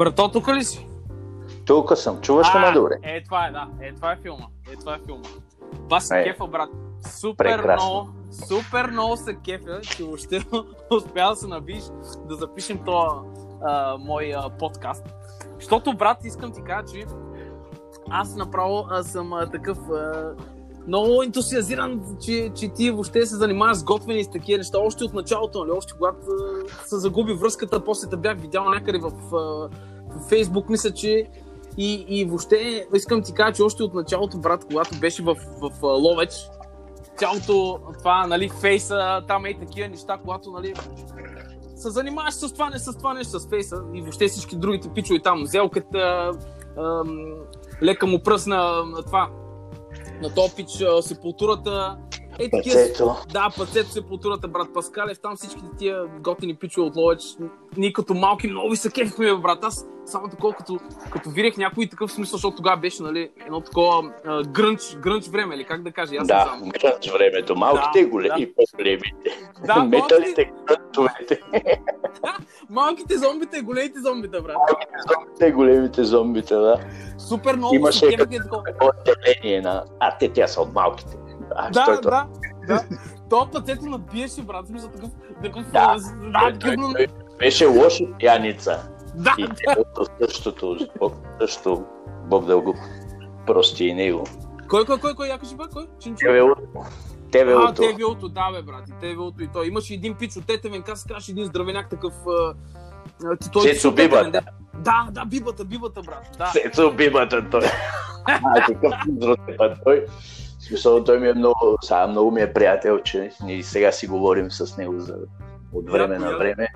[0.00, 0.86] Брато, тук ли си?
[1.66, 2.20] Тук съм.
[2.20, 2.94] Чуваш ли ме добре?
[3.02, 3.68] Е, това е, да.
[3.80, 4.46] Е, това е филма.
[4.72, 5.28] Е, това е филма.
[5.84, 6.24] Това си Е.
[6.24, 6.70] кефа, брат.
[7.08, 7.90] Супер Прекрасно.
[7.90, 8.10] много,
[8.48, 10.36] супер много се кефа, че въобще
[10.90, 11.82] успя да се набиш
[12.28, 13.16] да запишем този
[13.98, 15.04] мой а, подкаст.
[15.54, 17.04] Защото, брат, искам ти кажа, че
[18.10, 20.32] аз направо а, съм а, такъв а,
[20.86, 24.78] много ентусиазиран, че, че ти въобще се занимаваш с готвени и с такива неща.
[24.78, 25.70] Още от началото, нали?
[25.70, 29.68] Още когато а, се загуби връзката, после те бях видял някъде в, а,
[30.28, 31.26] Фейсбук, мисля, че
[31.78, 35.70] и, и въобще искам ти кажа, че още от началото, брат, когато беше в, в,
[35.70, 36.32] в Ловеч,
[37.16, 40.74] цялото това, нали, фейса, там е такива неща, когато, нали,
[41.76, 45.20] се занимаваш с това, не с това нещо, с фейса и въобще всички другите пичове
[45.22, 46.32] там, зелката,
[46.78, 47.34] ам,
[47.82, 49.30] лека му пръсна на това,
[50.22, 51.98] на този пич, а, сепултурата,
[52.38, 53.16] Ей, такива, Пецето.
[53.32, 57.22] да, пъцето сепултурата, брат Паскалев, там всичките тия готини пичове от Ловеч,
[57.76, 59.64] ние като малки много се кефихме, брат.
[59.64, 60.78] Аз само такова, като,
[61.26, 65.64] видях някой такъв смисъл, защото тогава беше, нали, едно такова а, грънч, грънч време, или
[65.64, 66.68] как да кажа, аз Да, знам.
[66.70, 67.56] грънч времето.
[67.56, 69.10] Малките Да, големи, и по-големите.
[69.64, 71.40] Да, Металите, грънчовете.
[72.70, 74.56] Малките зомбита и големите зомбита, брат.
[75.08, 76.76] Зомбите и големите зомбите, да.
[77.18, 78.62] Супер много Имаше кефихме такова.
[78.64, 79.84] Такова деление на...
[80.00, 81.16] А, те тя са от малките.
[81.50, 82.26] А, Да, е това?
[82.60, 82.84] да, да.
[83.30, 85.10] То пъцето надбиеше, брат, смисъл такъв,
[85.42, 85.96] такъв, Да.
[86.34, 87.06] а, Той- гъвно- той
[87.38, 88.90] Беше лошо пияница.
[89.14, 90.78] Да, И делото същото.
[90.98, 91.84] Бог, също
[92.24, 92.74] Бог да го
[93.46, 94.24] прости и него.
[94.68, 95.86] Кой, кой, кой, кой, яко бъде, кой?
[96.00, 96.26] Чинчо?
[96.26, 96.62] Тевелото.
[96.76, 98.28] А, Тевелото.
[98.28, 99.66] Да, бе, брат, и ТВ-то и той.
[99.66, 102.12] Имаше един пич от ТТВНК, се казваше един здравеняк такъв...
[103.40, 104.42] ти- той Цецо Бибата.
[104.74, 106.30] Да, да, бибата, бибата, брат.
[106.38, 106.46] Да.
[106.46, 107.62] Сецо бибата той.
[108.24, 110.06] А, такъв изротепът той.
[110.58, 114.50] Смисъл, той ми е много, сега много ми е приятел, че ние сега си говорим
[114.50, 115.16] с него за,
[115.72, 116.68] от време на време.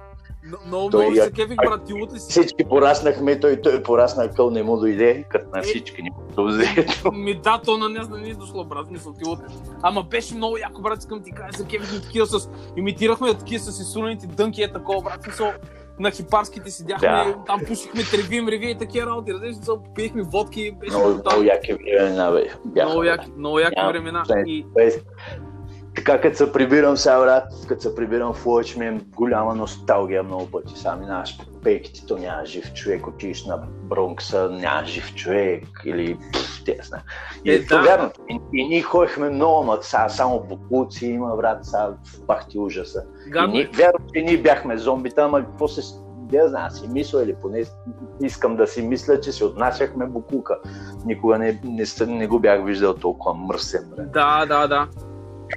[0.44, 2.30] Но- Много, Той много я- се кефих, брат, ти ли си?
[2.30, 5.62] Всички пораснахме, той, той порасна къл не му дойде, като на Е.
[5.62, 6.66] всички ни го взе.
[7.12, 9.38] Ми да, то на нас не ни е дошло, брат, мисъл ти лут.
[9.82, 12.48] Ама беше много яко, брат, искам ти кажа, се кефихме такива с...
[12.76, 15.52] Имитирахме такива с изсунените дънки, е такова, брат, мисъл.
[15.98, 17.34] На хипарските седяхме, Да.
[17.46, 19.56] там пушихме треви, мреви и такива работи, разбираш,
[19.94, 22.44] пиехме водки, беше Много, много яки времена, бе.
[22.64, 24.24] Бяха, Много яки, много яки времена.
[24.46, 24.66] И
[25.94, 30.22] Така като се прибирам сега, брат, като се прибирам в Лоч, ми е голяма носталгия
[30.22, 30.78] много пъти.
[30.78, 36.18] Сега минаваш по пейките, то няма жив човек, отиш на Бронкса, няма жив човек или
[36.32, 37.00] пф, те знае.
[37.44, 37.82] И Е, да.
[37.82, 38.10] вярно.
[38.30, 41.92] И, и ние ходихме много, ма сега само буклуци има, брат, сега
[42.26, 43.04] пах ти ужаса.
[43.26, 43.70] И гадно ние, е.
[43.76, 46.04] вярно, че ние бяхме зомбита, ама какво се...
[46.32, 47.64] Не знам, си мисля или поне
[48.20, 50.58] искам да си мисля, че си отнасяхме буклука.
[51.06, 54.88] Никога не, не, не, не го бях виждал толкова мръсен, брат Да, да, да.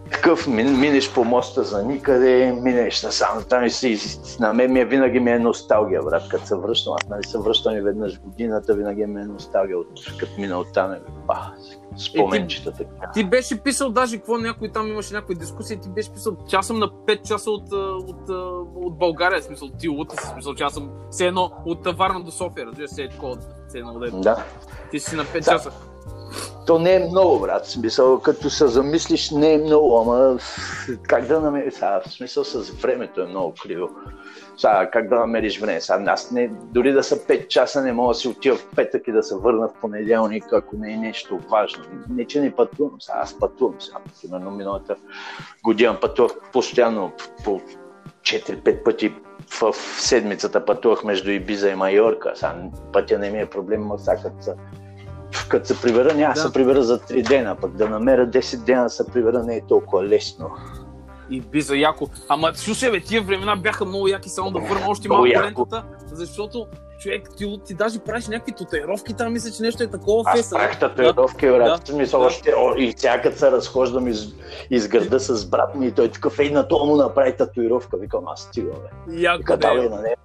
[0.04, 4.74] Такъв, мин, минеш по моста за никъде, минеш насам, там и си, си- на мен
[4.74, 7.82] ми е, винаги ми е носталгия, брат, като се връщам, аз нали се връщам и
[7.82, 9.88] веднъж годината, винаги ми е носталгия, от,
[10.20, 11.54] като мина оттам, е, ба,
[11.98, 13.12] споменчета така.
[13.14, 16.68] Ти беше писал даже какво някой там имаше някои дискусии, ти беше писал, че аз
[16.68, 18.34] съм на 5 часа от, от, а,
[18.76, 22.32] от България, смисъл ти от в смисъл, че аз съм все едно от Варна до
[22.32, 23.38] София, разбира се, е такова,
[23.68, 24.10] все едно да е.
[24.12, 24.44] Да.
[24.92, 25.40] Ти си на 5 Да.
[25.42, 25.72] часа.
[26.68, 30.38] То не е много, брат, смисъл, като се замислиш, не е много, ама
[31.04, 33.90] как да намериш, сега, в смисъл с времето е много криво.
[34.58, 35.82] Сега, как да намериш време?
[35.82, 39.08] Сега, аз не, дори да са 5 часа, не мога да си отида в петък
[39.08, 41.84] и да се върна в понеделник, ако не е нещо важно.
[42.10, 43.98] Не, че не пътувам, сега аз пътувам сега.
[44.22, 44.96] Примерно миналата
[45.64, 47.12] година пътувах постоянно
[47.44, 47.62] по
[48.22, 49.14] 4-5 пъти
[49.62, 52.32] в седмицата пътувах между Ибиза и Майорка.
[52.36, 52.56] Сега
[52.94, 54.18] пътя не ми е проблем, но сега
[55.50, 58.84] като се прибера, няма да се прибера за 3 дена, пък да намеря 10 дена
[58.84, 60.52] да се прибера не е толкова лесно.
[61.30, 62.08] И би за яко.
[62.30, 66.68] Ама слушай, бе, тия времена бяха много яки, само да върна още малко лентата, защото
[67.00, 70.56] човек, ти, ти даже правиш някакви татуировки там, мисля, че нещо е такова Аз феса.
[70.56, 71.84] правих татуировки, брат.
[71.84, 72.26] В смисъл, Да.
[72.26, 74.28] още, о, и като се разхождам из,
[74.70, 77.98] из града с брат ми, и той такъв, ей, на това му направи татуировка.
[77.98, 79.14] Викам, аз стига, бе.
[79.14, 80.22] Яко, Вика, да, на него.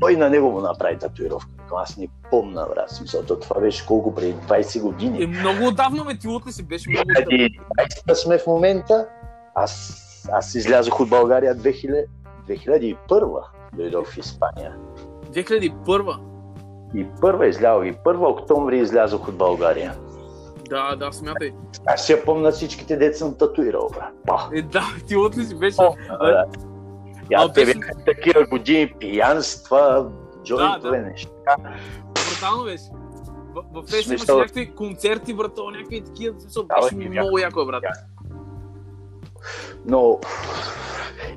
[0.00, 1.50] Той на него му направи татуировка.
[1.54, 2.90] Викам, аз не помна, брат.
[2.90, 5.26] Смисъл, то това беше колко преди 20 Е, години.
[5.26, 7.58] много отдавна, бе, ти ли си, беше много Преди
[8.06, 9.06] 20 сме в момента.
[9.54, 10.00] Аз,
[10.32, 12.04] аз излязох от България 2000,
[12.48, 13.42] 2001
[13.72, 14.76] дойдох в Испания.
[15.34, 16.18] 2001
[16.94, 19.94] И първа излязох, и първа октомври излязох от България.
[20.68, 21.52] Да, да, смятай.
[21.86, 23.90] Аз си я помня всичките деца съм татуирал.
[24.26, 24.48] Па.
[24.54, 25.76] Е, да, ти лут ли си, беше.
[25.76, 26.56] Помня, брат.
[27.30, 30.10] Я А, те беше- бяха такива години, пиянства,
[30.44, 31.10] джойнтове Да, да.
[31.10, 31.30] неща.
[32.14, 32.84] Брутално беше.
[33.54, 36.40] В, в Фейс имаше някакви концерти, брато, някакви такива.
[36.40, 37.84] Смисъл, Да, беше бе, ми много яко, брат.
[39.86, 40.18] Но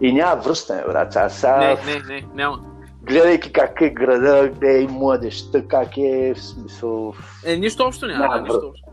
[0.02, 1.16] и няма връщане, брат.
[1.16, 1.58] Аз сега...
[1.58, 2.60] Не, не, не, няма.
[3.08, 7.14] Гледайки как е града, къде е младеща, как е в смисъл...
[7.46, 8.86] Е, нищо общо няма, Няма да, нищо общо.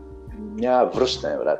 [0.55, 1.59] Няма връщане, брат.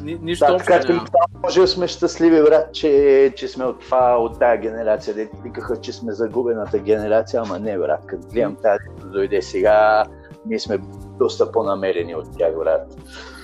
[0.00, 1.04] Ни, нищо Да, общо така няма.
[1.42, 5.14] може да сме щастливи, брат, че, че сме от това, от тази генерация.
[5.14, 8.00] Де викаха, че сме загубената генерация, ама не, брат.
[8.06, 10.04] Като гледам тази, дойде сега,
[10.46, 10.78] ние сме
[11.18, 12.96] доста по-намерени от тях, брат.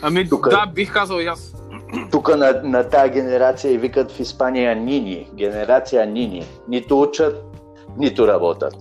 [0.03, 1.55] Ами, Тук- да, бих казал и аз.
[2.11, 6.47] Тук на, на тази генерация и викат в Испания Нини, генерация Нини.
[6.69, 7.45] Нито учат,
[7.99, 8.75] нито работят.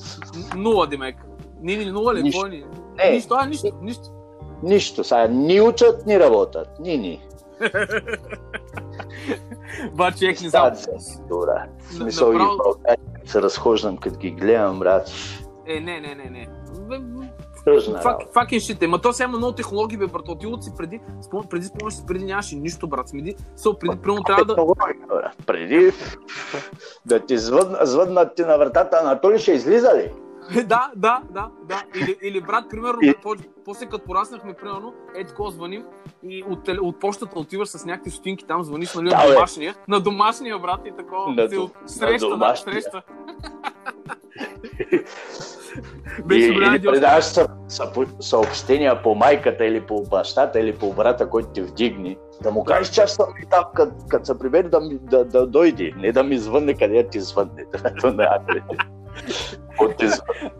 [0.55, 1.15] Нула, Димек.
[1.61, 2.23] Ни, ни, нула ли?
[2.23, 2.47] Нищо.
[2.47, 2.63] Ни?
[2.97, 3.11] Не.
[3.11, 4.03] Нищо, а, нищо, нищо.
[4.63, 6.79] Нищо, сега ни учат, ни работят.
[6.79, 7.21] Нини.
[9.93, 10.71] Ба, човек не знам.
[10.73, 12.75] В смисъл и Направо-
[13.15, 15.11] като се разхождам, като ги гледам, брат.
[15.67, 16.47] Е, не, не, не, не.
[17.67, 18.59] Бе, бе, Тъжна Фак, факен.
[18.81, 20.27] Ма то сега има много технологии, бе, брат.
[20.27, 23.09] Отиват си преди, спом- преди спомняш си, преди нямаше нищо, брат.
[23.09, 24.55] Смеди, со, преди, примерно трябва да...
[25.45, 25.91] Преди
[27.05, 30.11] да ти звъдна, звъднат ти на вратата, Анатолий ще излиза ли?
[30.55, 31.83] да, да, да, да.
[31.95, 33.35] Или, или брат, примерно, И- по-
[33.65, 35.83] после като пораснахме, примерно, е такова звъним
[36.23, 39.33] и от, от почтата отиваш с някакви стотинки там, звъниш нали, Да, на бе.
[39.33, 41.29] домашния, на домашния брат и такова.
[41.29, 43.01] На до- от- среща, на среща.
[46.25, 51.29] Беше и, или предаваш съ, съ, съобщения по майката или по бащата или по брата,
[51.29, 52.17] който те вдигни.
[52.41, 53.63] Да му кажеш, че аз съм и там,
[54.09, 55.91] като, се прибери да, да, да, дойде.
[55.97, 57.65] Не да ми звънне къде ти звънне.
[59.79, 60.51] От ти звънне.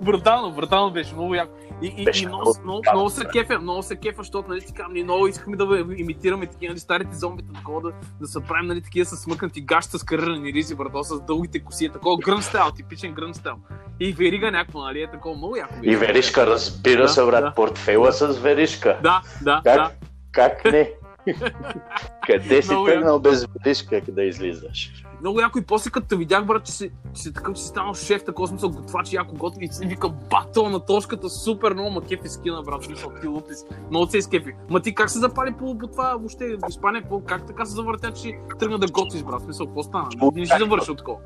[0.00, 1.52] Брутално, брутално беше, много яко.
[1.82, 5.26] И, и, Беше и много, се кефя, много се кефя, защото нали, казвам, ние много
[5.26, 9.16] искахме да имитираме такива нали, старите зомбита, такова да, да се правим нали, такива с
[9.16, 13.34] смъкнати гаща с карирани ризи, брато, с дългите коси, е такова грън стайл, типичен грън
[13.34, 13.56] стайл.
[14.00, 15.74] И верига някакво, нали, е такова много яко.
[15.82, 17.44] И веришка, разбира Да, се, брат.
[17.44, 17.52] да.
[17.54, 18.98] Портфела с веришка.
[19.02, 19.76] Да, да, Как?
[19.76, 19.90] да.
[20.32, 20.90] Как не?
[22.26, 25.04] Къде си тръгнал без веришка да излизаш?
[25.20, 27.68] Много яко и после като те видях, брат, че си, че си такъв, че си
[27.68, 29.64] станал шеф, такова смисъл, готвач, яко готви.
[29.64, 33.54] И си вика, батъл на точката, супер много ма кефи скина, брат, смисъл, ти лупи
[33.54, 33.64] си.
[33.90, 34.52] Много се изкефи.
[34.70, 37.02] Ма ти как се запали по, по това въобще в Испания?
[37.02, 39.42] Какво- Как така се завъртя, че тръгна да готвиш, брат?
[39.42, 40.08] Смисъл, какво стана?
[40.34, 41.18] Не си завършил такова.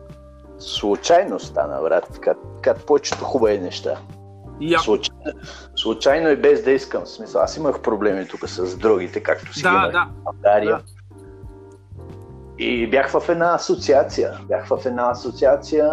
[0.59, 2.21] Случайно стана, брат.
[2.63, 3.99] Как повечето хубави неща.
[4.61, 4.85] Яко.
[4.85, 5.33] Случайно,
[5.77, 7.07] случайно и без да искам.
[7.07, 10.07] Смисъл, аз имах проблеми тук с другите, както си Да, имах да.
[10.21, 10.77] в България.
[10.77, 10.83] Да.
[12.59, 14.39] И бях в една асоциация.
[14.49, 15.93] Бях в една асоциация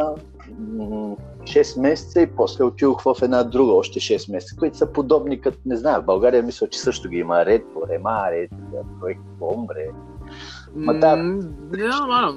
[0.77, 5.41] м, 6 месеца и после отидох в една друга още 6 месеца, които са подобни
[5.41, 8.51] като, не знам, в България мисля, че също ги има Ред, Рема, Ред,
[8.99, 9.87] проект Бомбре.
[10.75, 11.15] Ма да.
[11.15, 12.33] Ма,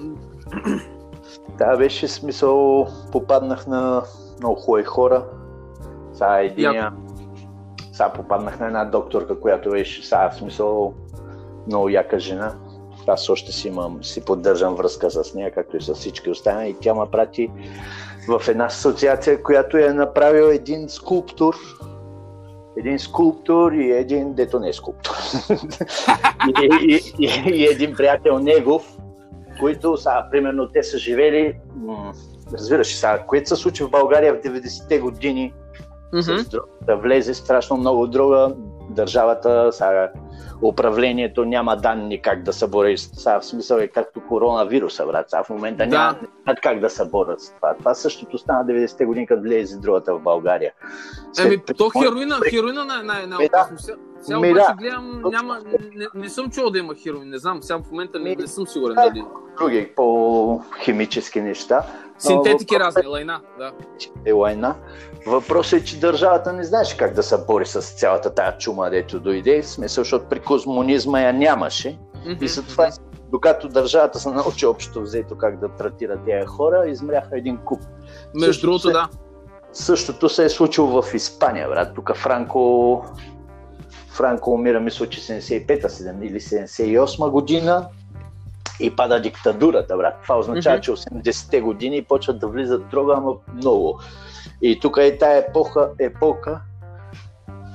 [1.59, 4.03] Да, беше смисъл, попаднах на
[4.39, 5.25] много хубави хора.
[6.15, 6.93] Сега единия,
[7.93, 10.95] сега попаднах на една докторка, която беше, сега в смисъл,
[11.67, 12.55] много яка жена.
[13.07, 16.71] Аз още си имам, си поддържам връзка с нея, както и с всички останали.
[16.71, 17.51] И тя ме прати
[18.29, 21.55] в една асоциация, която е направил един скулптор.
[22.77, 25.15] Един скулптор и един, дето не е скулптор.
[26.63, 28.99] и, и, и, и, един приятел негов,
[29.61, 31.55] които са, примерно, те са живели,
[32.53, 35.53] разбираш, сега, което се случи в България в 90-те години,
[36.15, 38.55] С дрогата влезе страшно много друга.
[38.91, 40.11] Държавата, сега,
[40.63, 42.99] управлението няма данни как да се бори.
[42.99, 45.31] Сега, в смисъл е както коронавируса, брат.
[45.31, 45.91] Сега в момента Да.
[45.91, 46.17] няма
[46.63, 47.75] как да се борят с това.
[47.75, 50.73] Това същото стана 90-те години, като влезе другата в България.
[51.33, 53.59] След- Еми, то хероина, хероина на, на, на Ми да.
[53.59, 53.79] опасно.
[53.79, 54.75] Сега, сега Ми обаче да.
[54.75, 55.59] гледам, няма,
[55.95, 58.67] не, не, съм чувал да има хероин, не знам, сега в момента не, не съм
[58.67, 59.03] сигурен да.
[59.03, 59.25] дали.
[59.59, 61.83] други по-химически неща.
[62.19, 63.73] Синтетики разни, лайна, да.
[64.25, 64.75] е война.
[65.27, 69.21] Въпросът е, че държавата не знаеше как да се бори с цялата тая чума, дето
[69.21, 69.63] дойде.
[69.63, 71.99] В смисъл, защото при комунизма я нямаше.
[72.27, 72.45] Мгм.
[72.45, 72.91] И затова,
[73.31, 77.81] докато държавата се научи общо взето как да тратира тези хора, измряха един куп.
[78.35, 79.09] Между другото, да.
[79.73, 81.95] Същото се е случило в Испания, брат.
[81.95, 83.05] Тук Франко,
[84.09, 87.87] Франко умира, мисля, че 75-та 7 или 78 година
[88.81, 90.15] и пада диктатурата, брат.
[90.23, 90.83] Това означава, Мгм.
[90.83, 94.01] че 80-те години почват да влизат дрога, ама много.
[94.67, 96.61] И тук е тая епоха, епоха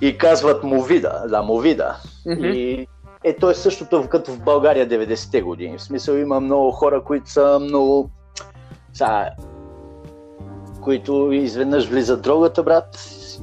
[0.01, 1.96] и казват мовида, да, мовида.
[2.25, 2.46] Мгм.
[2.46, 2.88] И
[3.24, 5.77] е, то е същото като в България 90-те години.
[5.77, 8.10] В смисъл има много хора, които са много...
[8.93, 9.25] Са,
[10.81, 13.00] които изведнъж влизат дрогата, брат,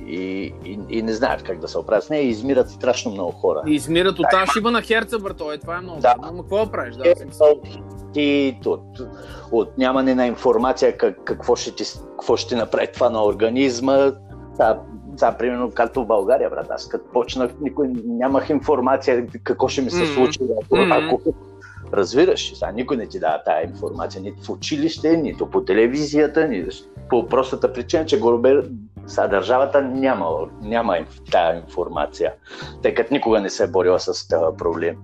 [0.07, 3.33] и, и, и не знаят как да се оправят с нея и измират страшно много
[3.33, 3.63] хора.
[3.67, 6.01] И измират от тази шиба на херца, брато, е, това е много.
[6.01, 6.15] Да.
[6.23, 7.09] Ама какво правиш, да?
[7.09, 7.15] Е,
[8.17, 9.01] ти от,
[9.53, 14.13] от нямане на информация как, какво, ще ти, какво ще направи това на организма.
[14.57, 19.83] Да, да, примерно, както в България, брат, аз като почнах, никой нямах информация какво ще
[19.83, 20.93] ми се случи, ако, Мгм.
[20.93, 21.21] ако
[21.93, 26.67] Разбираш, сега никой не ти дава тая информация, нито в училище, нито по телевизията, ни
[27.09, 28.63] по простата причина, че горе
[29.07, 30.27] сега държавата няма,
[30.63, 30.99] няма
[31.31, 32.33] тая информация,
[32.83, 34.97] тъй като никога не се е борила с този проблем.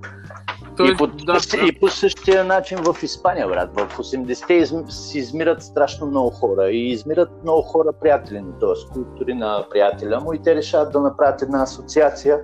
[0.76, 1.66] Той, и, по, да, да.
[1.66, 3.70] и по същия начин в Испания, брат.
[3.76, 8.80] В 80-те из, си измират страшно много хора и измират много хора приятели на този
[8.80, 12.40] скулптори на приятеля му и те решават да направят една асоциация,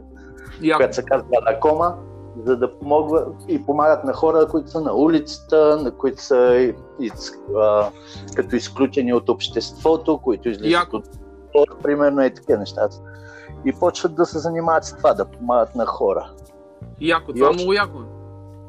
[0.62, 0.78] Яко.
[0.78, 1.94] която се казва Лакома,
[2.46, 7.32] за да помогват и помагат на хора, които са на улицата, на които са из,
[7.56, 7.90] а,
[8.36, 10.96] като изключени от обществото, които излизат Яко.
[10.96, 12.88] от спорт, примерно и такива неща.
[13.64, 16.30] И почват да се занимават с това, да помагат на хора.
[17.00, 17.98] Яко, това е много яко.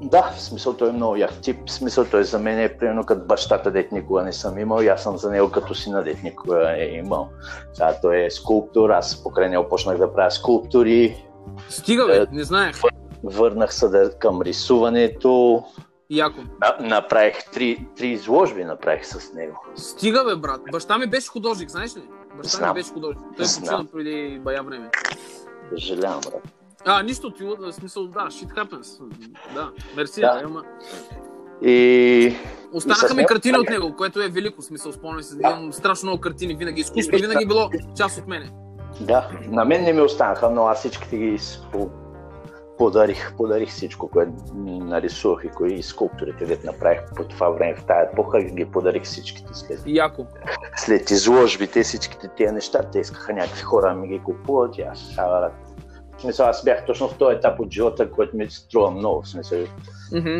[0.02, 1.58] Да, в смисъл той е много як тип.
[1.68, 4.88] В смисъл той за мен е примерно като бащата, дет никога не съм имал и
[4.88, 7.30] аз съм за него като сина, дет никога е имал.
[7.74, 11.26] Сега той е скулптор, аз покрай него почнах да правя скулптури,
[11.70, 12.76] Стига, бе, Е, не знаех.
[13.24, 15.64] върнах се да, към рисуването,
[16.10, 16.40] Яко.
[16.80, 19.64] на, направих три, три изложби направих с него.
[19.76, 20.62] Стига, бе, брат.
[20.72, 22.02] Баща ми беше художник, знаеш ли?
[22.38, 22.70] Баща Знам.
[22.70, 23.26] ми беше художник.
[23.38, 23.88] Той Знам.
[23.88, 24.90] почина преди бая време.
[25.70, 26.59] Съжалявам, брат.
[26.86, 29.04] А, нищо, ти, в смисъл, да, shit happens.
[29.54, 30.34] Да, мерси, Да.
[30.34, 30.42] да.
[30.46, 30.64] ама...
[31.62, 32.36] И,
[32.74, 36.56] Останаха ми картини от него, което е велико, смисъл, спомням се, имам страшно много картини,
[36.56, 38.52] винаги изкуство, винаги било част от мене.
[39.02, 41.90] Да, на мен не ми останаха, но аз всичките ги с- по-
[42.78, 48.04] подарих, подарих всичко, което нарисувах и кои скулптурите, дето направих по това време в тая
[48.04, 50.26] епоха, ги подарих всичките след, Яко.
[50.76, 55.16] след изложбите, всичките тия неща, те искаха някакви хора да ми ги купуват и аз,
[55.18, 55.69] а, в
[56.22, 59.60] смисъл, аз бях точно в този етап от живота, който ми струва много, в смисъл,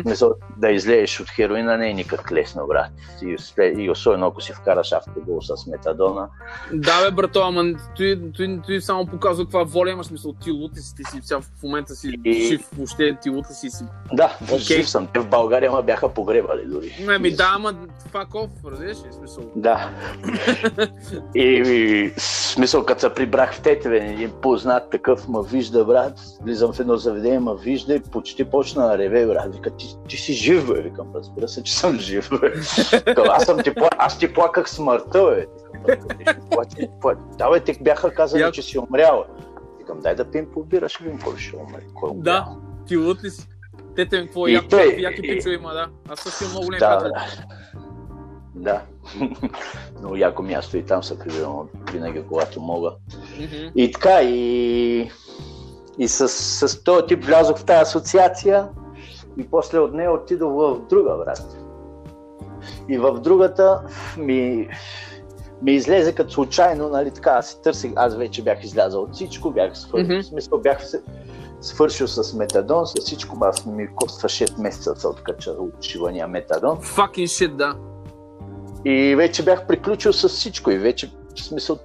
[0.02, 2.90] Смисъл да излезеш от хероина не е никак лесно, брат.
[3.22, 3.36] И,
[3.82, 6.28] и особено ако си вкараш автогол с метадона,
[6.72, 7.64] Да, бе, брато, ама
[7.96, 11.40] той, той, той само показва каква воля имаш, смисъл, ти лута си, ти си сега
[11.40, 13.84] в момента си И- жив, въобще ти лута си си.
[14.12, 14.58] Да, Окей.
[14.58, 15.06] жив съм.
[15.14, 16.96] Те в България ма бяха погребали дори.
[17.06, 17.74] Не, ми да, ама
[18.12, 19.44] fuck off, разбираш ли, смисъл.
[19.56, 19.90] Да.
[21.34, 26.12] И, и смисъл, като се прибрах в Тетеве, един познат такъв ма вижда, брат,
[26.42, 29.59] влизам в едно заведение, ма вижда и почти почна да реве, брат.
[29.60, 30.82] Вика, ти, ти си жив, бе.
[30.82, 32.52] Викам, разбира се, че съм жив, бе.
[33.28, 35.46] Аз, съм ти, аз ти плаках смъртта, бе.
[37.38, 39.24] Да, бе, ти бяха казали, че си умрял.
[39.78, 41.82] Викам, дай да пием по бира, ще видим кой ще умре.
[41.94, 42.46] Кой е Да,
[42.86, 43.48] ти лут ли си?
[43.96, 45.88] Те те какво яки, яки, и- пичове има, да.
[46.08, 47.26] Аз също имам много големи Да, да.
[48.54, 48.82] Да.
[49.98, 52.92] Много яко място и там се прибирам винаги, когато мога.
[53.76, 55.10] И така, и,
[55.98, 58.68] и с, с този тип влязох в тази асоциация
[59.40, 61.56] и после от нея отидох в друга, брат.
[62.88, 63.82] И в другата
[64.18, 64.68] ми,
[65.62, 69.50] ми излезе като случайно, нали така, аз си търсих, аз вече бях излязъл от всичко,
[69.50, 71.02] бях свършил, в смисъл бях се,
[71.60, 76.28] свършил с метадон, с всичко, аз ми коства 6 месеца да се откача от шивания
[76.28, 76.78] метадон.
[76.78, 77.76] Fucking shit, да.
[78.84, 81.78] И вече бях приключил с всичко и вече, в смисъл,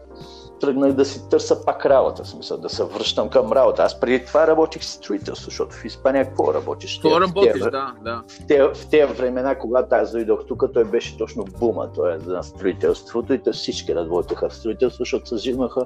[0.59, 3.83] тръгнах да си търся пак работа, в смисъл, да се връщам към работа.
[3.83, 6.95] Аз преди това работих в строителство, защото в Испания какво работиш?
[6.95, 8.23] Какво Те- в работиш, тези- да, да.
[8.27, 12.17] В тези, в тези времена, когато аз дойдох тук, той беше точно бума, той е
[12.17, 15.85] на строителството и те всички работеха в строителство, защото се взимаха.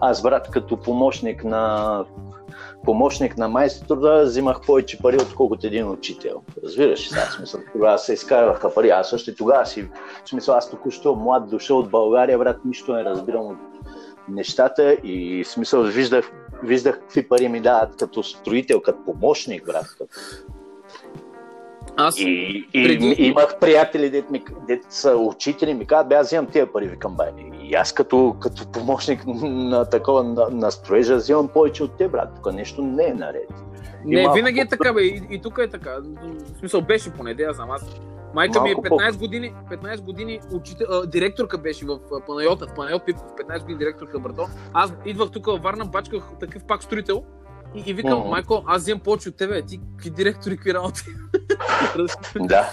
[0.00, 2.04] Аз, брат, като помощник на
[2.84, 6.42] помощник на майстора, взимах повече пари, отколкото един учител.
[6.64, 7.20] Разбираш ли сега?
[7.36, 8.90] Смисъл, тогава се изкарваха пари.
[8.90, 9.88] Аз също и тогава си,
[10.24, 13.56] в смисъл, аз току-що млад дошъл от България, брат, нищо не разбирам от
[14.28, 16.30] нещата и смисъл виждах,
[16.62, 19.86] виждах какви пари ми дават като строител, като помощник, брат.
[19.98, 20.04] Като...
[21.96, 22.22] Аз, И,
[22.72, 26.72] и Преди- имах приятели, дет, ми, дет са учители, ми казват, бе, аз взимам тия
[26.72, 27.24] пари, викам, бе.
[27.62, 32.28] И аз като, като помощник на такова на, на строежа взимам повече от те, брат.
[32.36, 33.48] Тук нещо не е наред.
[34.04, 35.96] не, малко винаги е така, бе, и, и тук е така.
[36.54, 37.70] В смисъл, беше поне, да знам.
[37.70, 37.82] Аз,
[38.36, 42.66] майка ми е Малко по- 15 години, 15 години учител, а, директорка беше в Панайота,
[42.66, 44.46] в Панайот Пипов, 15 години директорка, брато.
[44.72, 47.22] Аз идвах тук във Варна, бачках такъв пак строител
[47.74, 48.28] и, и викам, Мгм.
[48.28, 51.02] майко, аз взимам повече от тебе, ти какви директори, какви работи.
[52.40, 52.70] Да.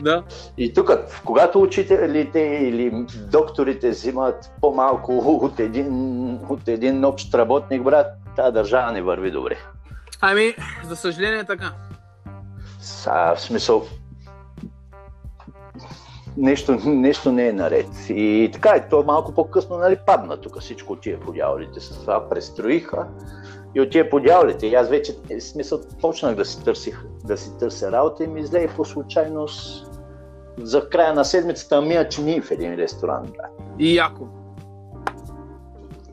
[0.00, 0.24] да.
[0.58, 0.90] И тук,
[1.24, 5.88] когато учителите или докторите взимат по-малко от един,
[6.48, 9.56] от един общ работник, брат, тази държава не върви добре.
[10.20, 10.54] Ами,
[10.84, 11.72] за съжаление е така.
[12.80, 13.86] Са, в смисъл,
[16.36, 17.88] нещо, нещо не е наред.
[18.08, 21.80] И така, и то малко по-късно нали, падна тук всичко тия подявалите.
[21.80, 23.06] С това престроиха
[23.74, 24.66] и от тия подявалите.
[24.66, 28.40] И аз вече, в смисъл, почнах да си, търсих, да си търся работа и ми
[28.40, 29.88] излезе по случайност
[30.58, 33.30] за края на седмицата мия чини в един ресторант.
[33.32, 33.48] Да.
[33.78, 34.28] И яко.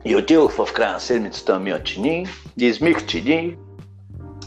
[0.04, 3.56] И отидох в края на седмицата мия чини, измих чини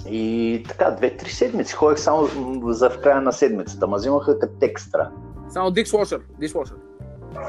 [0.10, 2.28] И така, две-три седмици ходех само
[2.72, 5.10] за в края на седмицата, ма взимаха като екстра.
[5.54, 6.76] Само dishwasher, dishwasher.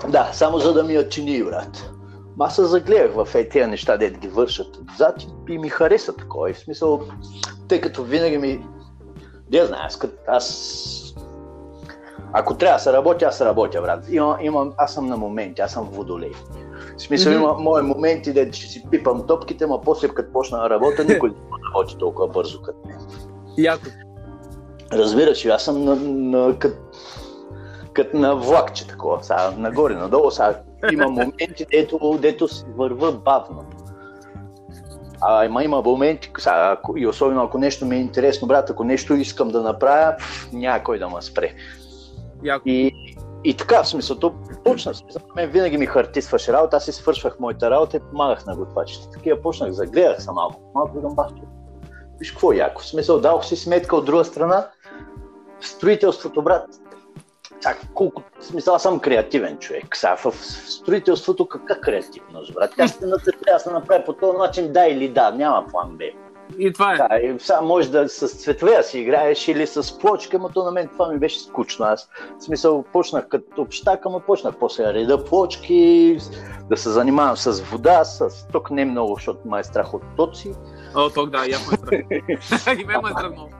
[0.08, 1.90] Да, само за да ми я чини, брат.
[2.36, 5.14] Ма се загледах в е тези неща, де ги вършат отзад
[5.48, 6.50] и- ми хареса такова.
[6.50, 7.00] И в смисъл,
[7.68, 8.66] тъй като винаги ми...
[9.52, 11.00] Не знае, аз, аз...
[12.32, 14.04] Ако трябва да се работя, аз се работя, брат.
[14.10, 16.32] Има, имам, аз съм на моменти, аз съм водолей.
[16.96, 17.42] В смисъл, Мгм.
[17.42, 21.28] има мои моменти, де ще си пипам топките, ма после като почна да работя, никой
[21.30, 21.36] не
[21.68, 22.98] работи толкова бързо като мен.
[23.58, 23.84] Яко.
[24.92, 26.78] Разбираш, аз съм на, на, кът,
[27.94, 30.60] кът на влакче такова, сега, нагоре, надолу, сега
[30.92, 33.64] има моменти, дето, дето си върва бавно.
[35.20, 38.84] А има, има моменти, сега, ако, и особено ако нещо ми е интересно, брат, ако
[38.84, 41.54] нещо искам да направя, пф, няма кой да ме спре.
[42.44, 42.62] Яко.
[42.68, 42.92] И,
[43.44, 44.34] и така, в смисъл, то
[44.64, 48.56] почна, смисъл, мен винаги ми хартисваше работа, аз си свършвах моята работа и помагах на
[48.56, 49.10] готвачите.
[49.10, 51.26] Такива почнах, загледах се малко, малко викам бах,
[52.18, 54.68] виж какво е яко, в смисъл, дадох си сметка от друга страна,
[55.60, 56.66] строителството, брат,
[57.62, 59.96] чак, колко, смисъл, аз съм креативен човек.
[59.96, 60.34] Сега в,
[60.68, 62.72] строителството каква креативност, брат?
[62.76, 63.18] Тя ще трябва
[63.52, 66.04] да се направи по този начин, да или да, няма план Б.
[66.58, 66.96] И това е.
[66.96, 70.70] Да, и сега може да с цветове си играеш или с плочка, но то на
[70.70, 71.86] мен това ми беше скучно.
[71.86, 72.08] Аз
[72.38, 76.18] в смисъл почнах като общак, ама почнах после да реда плочки,
[76.70, 80.52] да се занимавам с вода, с ток не много, защото ме е страх от тоци.
[80.94, 82.78] О, ток, да, яко ме страх.
[82.80, 83.50] И мен ме е страх много.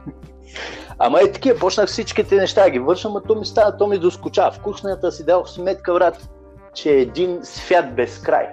[0.99, 3.99] Ама е такива, почнах всичките неща да ги върша, ама то ми става, то ми
[3.99, 4.51] доскоча.
[4.53, 6.29] В кухнята си дадох сметка, брат,
[6.75, 8.49] че е един свят без край.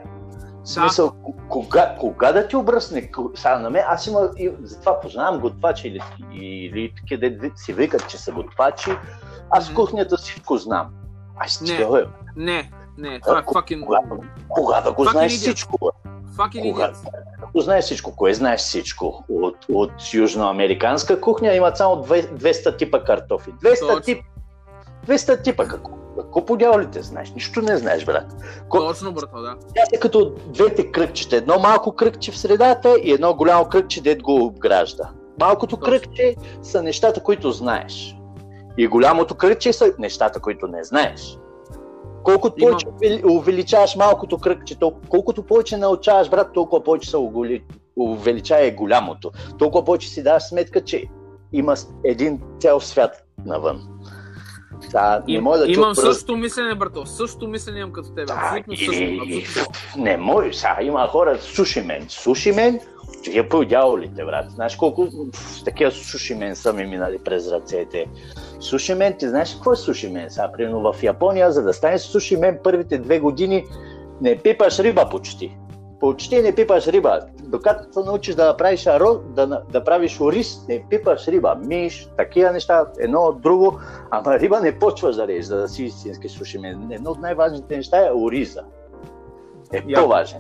[0.63, 1.11] В смисъл,
[1.49, 6.01] кога, кога да ти обръсне сега на мен, аз има, и, затова познавам готвачи или,
[6.33, 8.91] или такива, де си викат, че са готвачи,
[9.49, 9.75] аз Мгм.
[9.75, 10.87] кухнята си знам.
[11.37, 11.67] Аз Не.
[11.77, 12.05] кажа,
[12.35, 13.83] Не, не, това е fucking...
[13.85, 13.99] кога,
[14.49, 15.39] кога да го Fucking знаеш idiot.
[15.39, 15.77] всичко?
[15.81, 16.09] бе?
[16.37, 16.91] Fucking Кога?
[16.91, 16.95] idiot.
[17.51, 18.15] Да го знаеш всичко.
[18.15, 19.23] Кое знаеш всичко?
[19.29, 23.51] От, от южноамериканска кухня имат само две- 200 типа картофи.
[23.53, 23.99] 200 Точно.
[24.01, 24.21] типа.
[25.07, 25.93] 200 типа какво?
[26.17, 27.31] Какво по дяволите знаеш?
[27.31, 28.25] Нищо не знаеш, брат.
[28.69, 29.55] Ко- Точно, брато, да.
[29.75, 31.35] Тя е като двете кръгчета.
[31.35, 35.09] Едно малко кръгче в средата и едно голямо кръгче, дед го обгражда.
[35.39, 35.85] Малкото Точно.
[35.85, 38.15] кръгче са нещата, които знаеш.
[38.77, 41.37] И голямото кръгче са нещата, които не знаеш.
[42.23, 47.17] Колкото Има- повече увели- увеличаваш малкото кръгче, толкова, колкото повече научаваш, брат, толкова повече се
[47.17, 47.63] уголи-
[47.95, 49.31] увеличава голямото.
[49.59, 51.03] Толкова повече си даваш сметка, че
[51.53, 53.87] има един цял свят навън.
[54.91, 57.05] Да, не може да имам отпръс- същото мислене, брато.
[57.05, 58.33] Същото мислене имам като тебе.
[58.33, 58.91] Абсолютно също.
[58.91, 59.73] Абсолютно.
[59.97, 62.05] Не може, сега има хора, суши мен.
[62.09, 62.79] Суши мен,
[63.33, 64.51] е по дяволите, брат.
[64.51, 65.07] Знаеш колко
[65.65, 68.05] такива суши мен са ми минали през ръцете.
[68.61, 70.29] Суши мен, ти знаеш какво е суши мен?
[70.29, 73.65] Сега, примерно в Япония, за да станеш суши мен първите две години,
[74.21, 75.57] не пипаш риба почти.
[75.99, 77.19] Почти не пипаш риба.
[77.43, 81.55] Докато се научиш да направиш аро, да, да правиш ориз, не пипаш риба.
[81.65, 83.79] Миш, такива неща, едно от друго.
[84.11, 86.91] Ама риба не почваш да режеш, за да си истински суши мен.
[86.91, 88.61] Едно от най-важните неща е ориза
[89.73, 90.39] е по-важен.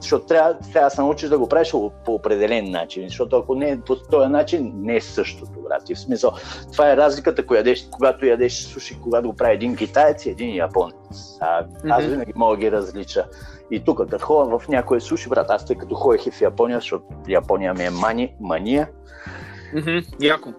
[0.00, 1.70] Защото трябва, трябва да се научиш да го правиш
[2.04, 5.90] по определен начин, защото ако не е по този начин, не е същото, брат.
[5.90, 6.32] И в смисъл,
[6.72, 10.54] това е разликата, ако ядеш, когато ядеш суши, когато го прави един китаец и един
[10.54, 10.94] японец.
[11.40, 13.24] А, аз винаги мога да ги различа.
[13.70, 16.78] И тук, като ходя в някое суши, брат, аз тъй като ходех и в Япония,
[16.78, 18.88] защото Япония ми е мани, мания,
[20.20, 20.52] Яко.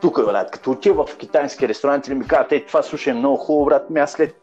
[0.00, 3.36] Тук, брат, като отива в китайски ресторант и ми казват, ей, това суши е много
[3.36, 4.34] хубаво, брат, ми аз след...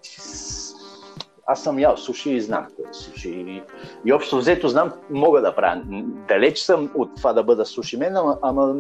[1.52, 3.30] Аз съм ял суши и знам какво е суши.
[3.30, 3.62] И,
[4.06, 5.82] и общо взето знам, мога да правя.
[6.28, 8.76] Далеч съм от това да бъда суши мен, ама, ама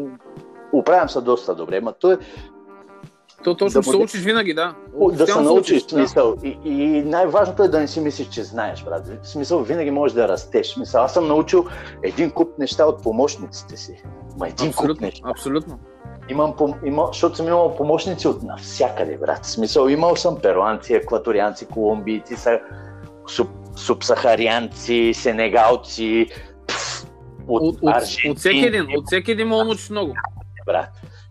[0.74, 1.82] оправям се доста добре.
[1.82, 2.18] Ма то е
[3.44, 4.76] То точно Да се бъде- учиш винаги, да.
[5.14, 5.90] да се научиш да.
[5.90, 6.36] смисъл.
[6.44, 9.08] И, и най-важното е да не си мислиш, че знаеш, брат.
[9.24, 10.68] В смисъл, винаги можеш да растеш.
[10.68, 11.66] В Смисъл, аз съм научил
[12.04, 14.04] един куп неща от помощниците си.
[14.40, 15.30] Ма един куп Абсолютно, неща.
[15.30, 15.80] абсолютно.
[16.30, 19.46] Имам, пом- има, защото съм имал помощници от навсякъде, брат.
[19.46, 22.60] В смисъл, имал съм перуанци, екваторианци, колумбийци, са,
[23.28, 26.28] суб, субсахарианци, сенегалци,
[26.68, 27.06] пф,
[27.48, 30.14] от, От, Аржентин, от всеки един, от всеки един научиш много.
[30.66, 30.90] брат.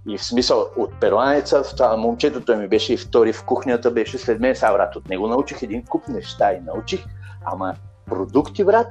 [0.08, 4.18] И в смисъл, от перуанеца, това момчето той ми беше и втори в кухнята, беше
[4.18, 7.04] след мен, сега брат, от него научих един куп неща и научих,
[7.44, 7.74] ама
[8.06, 8.86] продукти, брат,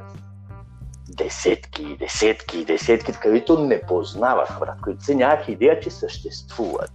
[1.23, 6.91] десетки, десетки, десетки, които не познавах, брат, които се нямах идея, че съществуват.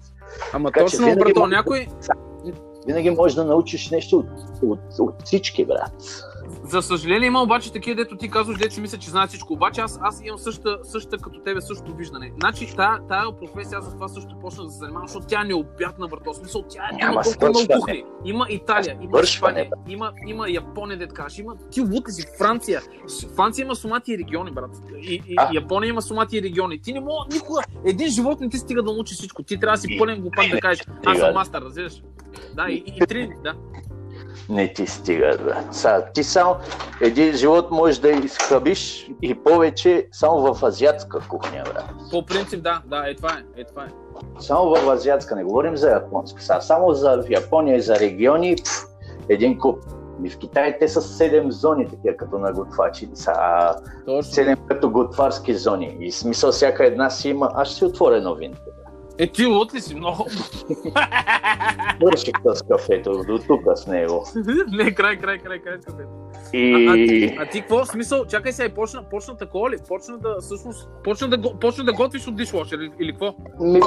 [0.52, 1.86] Ама Така точно, може- някой...
[2.86, 4.26] Винаги можеш да научиш нещо от,
[4.62, 5.92] от, от всички, брат.
[6.64, 9.52] За съжаление има обаче такива, дето ти казваш, дето мисля, че знаят всичко.
[9.52, 12.32] Обаче аз, аз имам същата, същата като тебе, същото виждане.
[12.40, 15.44] Значи тая, тая професия, аз за това също почнах да се занимавам, защото тя е
[15.44, 16.32] необятна, брато.
[16.32, 18.04] В Смисъл, тя няма, Няма толкова много кухни.
[18.24, 22.80] Има Италия, има Испания, има, има Япония, дет кажеш, има ти лут ли си, Франция.
[23.36, 24.70] Франция има сумати региони, брат.
[25.02, 25.50] И, и А.
[25.54, 26.80] Япония има сумати региони.
[26.82, 29.42] Ти не мога никога, един живот не ти стига да научиш всичко.
[29.42, 32.02] Ти трябва да си И- пълен глупак да не кажеш, аз съм мастър, разбираш.
[32.54, 33.54] Да, и, и, и три, да.
[34.48, 35.36] Не ти стига.
[35.72, 36.56] Са, ти само
[37.00, 41.84] един живот можеш да изхъбиш и повече само в азиатска кухня, брат.
[42.10, 43.88] По принцип, да, да, е това е, е това е.
[44.40, 46.42] Само в азиатска, не говорим за японска.
[46.42, 48.86] Са, само за Япония и за региони, пф,
[49.28, 49.78] един куп.
[50.24, 53.08] И в Китай те са 7 зони, такива като на готвачи.
[53.14, 53.32] Са
[54.06, 54.32] Точно.
[54.32, 55.96] 7 като готварски зони.
[56.00, 57.50] И смисъл всяка една си има.
[57.54, 58.60] Аз ще си отворя новините.
[59.18, 60.26] Е, ти лут ли си много?
[62.02, 64.26] Върших с кафето, до тук с него.
[64.72, 66.08] не, край, край, край, край, с кафето.
[66.52, 66.74] И...
[66.74, 67.84] А, а, ти, а ти какво?
[67.84, 69.76] Смисъл, чакай сега, и почна, почна такова ли?
[69.88, 73.34] Почна да, всъщност, почна да, почна да готвиш от дишвошер или, или какво?
[73.60, 73.80] Ми,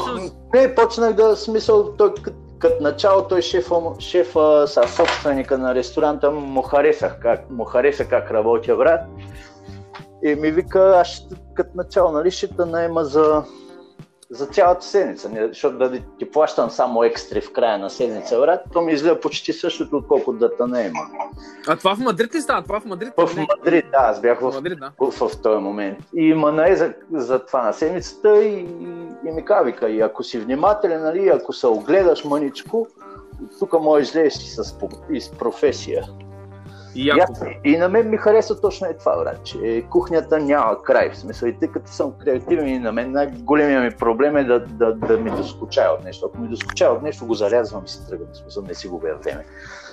[0.53, 2.13] не, почнах да смисъл, той
[2.59, 8.31] като, начало той шефа, шефа са собственика на ресторанта, му харесах как, му хареса как
[8.31, 9.01] работя брат.
[10.23, 13.43] И ми вика, аз като начало, нали, ще те наема за,
[14.29, 18.61] за цялата седмица, не, защото да ти плащам само екстри в края на седмица, брат,
[18.73, 20.99] то ми излезе почти същото, отколкото да те наема.
[21.67, 22.63] А това в Мадрид ли става?
[22.63, 23.13] Това в Мадрид?
[23.17, 24.91] В Не, Мадрид, да, аз бях в в Мадрид, да.
[24.99, 25.97] в, в този момент.
[26.13, 28.59] И ма нае за, за това на седмицата и,
[29.27, 32.87] и ми каза, вика, и ако си внимателен, нали, ако се огледаш мъничко,
[33.59, 34.75] тук можеш да си с,
[35.11, 36.03] и с професия.
[36.95, 37.34] И яко.
[37.63, 41.12] и на мен ми харесва точно е това, брат, че кухнята няма край.
[41.12, 44.60] В смисъл, и тъй като съм креативен и на мен най-големия ми проблем е да,
[44.60, 46.26] да, да ми доскучава от нещо.
[46.26, 48.30] Ако ми доскучава от нещо, го зарязвам и си тръгвам.
[48.34, 49.45] В смисъл, не си губя време.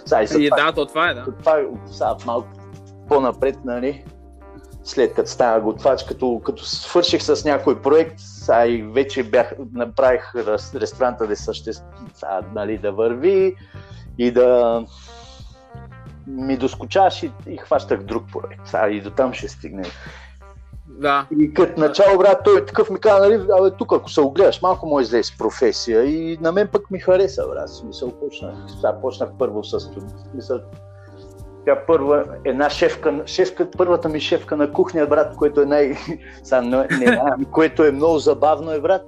[0.05, 1.25] Сега, и за И това- да, то това е, да.
[1.39, 2.49] това е сега малко
[3.09, 4.05] по-напред, нали,
[4.85, 10.35] след като стана готвач, като, като свърших с някой проект, сега и вече бях, направих
[10.35, 13.57] рес- ресторанта да съществ, сега, нали, да върви
[14.19, 14.81] и да
[16.27, 18.67] ми доскучаш и, и хващах друг проект.
[18.67, 19.85] Сега и до там ще стигне.
[20.87, 21.27] Да.
[21.39, 24.87] И като начало, брат, той такъв ми каза, нали, абе, тук ако се огледаш, малко
[24.87, 27.71] може да с професия и на мен пък ми хареса, брат.
[27.71, 29.91] Смисъл, почнах, сега почнах първо с
[30.33, 30.61] смисъл,
[31.65, 35.95] тя първа, една шефка, шефка, първата ми шефка на кухня, брат, което е най...
[36.43, 37.21] Сега, не, не,
[37.53, 39.03] което е много забавно е, брат,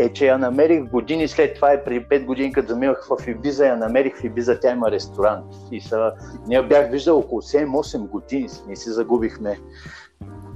[0.00, 3.66] е, че я намерих години след това, е преди 5 години, като заминах в Ибиза,
[3.66, 5.44] я намерих в Ибиза, тя има ресторант.
[5.72, 6.12] И са,
[6.46, 9.58] ние бях виждал около 7-8 години, ние си загубихме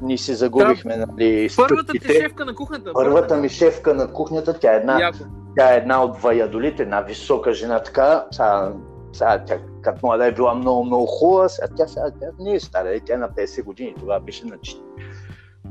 [0.02, 2.90] ние си загубихме, нали, Първата ти шефка на кухнята.
[2.92, 5.18] Първата ми шефка на кухнята, тя е една, Яко.
[5.56, 8.72] тя е една от Ваядолит, една висока жена, така, сега,
[9.12, 12.60] сега тя като млада е била много, много хубава, сега тя, сега, тя не е
[12.60, 14.56] стара, тя е на 50 години, тогава беше на,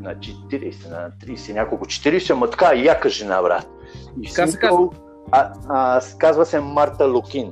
[0.04, 3.68] на 40, на 30, няколко 40, ама така яка жена, брат.
[4.22, 4.90] И Как се казва?
[5.32, 7.52] А, а, казва се Марта Лукин.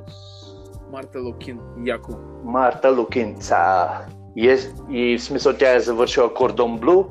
[0.92, 1.58] Марта Лукин.
[1.84, 2.12] Яко.
[2.44, 3.36] Марта Лукин.
[3.40, 3.88] Ца.
[4.36, 4.58] И, е,
[4.90, 7.04] и в смисъл тя е завършила Кордон Блу,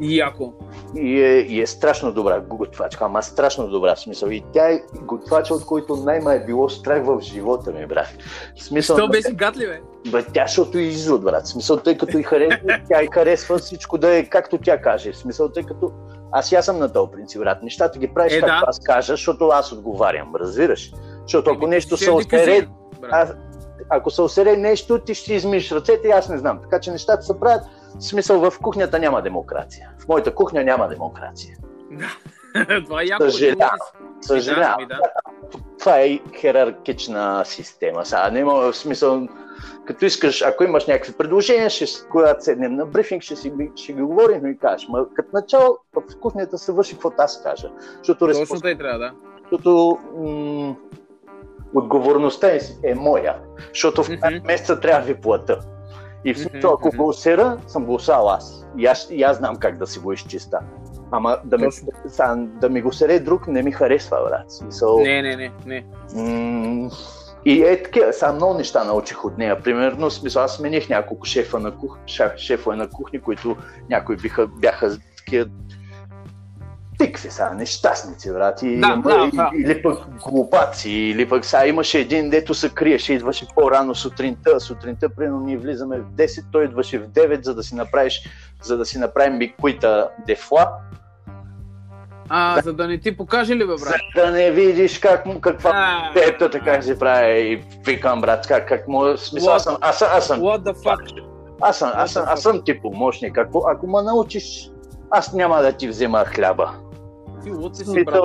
[0.00, 0.52] Яко.
[0.96, 4.28] и е, и е страшно добра готвачка, ама страшно добра в смисъл.
[4.28, 8.08] И тя е готвача, от който най-ма е било страх в живота ми, брат.
[8.56, 9.80] В смисъл, Що беше гатли, бе?
[10.12, 11.44] Бе, тя защото и изрод, брат.
[11.44, 15.12] В смисъл, тъй като и харесва, тя и харесва всичко да е както тя каже.
[15.12, 15.92] В смисъл, тъй като
[16.32, 17.62] аз аз съм на този принцип, брат.
[17.62, 18.64] Нещата ги правиш Е, както да.
[18.66, 20.92] аз кажа, защото аз отговарям, разбираш?
[21.22, 22.66] Защото ако Еми, нещо се брат.
[23.10, 23.34] аз,
[23.88, 26.60] ако се осере нещо, ти ще измиш ръцете и аз не знам.
[26.62, 27.62] Така че нещата се правят.
[27.98, 29.90] В смисъл, в кухнята няма демокрация.
[29.98, 31.56] В моята кухня няма демокрация.
[32.84, 33.30] Това е яко.
[33.30, 33.78] Съжалявам.
[34.20, 34.88] Съжалявам.
[34.88, 34.98] Да.
[35.78, 38.06] Това е хierarхична система.
[38.06, 39.28] Сега няма в смисъл,
[39.84, 44.02] като искаш, ако имаш някакви предложения, ще, когато седнем на брифинг, ще, си, ще ги
[44.02, 44.88] говорим и кажеш.
[44.88, 47.70] Ма като начало в кухнята се върши каквото аз кажа.
[47.98, 48.62] Защото, Точно респонс...
[48.62, 49.12] тъй трябва, да.
[49.40, 50.76] защото м-
[51.74, 53.36] отговорността е, е моя.
[53.68, 55.60] Защото в на месеца трябва да ви плата.
[56.24, 58.66] И в смисъл, ако го усера, съм го усал аз.
[58.78, 60.58] И аз, и аз знам как да си го изчиста.
[61.10, 61.66] Ама да ми,
[62.36, 64.50] да ми го сере друг не ми харесва, брат.
[64.50, 65.84] Смисъл, Не, не, не, не.
[66.14, 66.90] М,
[67.44, 69.62] И е такива, сега много неща научих от нея.
[69.62, 73.56] Примерно, смисъл, аз смених няколко шефа на кух, шеф, шефове на кухни, които
[73.88, 75.46] някои биха, бяха такива
[77.00, 78.62] тикви са, нещастници, брат.
[78.62, 79.50] И, Да, да, да.
[79.54, 79.98] Или пък
[80.30, 84.60] глупаци, или пък сега имаше един, дето се криеше, идваше по-рано сутринта.
[84.60, 88.28] Сутринта, примерно, ние влизаме в 10, той идваше в 9, за да си направиш,
[88.62, 90.68] за да си направим бикуита дефла,
[92.32, 94.00] А, за да не ти покаже ли, бе, за брат?
[94.16, 98.68] да не видиш как, му- каква А, Ето така се прави и викам, брат, как,
[98.68, 99.16] как му...
[99.16, 101.22] Смисъл, аз съм, аз, аз съм, What the fuck?
[101.60, 103.38] Аз съм, аз съм, аз съм ти помощник.
[103.38, 104.70] Ако, ако ме научиш,
[105.10, 106.70] аз няма да ти взема хляба.
[107.44, 108.22] Ти луд си си, брат.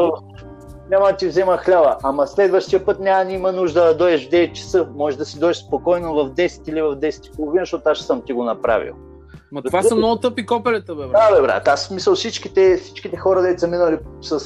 [0.89, 4.31] няма да ти взема хляба, ама следващия път няма да има нужда да дойдеш в
[4.31, 4.87] 9 часа.
[4.95, 8.21] Може да си дойдеш спокойно в 10 или в 10 и половина, защото аз съм
[8.25, 8.93] ти го направил.
[9.51, 11.11] Ма това са много тъпи копелета, бе, брат.
[11.11, 14.39] Да, бе, брат, аз смисъл всичките, всичките хора, де са минали с...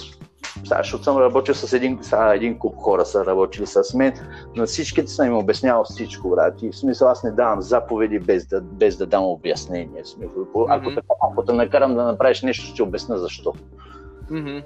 [0.63, 4.13] Сега, защото съм работил с един, сега, един куп хора са работили с мен,
[4.55, 6.62] на всичките съм им обяснявал всичко, брат.
[6.62, 10.05] И в смисъл аз не давам заповеди без да, без да дам обяснение.
[10.05, 13.53] Смисъл, ако, те, ако те накарам да направиш нещо, ще ти обясня защо.
[14.29, 14.57] Мгм.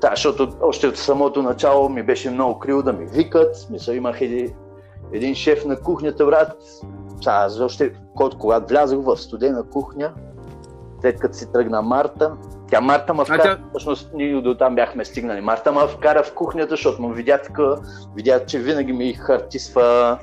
[0.00, 3.56] Да, защото още от самото начало ми беше много криво да ми викат.
[3.56, 4.54] Смисъл, имах един,
[5.12, 6.56] един шеф на кухнята, брат.
[7.26, 10.12] Аз още, когато, когато влязох в студена кухня,
[11.00, 12.32] след като си тръгна Марта,
[12.70, 15.40] тя Марта ме вкара, тя- всъщност ние до там бяхме стигнали.
[15.40, 17.74] Марта ме вкара в кухнята, защото му видя така,
[18.16, 20.18] видя, че винаги ми хартисва,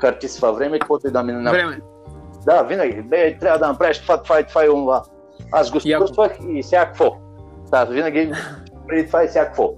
[0.00, 1.80] хартисва време, каквото и да ми не Време.
[2.46, 3.02] да, винаги.
[3.02, 5.02] Бе, трябва да направиш това, това и това и онова.
[5.52, 7.16] Аз го спръствах и сега какво?
[7.70, 8.32] Да, винаги
[8.88, 9.70] преди това и сега какво?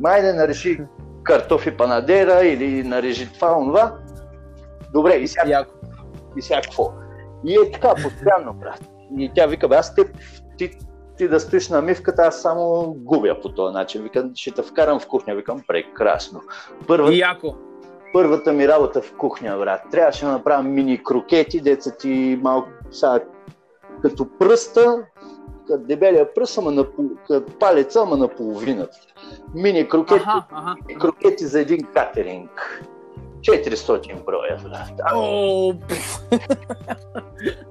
[0.00, 0.80] Май да нареши
[1.24, 3.94] картофи панадера или нарежи това, онова.
[4.92, 5.70] Добре, и сега, Яко.
[6.36, 6.92] И сега какво?
[7.44, 8.80] И е така, постоянно, брат.
[9.18, 10.04] И тя вика, бе, аз те,
[10.58, 10.70] ти,
[11.18, 14.02] ти да стоиш на мивката, аз само губя по този начин.
[14.02, 15.34] Викам, ще те вкарам в кухня.
[15.34, 16.40] Викам, прекрасно.
[16.86, 17.54] Първа, яко.
[18.12, 19.80] първата ми работа в кухня, брат.
[19.90, 23.20] Трябваше да направя мини крокети, деца ти малко сега,
[24.02, 25.02] като пръста,
[25.66, 26.86] като дебелия пръст, ама на,
[27.28, 28.96] като палеца, ама на половината.
[29.54, 30.76] Мини крокети, Аха, аха.
[31.00, 32.82] крокети за един катеринг.
[33.42, 34.58] 400 броя,
[35.14, 35.74] О,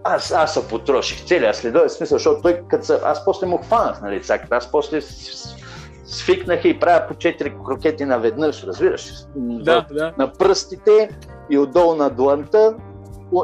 [0.04, 3.58] аз, аз се потроших целия следове, в смисъл, защото той, като са, аз после му
[3.58, 5.02] хванах на лицаката, аз после
[6.06, 9.12] свикнах и правя по 4 крокети наведнъж, разбираш?
[9.36, 10.14] Да, да.
[10.18, 11.10] на пръстите
[11.50, 12.76] и отдолу на дланта,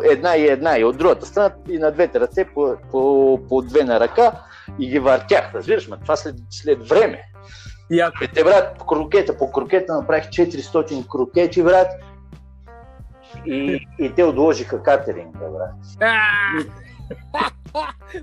[0.03, 3.83] една и една и от другата страна и на двете ръце по, по, по две
[3.83, 4.31] на ръка
[4.79, 7.23] и ги въртях, разбираш ме, това след, след време.
[7.91, 8.23] Яко.
[8.23, 11.87] Е, те, брат, крокета, по крокета направих 400 крокети, брат,
[13.45, 15.73] и, и те отложиха катеринга, брат.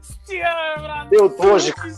[0.02, 1.08] Стига, брат.
[1.12, 1.88] Те отложиха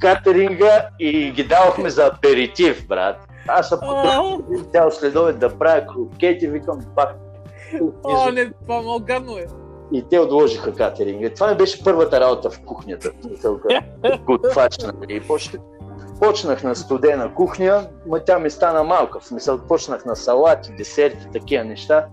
[0.00, 3.28] катеринга и ги давахме за аперитив, брат.
[3.48, 7.16] Аз се потърсих цял следове да правя крокети, викам пак.
[8.04, 8.52] О, не,
[9.00, 9.46] гадно е.
[9.92, 11.30] И те отложиха катеринга.
[11.34, 13.10] Това ми беше първата работа в кухнята.
[14.26, 15.16] Готвач, нали.
[15.16, 15.62] И почнах,
[16.20, 19.20] почнах на студена кухня, ма тя ми стана малка.
[19.20, 22.06] В смисъл, почнах на салати, десерти, такива неща.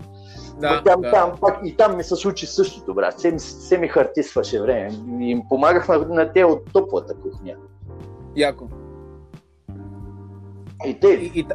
[0.60, 1.10] Да, там, да.
[1.10, 3.14] там, пак, и там ми се случи същото, брат.
[3.18, 4.90] Все, ми- все ми хартисваше време.
[5.20, 7.54] И им помагах на, на те от топлата кухня.
[8.36, 8.68] Яко.
[10.86, 11.46] И те, И, и,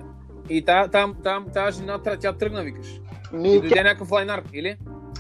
[0.50, 3.02] и та, там, там, тази жена, тя, тя тръгна, викаш.
[3.34, 4.78] И ми, тя, дойде някакъв лайнар, или?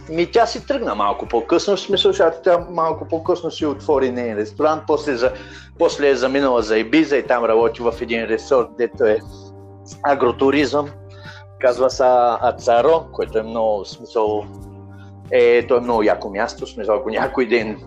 [0.09, 4.37] ми, тя си тръгна малко по-късно, в смисъл, защото тя малко по-късно си отвори нейн
[4.37, 5.33] ресторант, после, за,
[5.79, 9.19] после е заминала за Ибиза и там работи в един ресорт, дето е
[10.03, 10.89] агротуризъм.
[11.63, 12.03] Казва се
[12.41, 14.45] Ацаро, което е много, смисъл,
[15.31, 17.77] е, то е много яко място, смисъл, ако някой ден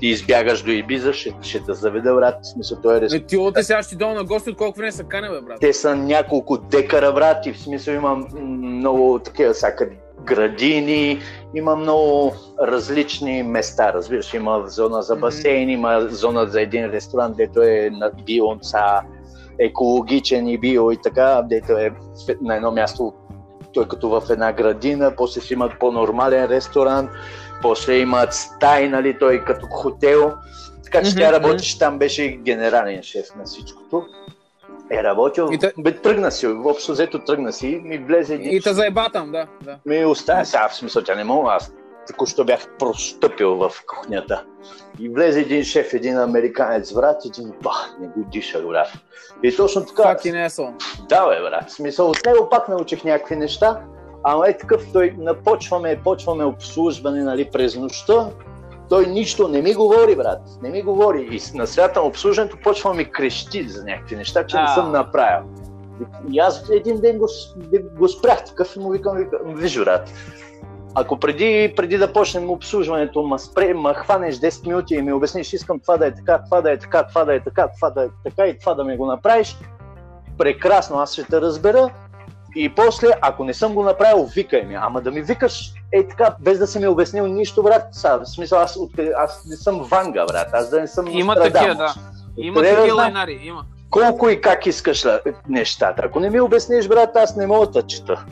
[0.00, 3.00] ти избягаш до Ибиза, ще, ще те заведа, брат, смисъл, той е.
[3.00, 5.60] Не, ти оте сега ще долу на гости, от колко време са кане, бе, брат.
[5.60, 11.18] Те са няколко декара, брат, и в смисъл има много такива всякъде градини,
[11.54, 17.62] има много различни места, разбираш, има зона за басейн, има зона за един ресторант, дето
[17.62, 19.00] е на био, са
[19.58, 21.90] екологичен и био и така, дето е
[22.42, 23.12] на едно място,
[23.72, 27.10] той като в една градина, после си имат по-нормален ресторант,
[27.62, 30.32] после имат стаи, нали, той като хотел,
[30.84, 34.06] така че Мгм, тя работеше там, беше генерален шеф на всичкото.
[34.90, 38.60] Е работил, И те- бе, тръгна си, общо взето тръгна си, ми влезе един И
[38.60, 39.78] те заеба там, да, да.
[39.86, 41.72] ми оставя сега, в смисъл, тя не мога, аз
[42.06, 44.44] току-що бях простъпил в кухнята.
[45.00, 48.88] И влезе един шеф, един американец, брат, и един бах, не го диша, брат.
[49.42, 50.72] И точно така, Fucking asshole.
[51.08, 53.80] да, бе, брат, в смисъл, от него пак научих някакви неща,
[54.24, 58.30] ама е такъв, той напочваме, почваме обслужване, нали, през нощта,
[58.88, 61.28] той нищо не ми говори, брат, не ми говори.
[61.30, 64.74] И на средата на обслужването почва ми крещи за някакви неща, че не А.
[64.74, 65.48] съм направил.
[66.30, 67.28] И аз един ден го,
[67.98, 70.10] го спрях такъв и му викам, викам виж, брат,
[70.94, 75.52] ако преди, преди да почнем обслужването, ма, спре, ма хванеш 10 минути и ми обясниш,
[75.52, 78.04] искам това да е така, това да е така, това да е така, това да
[78.04, 79.56] е така и това да ми го направиш,
[80.38, 81.90] прекрасно, аз ще те разбера.
[82.56, 84.74] И после, ако не съм го направил, викай ми.
[84.74, 87.82] Ама да ми викаш, е така, без да си ми обяснил нищо, брат.
[87.92, 90.48] Са, в смисъл, аз, откъде, аз не съм Ванга, брат.
[90.52, 91.94] Аз да не съм Има такива, да.
[92.36, 93.64] Има такива лайнари, има.
[93.90, 95.04] Колко и как искаш
[95.48, 96.02] нещата.
[96.04, 98.24] Ако не ми обясниш, брат, аз не мога да чета.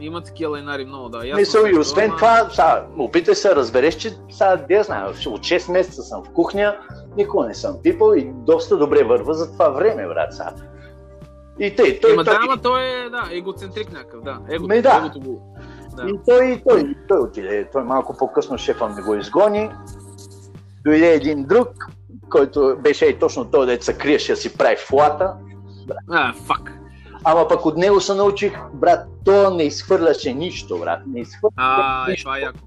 [0.00, 1.26] Има такива лайнари много, да.
[1.26, 5.72] Ясно Мисъл, и освен това, са, опитай се разбереш, че са, де знае, от 6
[5.72, 6.76] месеца съм в кухня,
[7.16, 10.34] никога не съм пипал и доста добре върва за това време, брат.
[10.34, 10.52] Са.
[11.58, 14.38] И тъй, той, Ема той, да, ама той е, да, егоцентрик някакъв, да.
[14.48, 14.96] Егото, Ме, да.
[14.96, 15.56] егото го.
[15.96, 16.08] Да.
[16.08, 19.70] И той, той, той отиде, той малко по-късно шефа ми го изгони.
[20.84, 21.68] Дойде един друг,
[22.30, 25.34] който беше и точно той, дето се криеше да си прави флата.
[26.10, 26.72] А, фак.
[27.28, 31.00] Ама пък от него се научих, брат, то не изхвърляше нищо, брат.
[31.06, 32.24] Не изхвърляше А, нищо.
[32.24, 32.58] това е яко.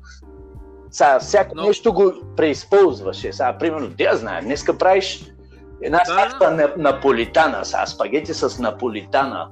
[0.92, 3.34] Сега, всяко Но- нещо го преизползваше.
[3.34, 5.24] Сега, примерно, да я знае, днеска правиш
[5.82, 9.48] една Да, салата на, наполитана, сега, спагети с наполитана.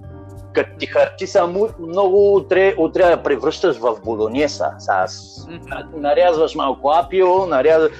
[0.54, 4.72] Като ти харти само много утре, утре я превръщаш в болонеса.
[4.80, 5.66] Сега, с- Мгм.
[5.94, 7.92] нарязваш малко апио, нарязваш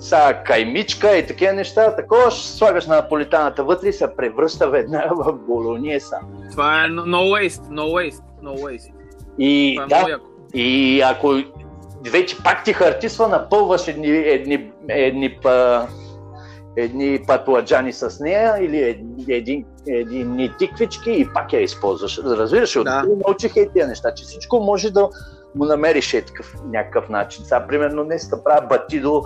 [0.00, 5.14] са каймичка и такива неща, такова ще слагаш на наполитаната вътре и се превръща веднага
[5.14, 6.18] в болонеса.
[6.50, 8.92] Това е no waste, no waste, no waste.
[9.38, 10.24] И Това е да, яко.
[10.54, 11.34] И ако
[12.10, 15.86] вече пак ти хартисва, напълваш едни, едни, едни, па,
[16.76, 22.18] едни патладжани с нея или едни, един, едни тиквички и пак я използваш.
[22.18, 22.84] Разбираш, ли?
[22.84, 23.04] Да.
[23.08, 25.08] от научих и тия неща, че всичко може да
[25.54, 27.44] му намериш е такъв някакъв начин.
[27.44, 29.24] Сега, примерно, днес правя батидо,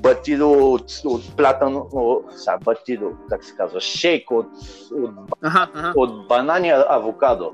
[0.00, 4.46] батидо от, от платано, о, сега батидо, как се казва, шейк от,
[4.92, 5.10] от,
[5.42, 5.92] Аха, аха.
[5.96, 7.52] от банани авокадо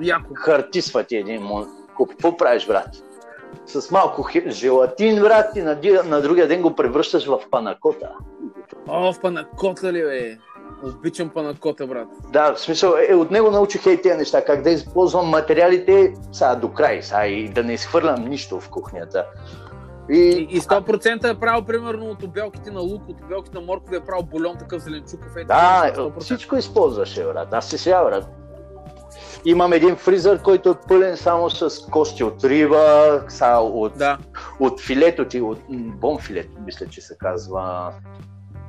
[0.00, 0.34] Яко.
[0.34, 1.48] хартисва ти един
[1.96, 2.10] куп.
[2.10, 2.88] Какво правиш, брат?
[3.66, 8.08] С малко желатин, брат, и на, на другия ден го превръщаш в панакота.
[8.88, 10.38] О, в панакота ли, бе?
[10.82, 12.08] Обичам панакота, брат.
[12.32, 16.54] Да, в смисъл, е, от него научих и тези неща, как да използвам материалите сега
[16.54, 19.26] до край, сега и да не изхвърлям нищо в кухнята.
[20.10, 23.96] И, И, и 100% е правил, примерно, от обелките на лук, от обелките на моркови
[23.96, 25.36] е правил бульон такъв зеленчуков.
[25.36, 26.20] Е, да, такива неща, 100%.
[26.20, 27.48] всичко използваше, брат.
[27.52, 28.28] Аз си сега, брат.
[29.44, 34.18] Имам един фризър, който е пълен само с кости от риба, са, от Да.
[34.60, 37.92] от филето ти, от м, бонфилет, мисля, че се казва.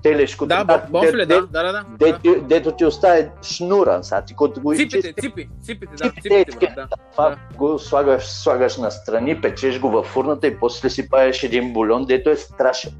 [0.06, 0.48] Телешкото.
[0.48, 1.72] Да, бон- бонфиле, да, да, да.
[1.72, 1.86] да.
[2.00, 6.10] Де, де, дето ти оставя шнура, сега ти като го Ципите, изчисти, ципи, ципите, да,
[6.10, 6.98] Ципите, ципите, брат, да.
[7.12, 7.58] това да.
[7.58, 12.06] го слагаш, слагаш на страни, печеш го във фурната и после си правиш един бульон,
[12.06, 12.91] дето е страшен.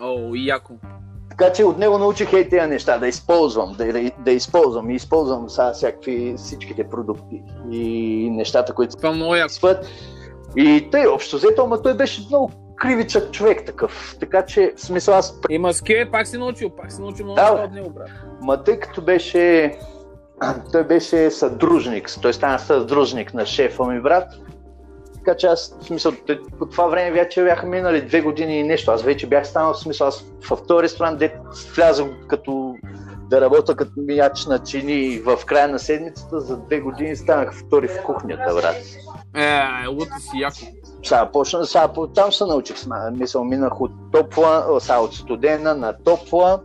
[0.00, 0.72] О, яко.
[1.30, 4.94] Така че от него научих и тези неща, да използвам, да, да, да използвам и
[4.94, 8.94] използвам сега всякакви всичките продукти и нещата, които
[9.48, 9.86] свът.
[10.56, 14.16] И тъй, общо взето, ама той беше много кривичък човек такъв.
[14.20, 17.62] Така че, в смисъл, аз Има скил, пак си научил, пак си научил много Да,
[17.64, 18.08] от него, брат.
[18.40, 19.74] Ма тъй като беше...
[20.72, 24.28] Той беше съдружник, той стана съдружник на шефа ми брат.
[25.14, 26.12] Така че аз, в смисъл,
[26.58, 28.90] по това време вече бяха минали две години и нещо.
[28.90, 31.34] Аз вече бях станал, в смисъл, аз в този ресторант, де
[31.76, 32.74] влязох като
[33.30, 37.88] да работя като мияч на чини в края на седмицата, за две години станах втори
[37.88, 38.76] в кухнята, брат.
[39.34, 40.75] Е, лута си яко.
[41.06, 42.76] Сега почна, сега там се научих,
[43.12, 46.60] мисъл, минах от топла, сега от студена на топла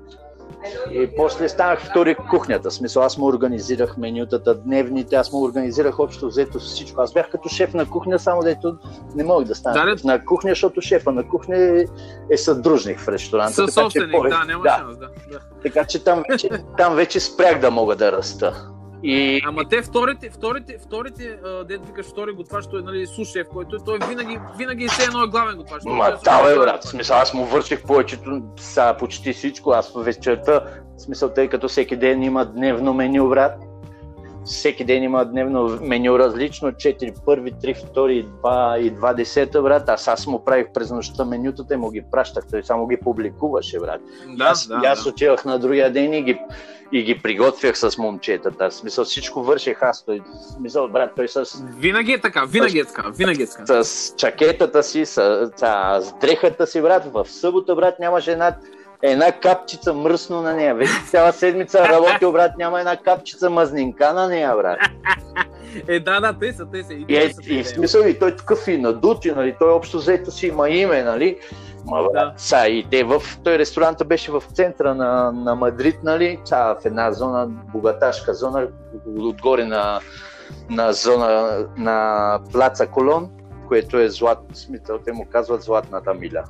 [0.92, 2.72] и после станах втори кухнята.
[2.72, 7.02] Смисъл, аз му организирах менютата, дневните, аз му организирах общо взето всичко.
[7.02, 8.78] Аз бях като шеф на кухня, само дето
[9.16, 11.86] не мога да стана Да, на кухня, защото шефа на кухня е,
[12.32, 13.54] е съдружник в ресторанта.
[13.54, 15.10] Със собственик, повече- да, няма да, шанс, да.
[15.64, 18.68] така че там вече, там вече спрях да мога да раста.
[19.04, 21.38] И Ама те вторите, вторите, вторите,
[21.68, 25.58] дед викаш втори готвач, той нали сушеф, който той винаги, винаги все едно е главен
[25.58, 25.84] готвач.
[25.86, 26.84] Ма е да, бе, брат.
[26.84, 29.72] Смисъл, аз му върших повечето, са почти всичко.
[29.72, 30.64] Аз вечерта,
[30.98, 33.71] смисъл, тъй като всеки ден има дневно меню, брат.
[34.46, 39.90] Всеки ден има дневно меню различно, 4 първи, 3 втори, 2 и 2 десета, брат.
[39.90, 42.44] Аз аз му правих през нощта менютата и му ги пращах.
[42.52, 44.02] Той само ги публикуваше, брат.
[44.38, 45.10] Да, аз, да, аз да.
[45.10, 46.40] отивах на другия ден и ги,
[46.92, 48.70] и ги приготвях с момчетата.
[48.70, 50.06] В смисъл, всичко върших аз.
[50.06, 50.22] Той,
[50.58, 53.84] смисъл, брат, той с Винаги е така, винаги е така, винаги е така.
[53.84, 55.12] с чакетата си, с,
[55.56, 57.04] с, с дрехата си, брат.
[57.14, 58.56] В събота, брат, нямаше една,
[59.02, 60.76] една капчица мръсно на нея.
[60.76, 64.80] Вече цяла седмица работил, брат, няма една капчица мазнинка на нея, брат.
[65.88, 66.94] Е, да, да, те са, те са.
[66.94, 69.98] И, е, са, и в смисъл, и той такъв и надут, и, нали, той общо
[69.98, 71.38] взето си има име, нали.
[71.86, 72.34] Ма, Да.
[72.38, 76.86] са, и те в той ресторанта беше в центъра на, на Мадрид, нали, са, в
[76.86, 78.68] една зона, богаташка зона,
[79.20, 80.00] отгоре на,
[80.70, 83.30] на зона на плаца Колон,
[83.68, 86.44] което е злат, смисъл, те му казват златната миля.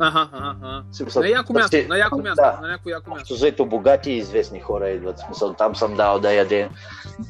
[0.00, 3.34] Аха, аха, смисъл, На яко място, на яко място, Да, на някой яко място.
[3.34, 5.18] взето богати и известни хора идват.
[5.18, 6.68] Смисъл, там съм дал да яде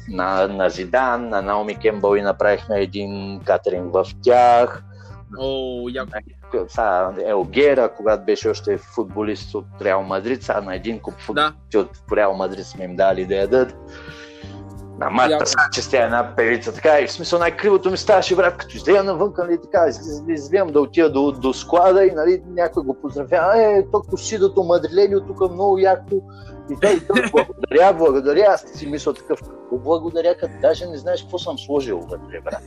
[0.09, 4.83] на, на Зидан, на Наоми Кембъл и направихме един катеринг в тях.
[5.39, 6.11] О, яко.
[6.67, 11.79] Сега Елгера, когато беше още футболист от Реал Мадрид, сега на един куп футболисти Да.
[11.79, 13.75] от Реал Мадрид сме им дали да ядат.
[14.99, 15.45] На Марта Яко.
[15.45, 19.03] Санчес, тя е една певица, така и в смисъл най-кривото ми ставаше, брат, като излея
[19.03, 23.63] навън, нали, така, из- излизам да отида до, до склада и нали, някой го поздравява,
[23.63, 26.15] е, то косидото мадрилелио тук много яко.
[26.71, 30.97] И той, и той благодаря, благодаря, аз си мисля такъв, «Какво благодаря, като даже не
[30.97, 32.63] знаеш какво съм сложил вътре, брат.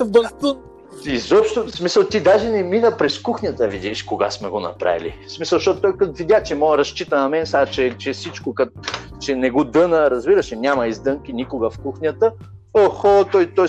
[0.06, 0.58] Бастун.
[1.04, 5.14] Изобщо, в смисъл, ти даже не мина през кухнята, видиш кога сме го направили.
[5.26, 8.12] В смисъл, защото той като видя, че мога да разчита на мен, сега, че, че
[8.12, 8.72] всичко, като,
[9.20, 12.32] че не го дъна, разбираш, няма издънки никога в кухнята.
[12.74, 13.66] Охо, той, той,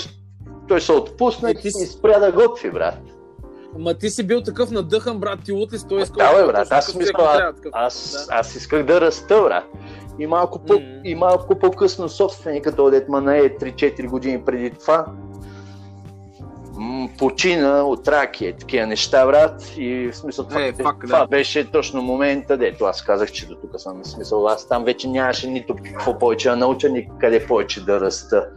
[0.68, 2.98] той се отпусна Е, и ти си- и спря да готви, брат.
[3.78, 6.18] Ма ти си бил такъв надъхан, брат, ти лут ли стой искал.
[6.28, 7.52] Да, бе, брат, аз човек а-.
[7.72, 8.36] Аз, Да.
[8.36, 9.64] аз исках да раста, брат.
[10.20, 10.84] И малко, по, Мгм.
[11.04, 15.06] и малко по-късно собственикът, той дет ма нае 3-4 години преди това,
[17.18, 19.74] почина от рак и е, такива неща, брат.
[19.78, 21.08] И в смисъл това, Е, фак, да.
[21.08, 24.48] това беше точно момента, дето аз казах, че до тук съм в смисъл.
[24.48, 28.48] Аз там вече нямаше нито какво повече да науча, ни къде повече да раста.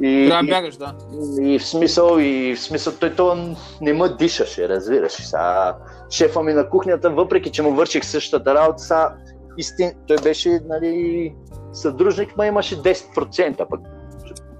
[0.00, 0.94] И, Трябва да и, бягаш, да.
[1.42, 5.12] и в смисъл, и в смисъл, той то не ме дишаше, разбираш.
[5.12, 5.76] Сега,
[6.10, 9.14] шефа ми на кухнята, въпреки че му върших същата работа, сега,
[9.58, 11.34] истин, той беше, нали,
[11.72, 13.80] съдружник, ма имаше 10%, пък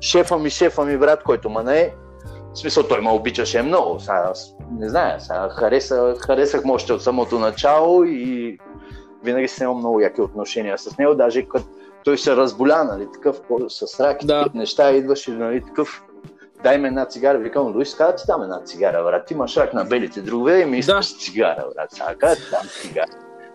[0.00, 1.90] шефа ми, шефа ми, брат, който ма не е,
[2.54, 4.32] в смисъл, той ме обичаше много, сега,
[4.72, 8.58] не знае, сега, хареса, харесах му още от самото начало и
[9.24, 11.64] винаги съм имал много яки отношения с него, даже като
[12.04, 13.36] той се разболя, нали, такъв
[13.68, 14.46] с рак и Да.
[14.54, 16.02] неща, идваше, нали, такъв,
[16.62, 19.72] дай ми една цигара, викам, Луис, каза ти дам една цигара, брат, ти имаш рак
[19.72, 23.10] на белите дробове и ми искаш цигара, брат, сега каза ти дам цигара.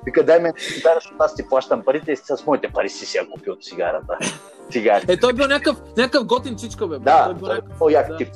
[0.05, 3.05] Вика, дай ми една цигара, защото аз ти плащам парите и с моите пари си
[3.05, 4.17] си я купил цигарата.
[4.71, 5.05] Цигари.
[5.07, 6.99] Е, той бил някакъв, някакъв готин чичка, бе.
[6.99, 8.17] Да, той бил той е някакъв- по-як да.
[8.17, 8.27] тип.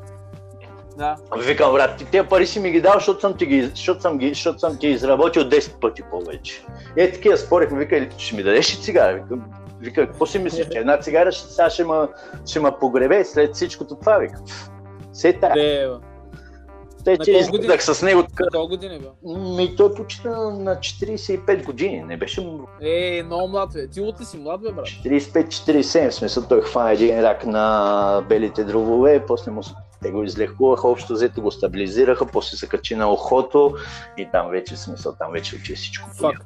[0.97, 1.15] Да.
[1.37, 4.17] Викам, брат, ти тези пари си ми ги дал, защото съм ти, ги, защото съм
[4.17, 6.65] ги, защото съм ти изработил 10 пъти повече.
[6.97, 9.13] Е такива спорихме, вика, «Или ще ми дадеш ли цигара?
[9.13, 9.43] Вика,
[9.79, 12.07] вика какво си мислиш, че една цигара ще, сега ще ма,
[12.45, 14.39] ще ма погребе след всичкото това, вика.
[15.13, 15.53] Се тая.
[15.53, 15.95] Де, бе.
[17.05, 18.43] Те, че изгледах с него така.
[18.53, 19.07] Колко години бе?
[19.39, 23.87] Ми той почина на 45 години, не беше му Е, много млад, бе.
[23.87, 24.85] Ти лут ли си млад, бе, брат?
[24.85, 29.61] 45-47, в смисъл той хвана един рак на белите дробове, после му
[30.03, 33.75] те го излекуваха, общо взето го стабилизираха, после се качи на ухото
[34.17, 36.09] и там вече, смисъл, там вече учи всичко.
[36.19, 36.41] Факт.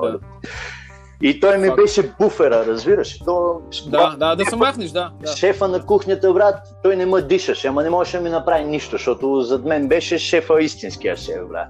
[1.21, 3.19] И той ми беше буфера, разбираш?
[3.19, 5.11] То, Да, да, да се махнеш, да.
[5.21, 5.35] да.
[5.35, 8.91] Шефа на кухнята, брат, той не ме дишаше, ама не можеше да ми направи нищо,
[8.91, 11.67] защото зад мен беше шефа, истинския шеф, брат.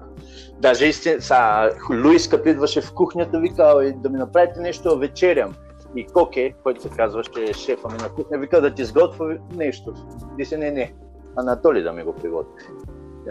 [0.59, 1.21] Даже истин...
[1.21, 1.69] Са,
[2.03, 5.55] Луис, като идваше в кухнята, вика, «Ой, да ми направите нещо, вечерям.
[5.95, 9.93] И Коке, който се казваше шефа ми на кухня, вика да ти сготвя нещо.
[10.37, 10.93] Дисе, не, не.
[11.37, 12.65] Анатолий да ми го приготви.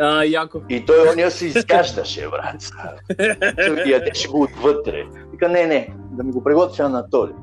[0.00, 0.60] А, яко.
[0.68, 2.70] И той ония се изкаждаше, брат.
[3.86, 5.04] Ядеше го отвътре.
[5.32, 7.34] Вика, не, не, да ми го приготви Анатолий.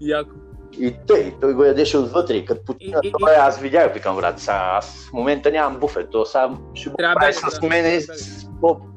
[0.00, 0.30] Яко.
[0.78, 2.34] И той, той го ядеше отвътре.
[2.34, 5.80] И като почина И- и- това, аз видях, викам, брат, сега аз в момента нямам
[5.80, 8.00] буфет, то сега ще го прави с мен,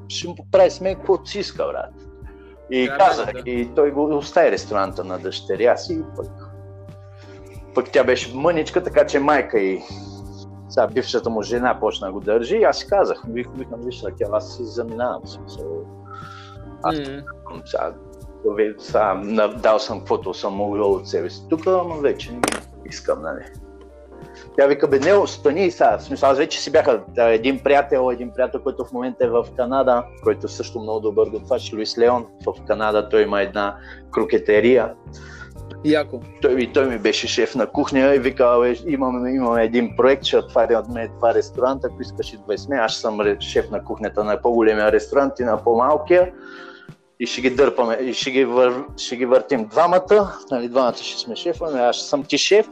[0.07, 1.93] ще му прави с мен каквото си иска, брат.
[2.71, 3.49] И Трябва казах, да.
[3.51, 6.27] и той го остави ресторанта на дъщеря си, пък,
[7.75, 9.81] пък тя беше мъничка, така че майка и
[10.73, 14.01] сега бившата му жена почна да го държи и аз си казах, вик- викам, виж,
[14.01, 15.27] тя аз си заминавам.
[15.27, 15.65] смисъл,
[16.83, 17.03] Аз- М.
[17.65, 17.93] сега,
[18.77, 21.41] сега, дал съм каквото съм могъл от себе си.
[21.49, 22.41] Тук, ама вече не
[22.85, 23.43] искам, нали.
[24.57, 25.97] Тя вика, бе, не, остани сега.
[25.97, 29.45] В смисъл, аз вече си бяха един приятел, един приятел, който в момента е в
[29.57, 32.25] Канада, който също много добър готвач, Луис Леон.
[32.45, 33.77] В Канада той има една
[34.11, 34.93] крокетерия.
[35.85, 36.19] Яко.
[36.41, 40.79] Той, той ми беше шеф на кухня и вика, имаме, имаме един проект, ще отваря
[40.79, 42.79] от мен два ресторанта, ако искаш идвай с мен.
[42.79, 46.31] Аз съм шеф на кухнята на по-големия ресторант и на по-малкия.
[47.19, 51.19] И ще ги дърпаме, и ще ги, вър, ще ги въртим двамата, нали, двамата ще
[51.19, 52.67] сме шефа, аз съм ти шеф,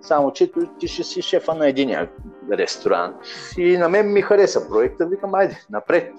[0.00, 0.50] само че
[0.80, 2.10] ти ще си шефа на единия
[2.52, 3.16] ресторант.
[3.58, 6.12] И на мен ми хареса проекта, викам, айде, напред.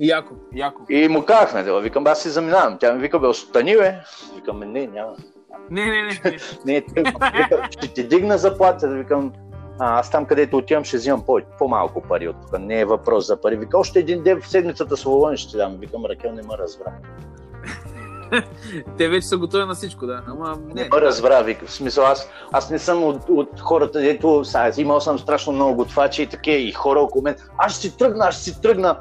[0.00, 0.34] Яко.
[0.54, 0.82] Яко.
[0.88, 2.78] И му казах, нали, викам, аз си заминавам.
[2.78, 3.94] Тя ми вика, бе, остани, бе.
[4.34, 5.12] Викам, не, няма.
[5.70, 6.20] Не, не, не.
[6.24, 6.38] не.
[6.66, 7.02] Не, те,
[7.34, 9.32] викам, ще ти дигна заплата, викам,
[9.78, 12.58] а, аз там където отивам ще взимам по- по-малко пари от тук.
[12.60, 13.56] Не е въпрос за пари.
[13.56, 15.76] Вика, още един ден в седмицата свободен ще ти дам.
[15.80, 16.92] Викам, Ракел не ме разбра.
[18.98, 20.22] Те вече са готови на всичко, да.
[20.28, 20.88] Ама Не не.
[20.92, 21.66] ме разбра, вика.
[21.66, 25.76] В смисъл, аз, аз не съм от, от хората, дето сега, имал съм страшно много
[25.76, 27.36] готвачи и такива, и хора около мен.
[27.58, 28.96] Аз ще си тръгна, аз ще си тръгна.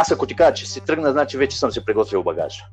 [0.00, 2.64] Аз ако ти кажа, че си тръгна, значи вече съм си приготвил багажа.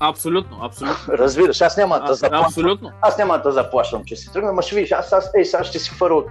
[0.00, 0.96] Абсолютно, абсолютно.
[1.08, 2.46] Разбираш, аз няма да А, заплащам.
[2.46, 2.90] абсолютно.
[3.00, 5.78] Аз няма да заплащам, че си тръгна, ма ще видиш, аз, аз ей, сега ще
[5.78, 6.22] си хвърля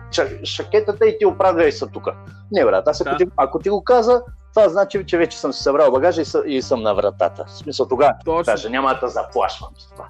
[0.43, 2.08] шакетата и ти оправдай са тук.
[2.51, 3.18] Не, брат, аз ако, Да.
[3.18, 4.22] ти, ако ти го каза,
[4.53, 7.45] това значи, че вече съм си събрал багажа и, съ, и съм на вратата.
[7.47, 8.14] В смисъл тогава,
[8.45, 10.06] даже няма да заплашвам с това.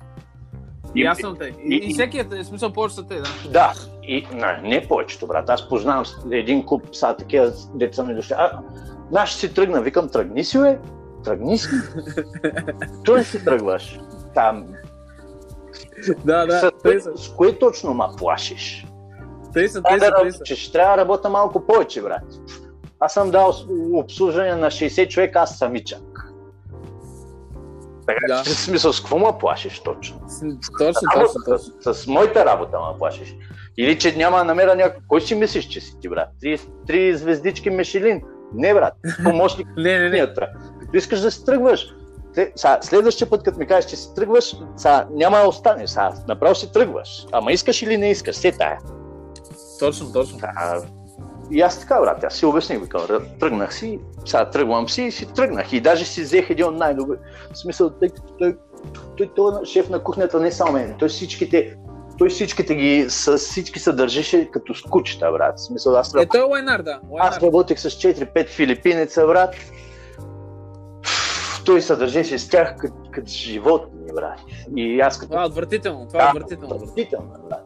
[0.95, 1.45] И, Ясно те.
[1.45, 3.29] И, и, и всеки е, смисъл повече са те, да.
[3.49, 3.73] Да,
[4.03, 5.49] и не, не повечето, брат.
[5.49, 8.33] Аз познавам един куп са такива деца ми дошли.
[8.37, 8.51] А,
[9.11, 10.79] наш си тръгна, викам, тръгни си, бе.
[11.23, 11.69] Тръгни си.
[13.05, 13.99] Той си тръгваш.
[14.33, 14.67] Там.
[16.25, 16.59] Да, да.
[16.59, 18.87] С, кое, с кое точно ма плашиш?
[19.53, 20.43] Тъй са, тъй са, тъй са.
[20.43, 22.23] Че ще трябва да работя малко повече, брат.
[22.99, 23.53] Аз съм дал
[23.93, 26.01] обслужване на 60 човека, аз самичък.
[28.07, 28.43] Така, да.
[28.43, 30.21] в смисъл, с какво ме плашиш точно?
[30.79, 31.73] Точно, точно, точно.
[31.81, 33.35] С, с моята работа ме плашиш.
[33.77, 35.01] Или че няма да намеря някой.
[35.07, 36.29] Кой си мислиш, че си ти, брат?
[36.41, 38.21] Три, три звездички Мешелин.
[38.53, 38.93] Не, брат.
[39.23, 39.67] Помощник.
[39.77, 40.33] не, не, не.
[40.79, 41.95] Като искаш да си тръгваш,
[42.55, 45.89] са, следващия път, като ми кажеш, че си тръгваш, са, няма да останеш.
[45.89, 47.25] Са, направо си тръгваш.
[47.31, 48.79] Ама искаш или не искаш, все тая.
[49.79, 50.39] Точно, точно.
[50.41, 50.81] А,
[51.51, 53.01] и аз така, брат, аз си обясних, викам,
[53.39, 55.73] тръгнах си, сега тръгвам си и си тръгнах.
[55.73, 57.17] И даже си взех един от най-добри.
[57.53, 58.57] В смисъл, тъй като той,
[59.17, 61.75] той, той, е шеф на кухнята не само мен, той всичките,
[62.17, 65.59] той всичките ги, с всички се държеше като скучета, брат.
[65.59, 66.99] В смисъл, аз, е, той е Лайнар, да.
[67.09, 67.29] Лайнар.
[67.29, 69.55] Аз работех с 4-5 филипинеца, брат.
[71.65, 74.39] Той се държеше с тях като, като животни, брат.
[74.75, 75.29] И аз като...
[75.29, 76.75] Това е отвратително, това е отвратително.
[76.75, 77.65] Отвратително, брат.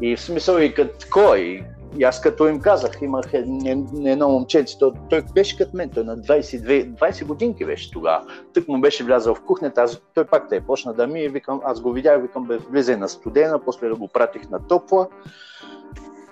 [0.00, 1.64] И в смисъл и като кой,
[1.98, 6.94] и аз като им казах, имах едно момченце, той, беше като мен, той на 22,
[6.94, 8.24] 20 годинки беше тогава.
[8.54, 11.60] Тък му беше влязъл в кухнята, аз, той пак те е почна да ми, викам,
[11.64, 15.08] аз го видях, викам, влезе на студена, после да го пратих на топла.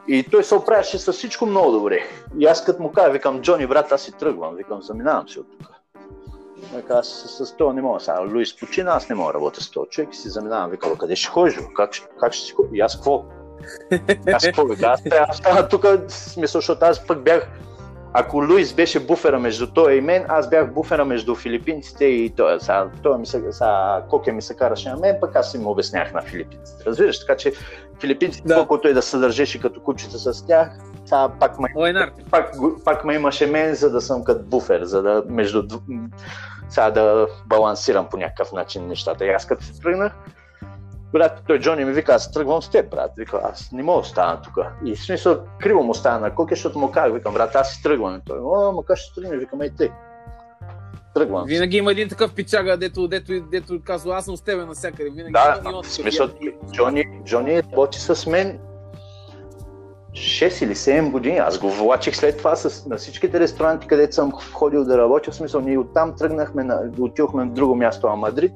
[0.09, 1.99] И той се оправяше с всичко много добре.
[2.39, 5.47] И аз като му казах, викам, Джони, брат, аз си тръгвам, викам, заминавам се от
[5.59, 5.69] тук.
[6.73, 8.01] Така, аз с, с това не мога.
[8.01, 10.71] Сега Луис почина, аз не мога да работя с този човек и си заминавам.
[10.71, 11.59] Викам, къде ще ходиш?
[11.77, 11.91] Как,
[12.21, 12.71] как ще си ходиш?
[12.75, 13.25] И аз какво?
[14.33, 14.67] Аз какво
[15.29, 17.49] Аз трябва тук, смисъл, защото аз пък бях
[18.13, 22.61] ако Луис беше буфера между той и мен, аз бях буфера между филипинците и той.
[22.61, 25.71] Сега, той ми се, сега, Коке ми се караше на мен, пък аз си му
[25.71, 26.85] обяснях на филипинците.
[26.87, 27.53] Разбираш, така че
[28.01, 28.55] филипинците, да.
[28.55, 30.69] колкото и да се държеше като кучета с тях,
[31.05, 31.69] сега пак ме,
[32.31, 32.55] пак,
[32.85, 35.63] пак ме имаше мен, за да съм като буфер, за да между
[36.69, 39.27] сега да балансирам по някакъв начин нещата.
[39.27, 40.13] И аз като се тръгнах,
[41.13, 43.11] брат, той Джони ми вика, аз тръгвам с теб, брат.
[43.17, 44.59] Вика, аз не мога да остана тук.
[44.85, 47.83] И в смисъл, криво му стана на Коке, защото му казах, викам, брат, аз си
[47.83, 48.17] тръгвам.
[48.17, 49.39] И той, о, ма как ще тръгнеш?
[49.39, 49.91] Викам, ей ти.
[51.15, 51.45] Тръгвам.
[51.47, 55.11] Винаги има един такъв пичага, дето, дето, дето казва, аз съм с тебе навсякъде.
[55.11, 56.29] Винаги да, има, в смисъл,
[56.73, 58.61] Джони, Джони работи с мен
[60.13, 61.39] 6 или 7 години.
[61.39, 65.31] Аз го влачих след това с, на всичките ресторанти, където съм ходил да работя.
[65.31, 68.53] В смисъл, ние оттам тръгнахме, на, отидохме на друго място, на Мадрид.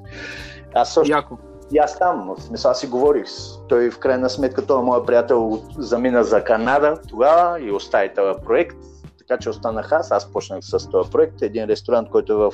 [0.75, 1.39] Аз също, Яко.
[1.73, 3.27] И аз там, в смисъл, аз си говорих.
[3.68, 8.77] Той в крайна сметка, той моят приятел замина за Канада тогава и остави този проект.
[9.18, 11.43] Така че останах аз, аз почнах с този проект.
[11.43, 12.53] Един ресторант, който е в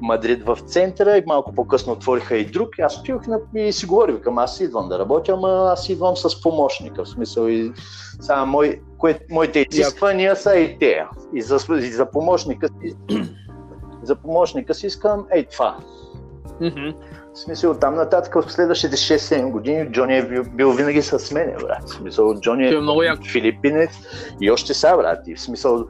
[0.00, 2.78] Мадрид в центъра и малко по-късно отвориха и друг.
[2.78, 3.22] Аз отидох
[3.54, 7.04] и си говорих, към аз идвам да работя, ама аз идвам с помощника.
[7.04, 7.72] В смисъл и
[8.20, 11.04] само мой, кое, моите изисквания са и те.
[11.34, 12.94] И за, и за помощника си,
[14.02, 15.76] за помощника си искам ей това.
[16.60, 16.94] Mm-hmm.
[17.36, 21.56] В смисъл, там нататък в следващите 6-7 години Джони е бил, бил винаги с мене,
[21.62, 21.88] брат.
[21.88, 23.18] В смисъл, Джони е, е много як.
[23.32, 23.90] филипинец
[24.40, 25.28] и още са, брат.
[25.28, 25.86] И в смисъл,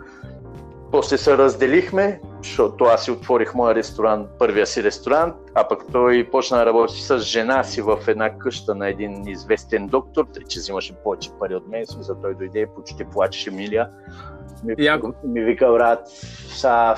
[0.92, 6.28] после се разделихме, защото аз си отворих моя ресторант, първия си ресторант, а пък той
[6.32, 10.58] почна да работи с жена си в една къща на един известен доктор, тъй че
[10.58, 13.88] взимаше повече пари от мен, смисъл той дойде и почти плачеше Милия.
[14.64, 14.74] Ми,
[15.24, 16.08] ми вика, брат,
[16.48, 16.94] са,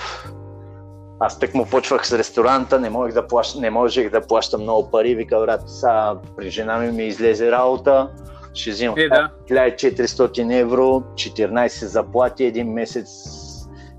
[1.21, 4.91] аз тък му почвах с ресторанта, не можех да, плащ, не можех да плащам много
[4.91, 8.11] пари, вика брат, са, при жена ми ми излезе работа,
[8.55, 9.31] ще взимам е, да.
[9.51, 13.09] 1400 евро, 14 заплати, един месец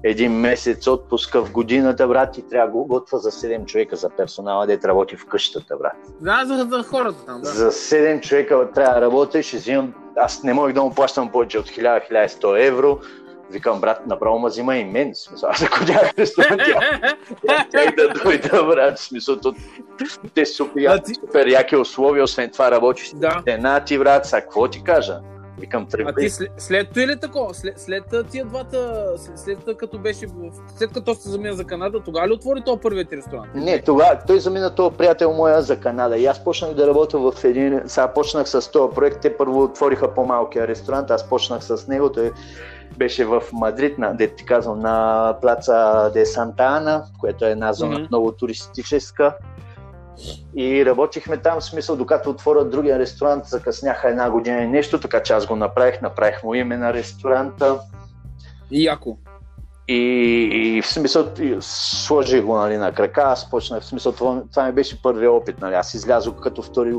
[0.04, 4.10] един месец отпуска в годината, брат, и трябва да го готва за 7 човека за
[4.10, 5.94] персонала, да работи в къщата, брат.
[6.22, 7.50] Да, за, за хората там, да.
[7.50, 11.60] За 7 човека трябва да работя, ще взимам, аз не мога да му плащам повече
[11.60, 13.00] от 1000-1100 евро,
[13.52, 15.16] Викам, брат, направо ма взима и мен.
[15.16, 16.62] Смисъл, аз ако нямах ресторант,
[17.72, 19.00] тях да дойда, брат.
[19.00, 19.56] Смисъл, то,
[20.34, 21.14] те супер, ти...
[21.16, 23.42] супер яки условия, освен това работиш да.
[23.48, 25.20] цена ти, брат, са, какво ти кажа?
[25.60, 26.14] Викам, тръгвай.
[26.18, 27.54] А ти след, след това или такова?
[27.54, 30.28] След, след тия двата, след, след като беше,
[30.78, 33.56] след като се замина за Канада, тогава ли отвори този първият ресторант?
[33.56, 37.44] Не, тогава той замина този приятел моя за Канада и аз почнах да работя в
[37.44, 42.12] един, сега почнах с този проект, те първо отвориха по-малкия ресторант, аз почнах с него,
[42.12, 42.32] той
[43.00, 47.74] беше в Мадрид, на, де ти казвам, на плаца де Санта Ана, което е една
[47.74, 48.10] зона mm-hmm.
[48.10, 49.36] много туристическа.
[50.56, 55.24] И работихме там, в смисъл, докато отворят другия ресторант, закъсняха една година и нещо, така
[55.24, 57.80] че аз го направих, направих му име на ресторанта.
[58.72, 59.18] И яко.
[59.88, 59.96] И,
[60.52, 61.26] и в смисъл,
[61.62, 65.62] сложих го нали, на крака, аз почнах, в смисъл, това, това ми беше първият опит,
[65.62, 66.94] нали, аз излязох като втори,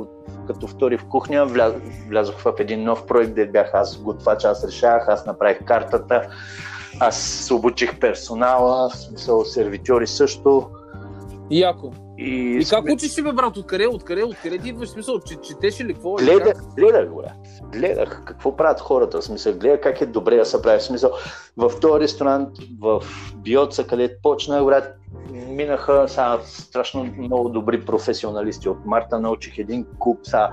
[0.53, 1.75] като втори в кухня, вля,
[2.09, 6.29] влязох в един нов проект, де бях аз готвач, аз решавах, аз направих картата,
[7.01, 10.67] аз обучих персонала, в смисъл сервитьори също.
[11.51, 11.93] Яко.
[12.21, 13.57] И, И как сме- учиш си, бе, брат?
[13.57, 14.89] Откъде, откъде, откъде ти идваш?
[14.89, 16.15] Смисъл, че, четеш ли какво?
[16.15, 16.75] Гледах, как?
[16.77, 17.33] гледах, брат.
[17.73, 19.21] Гледах какво правят хората.
[19.21, 20.79] В смисъл, гледах как е добре да се прави.
[20.79, 21.11] В смисъл,
[21.57, 22.49] в този ресторант,
[22.81, 23.03] в
[23.37, 24.97] Биоца, където почнах, брат,
[25.31, 28.69] минаха са, страшно много добри професионалисти.
[28.69, 30.19] От Марта научих един куп.
[30.23, 30.49] Са,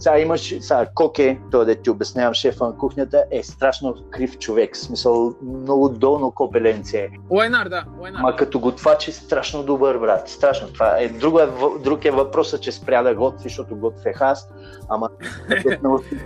[0.00, 4.74] сега имаш, сега Коке, той да ти обяснявам, шефа на кухнята, е страшно крив човек.
[4.76, 7.08] В смисъл, много долно копеленце е.
[7.30, 7.84] Лайнар, да.
[8.00, 8.20] Лайнар.
[8.20, 10.28] Ма като готвач е страшно добър, брат.
[10.28, 10.68] Страшно.
[10.68, 11.08] Това е.
[11.08, 11.46] Друг е,
[11.80, 14.48] друг е въпросът, че спря да готви, защото готвех аз.
[14.88, 15.08] Ама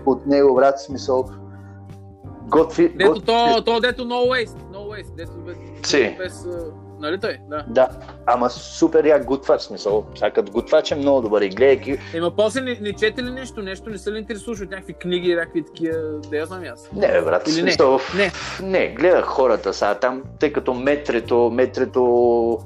[0.07, 1.25] от него, брат, смисъл.
[2.49, 2.89] Готви.
[2.89, 6.14] Дето готви- то, то, дето no waste, no waste, дето без, Си.
[6.18, 6.47] без,
[7.05, 7.65] нали той, да.
[7.69, 7.89] Да,
[8.27, 10.07] ама супер як готвач, смисъл.
[10.15, 11.99] Сега като готвач е много добър и гледайки.
[12.15, 15.35] Ема после не, не чете ли нещо, нещо не се ли интересуваш от някакви книги,
[15.35, 15.97] някакви такива,
[16.31, 16.89] да я знам аз.
[16.93, 17.61] Не, бе, брат, Или не?
[17.61, 18.01] смисъл.
[18.17, 18.33] Не.
[18.63, 22.59] Не, гледах хората сега там, тъй като метрето, метрето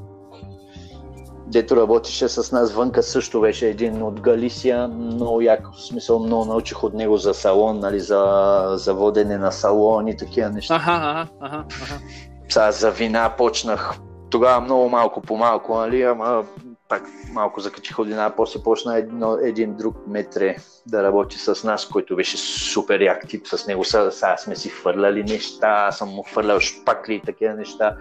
[1.50, 6.44] дето работеше с нас вънка, също беше един от Галисия, много як, в смисъл много
[6.44, 10.74] научих от него за салон, нали, за, за водене на салон и такива неща.
[10.74, 12.00] Аха, аха, аха, аха.
[12.48, 13.94] Сега за вина почнах
[14.30, 16.44] тогава много малко по малко, нали, ама
[16.88, 17.02] пак
[17.32, 20.56] малко закачих от вина, после почна едно, един друг метре
[20.86, 22.36] да работи с нас, който беше
[22.72, 26.60] супер як тип, с него са, сега сме си хвърляли неща, аз съм му хвърлял
[26.60, 27.96] шпакли и такива неща.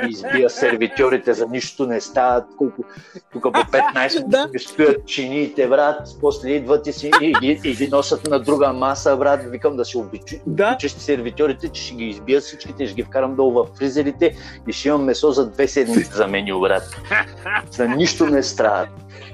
[0.00, 2.44] Ти избия сервитьорите, за нищо не стават.
[2.56, 2.84] Колко,
[3.32, 4.38] тук по 15 Да.
[4.38, 8.72] минути стоят чиниите, брат, после идват и, си, и, и, и ги носят на друга
[8.72, 9.40] маса, брат.
[9.44, 10.70] Викам да се обичи, Да.
[10.70, 14.36] обичаш сервитьорите, че ще ги избия всичките, ще ги вкарам долу в фризерите
[14.68, 16.82] и ще имам месо за две седмици за меню, брат.
[17.70, 18.88] За нищо не страдат.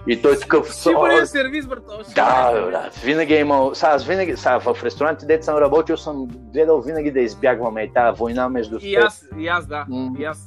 [0.07, 0.75] И той такъв...
[0.75, 1.85] Сигурен сервис, брат.
[1.89, 2.95] о, Да, брат.
[2.95, 3.75] Винаги е имал.
[3.75, 8.19] Сега, винаги, сега, в ресторантите, дето съм работил, съм гледал винаги да избягваме и тази
[8.19, 9.87] война между И аз, и аз, да.
[10.19, 10.39] И аз.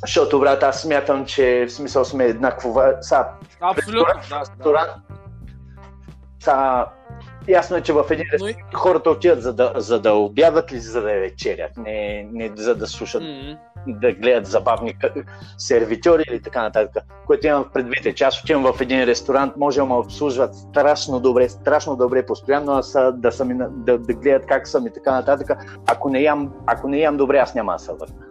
[0.00, 2.82] Защото, брат, аз смятам, че в смисъл сме еднакво.
[3.00, 4.28] Сега, Абсолютно, да.
[4.28, 4.40] да.
[4.40, 4.90] ресторант.
[6.40, 6.86] Сега,
[7.48, 8.50] ясно е, че в един Но и...
[8.50, 12.74] ресторант хората отиват за да, за да обядат или за да вечерят, не, не за
[12.74, 13.56] да слушат М.
[13.86, 14.96] да гледат забавни
[15.58, 17.04] сервитьори или така нататък.
[17.26, 20.54] Което имам в предвид е, че аз отивам в един ресторант, може да ме обслужват
[20.54, 24.86] страшно добре, страшно добре постоянно, а са, да, са ми, да, да гледат как съм
[24.86, 25.50] и така нататък.
[25.86, 28.25] Ако не ям, ако не ям добре, аз няма да се върна.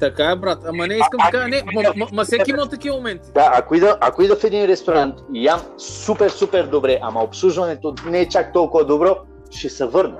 [0.00, 0.58] Така е, брат.
[0.68, 1.48] Ама не искам А, така.
[1.48, 3.28] Не, ма, ма, ма всеки има такива моменти.
[3.34, 7.94] Да, ако ида, ако ида в един ресторант и ям супер, супер добре, ама обслужването
[8.06, 9.16] не е чак толкова добро,
[9.50, 10.18] ще се върна.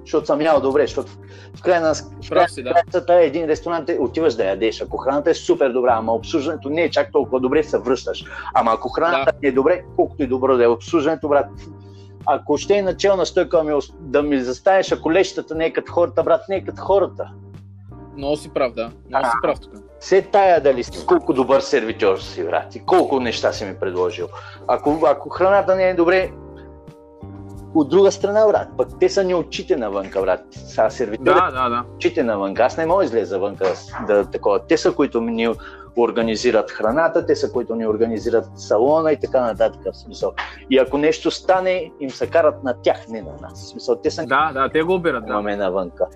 [0.00, 1.10] Защото съм ял добре, защото
[1.56, 2.46] в- крайна, да.
[2.62, 4.80] крайната е един ресторант, е, отиваш да ядеш.
[4.80, 8.24] Ако храната е супер добра, ама обслужването не е чак толкова добре, се връщаш.
[8.54, 11.46] Ама ако храната не е добре, колкото и добро да е обслужването, брат,
[12.26, 15.92] ако ще е начална стойка да ми, да ми застанеш, ако лещата не е като
[15.92, 17.30] хората, брат, не е като хората.
[18.16, 18.90] Много си прав, да.
[19.08, 19.72] Много си прав тук.
[20.00, 24.28] Се тая дали си, колко добър сервитьор си, брат, и колко неща си ми предложил.
[24.68, 26.30] Ако, ако храната не е добре,
[27.74, 30.40] от друга страна, брат, пък те са ни очите навънка, брат.
[30.50, 31.84] Сега сервитьори Да, да, да.
[31.94, 32.62] очите навънка.
[32.62, 33.64] Аз не мога да излеза вънка
[34.06, 34.66] да, такова.
[34.66, 35.48] Те са, които ни
[35.96, 39.80] организират храната, те са, които ни организират салона и така нататък.
[39.92, 40.32] В смисъл.
[40.70, 43.64] И ако нещо стане, им се карат на тях, не на нас.
[43.64, 45.30] В смисъл, те са Да, да, те го обират, да.
[45.30, 46.06] имаме навънка.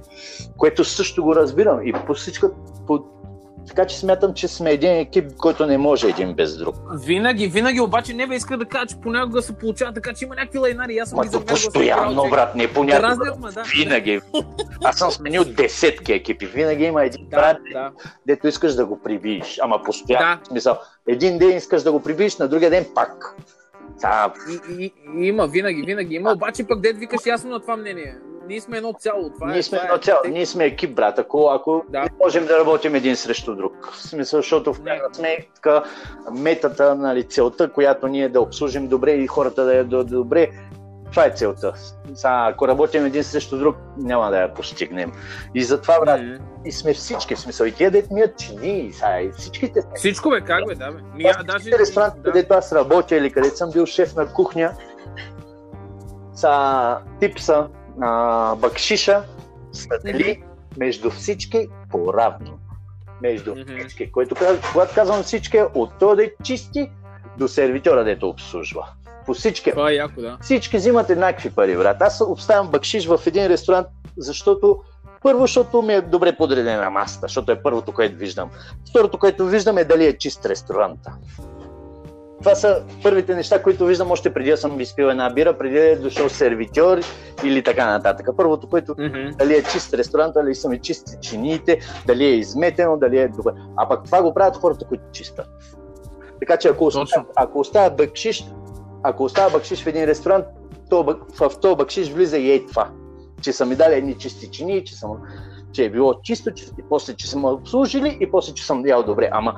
[0.56, 1.86] Което също го разбирам.
[1.86, 2.50] И по всичко,
[2.86, 3.04] по...
[3.66, 6.76] така че смятам, че сме един екип, който не може един без друг.
[6.96, 10.34] Винаги, винаги, обаче не бе иска да кажа, че понякога се получава така, че има
[10.34, 10.98] някакви лайнари.
[10.98, 13.08] Аз съм Ма ги постоянно, че- брат, не понякога.
[13.08, 13.62] Разни, ма, да.
[13.74, 14.20] Винаги.
[14.84, 16.46] Аз съм сменил десетки екипи.
[16.46, 17.90] Винаги има един Да, брат, да.
[18.26, 19.58] дето искаш да го прибиеш.
[19.62, 20.38] Ама постоянно.
[20.40, 20.48] Да.
[20.48, 20.76] Смисъл,
[21.08, 23.34] един ден искаш да го прибиеш, на другия ден пак.
[24.50, 26.32] И, и, и, има, винаги, винаги има.
[26.32, 28.14] Обаче пък дед викаш ясно на това мнение.
[28.48, 29.30] Ние сме едно цяло.
[29.30, 31.18] Това ние е, сме това едно цяло, Те- ние сме екип, брат.
[31.18, 32.00] Ако, ако Да.
[32.00, 33.88] не можем да работим един срещу друг.
[33.92, 35.82] В смисъл, защото в крайна сметка
[36.32, 40.50] метата, нали, целта, която ние да обслужим добре и хората да я да добре,
[41.10, 41.72] това е целта.
[42.14, 45.12] Са, ако работим един срещу друг, няма да я постигнем.
[45.54, 46.38] И затова, брат, М.
[46.64, 50.30] и сме всички, в смисъл, и тия дет мият чини, са, и всичките сме Всичко
[50.30, 50.98] бе, как бе, да бе.
[51.14, 51.58] Ми, а, даже...
[51.58, 52.22] Всичките ресторанти, да.
[52.22, 54.72] където аз работя или където съм бил шеф на кухня,
[56.34, 57.68] са типса
[58.00, 59.22] а, бакшиша
[59.72, 60.42] са дели
[60.76, 62.58] между всички по-равно.
[63.22, 64.12] Между всички.
[64.12, 64.34] Което,
[64.72, 66.90] когато казвам всички, от този да е чисти
[67.38, 68.88] до сервитьора, дето обслужва.
[69.26, 69.70] По всички.
[69.70, 70.38] Това е яко, да.
[70.40, 72.02] Всички взимат еднакви пари, брат.
[72.02, 73.86] Аз обставям бакшиш в един ресторант,
[74.18, 74.82] защото
[75.22, 78.50] първо, защото ми е добре подредена масата, защото е първото, което виждам.
[78.90, 81.12] Второто, което виждам е дали е чист ресторанта.
[82.38, 85.90] Това са първите неща, които виждам още преди да съм изпил една бира, преди да
[85.90, 86.98] е дошъл сервитьор
[87.44, 88.28] или така нататък.
[88.36, 89.36] Първото, което Мгм.
[89.38, 93.52] дали е чист ресторант, дали са ми чисти чиниите, дали е изметено, дали е добре.
[93.76, 95.46] А пък това го правят хората, които чистят.
[96.40, 98.46] Така че ако оставя, ако оставя бакшиш,
[99.02, 100.44] ако оставя бакшиш в един ресторант,
[100.90, 102.90] то, в този бакшиш влиза и ей това.
[103.42, 105.10] Че са ми дали едни чисти чини, че, съм,
[105.72, 108.86] че е било чисто, че, и после, че са ме обслужили и после, че съм
[108.86, 109.28] ял добре.
[109.32, 109.54] Ама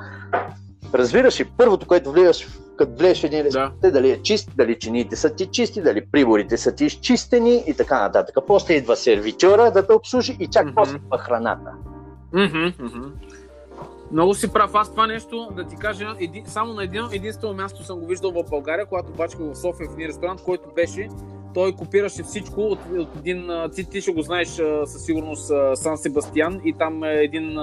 [0.93, 4.79] разбираш ли, първото, което влизаш, като влезеш в един ресторант, е дали е чист, дали
[4.79, 8.35] чиниите са ти чисти, дали приборите са ти изчистени и така нататък.
[8.47, 10.75] После идва сервитьора да те обслужи и чак Мгм.
[10.75, 11.71] после идва храната.
[12.33, 13.11] Мгм, мгм.
[14.11, 14.71] Много си прав.
[14.73, 18.31] Аз това нещо, да ти кажа, еди, само на едно единствено място съм го виждал
[18.31, 21.09] в България, когато бачках в София в един ресторант, който беше,
[21.53, 24.47] той копираше всичко от, от един, ти, ти ще го знаеш
[24.85, 27.57] със сигурност Сан Себастиан и там е един,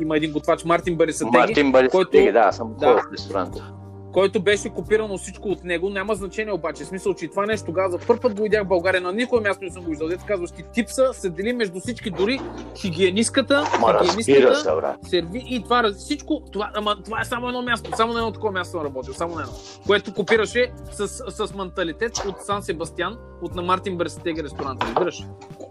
[0.00, 2.92] има един готвач Мартин Барисатеги, Мартин Барис, който- да, съм Да.
[2.92, 3.72] в ресторанта.
[4.18, 5.90] Който беше копирано всичко от него.
[5.90, 6.84] Няма значение обаче.
[6.84, 9.00] В смисъл, че това нещо тогава за първ път го видях в България.
[9.00, 10.08] На никое място не съм го виждал.
[10.08, 12.40] Дето казваш ти типса се дели между всички, дори
[12.76, 17.62] хигиенистката, Ма разбира хигиенистката, се, серви и това всичко, това, ама, това е само едно
[17.62, 19.54] място, само на едно такова място съм работил, само на едно,
[19.86, 25.22] което копираше с, с менталитет от Сан Себастиан, от на Мартин Берсетеги ресторанта, разбираш?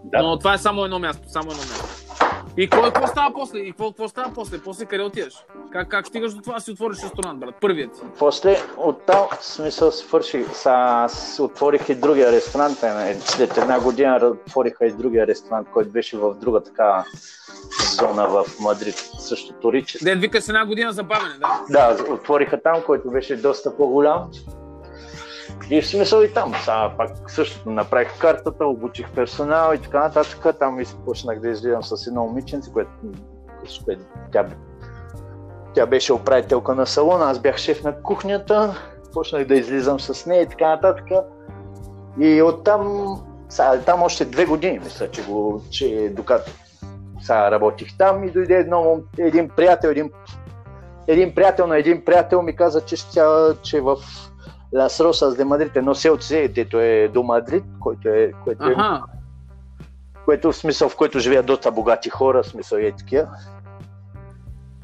[0.04, 0.22] Да.
[0.22, 2.27] Но това е само едно място, само едно място.
[2.58, 3.58] И какво, какво става после?
[3.58, 4.58] И какво, става после?
[4.58, 5.34] После къде отиваш?
[5.70, 7.54] Как, как стигаш до това да си отвориш ресторант, брат?
[7.60, 8.02] Първият си.
[8.18, 14.86] После оттам, смисъл, свърших, са, аз отворих и другия ресторант, е, след една година отвориха
[14.86, 17.04] и другия ресторант, който беше в друга така
[17.96, 20.04] зона в Мадрид, също Торичес.
[20.04, 21.60] Ден вика с една година забавене, да.
[21.70, 24.30] Да, отвориха там, който беше доста по-голям.
[25.70, 26.54] И в смисъл и там.
[26.60, 30.58] Сега пак същото направих картата, обучих персонал и така нататък.
[30.58, 32.90] Там и почнах да излизам с едно момиченце, което,
[33.84, 34.02] което
[34.32, 34.46] тя,
[35.74, 38.74] тя беше управителка на салона, аз бях шеф на кухнята.
[39.14, 41.04] Почнах да излизам с нея и така нататък.
[42.20, 43.06] И оттам,
[43.48, 46.50] сега, там още две години, мисля, че, го, че докато
[47.20, 50.10] сега работих там и дойде едно, един приятел, един
[51.08, 53.20] един приятел на един приятел ми каза, че, ще,
[53.62, 53.96] че в
[54.74, 59.02] Лас Росас де Мадрид, едно селце, дето е до Мадрид, който е, което, е, Аха.
[60.24, 63.28] което в смисъл, в който живеят доста богати хора, смисъл е такива.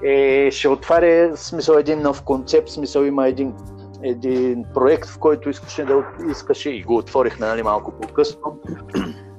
[0.04, 3.54] Е, ще отваря смисъл един нов концепт, смисъл има един,
[4.02, 8.60] един проект, в който искаше да искаше и го отворихме нали, малко по-късно.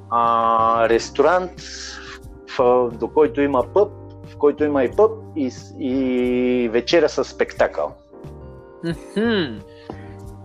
[0.10, 1.52] А, ресторант,
[2.58, 3.92] в, до който има пъб,
[4.26, 7.94] в който има и пъб и, и вечера с спектакъл.
[8.84, 9.60] Мгм.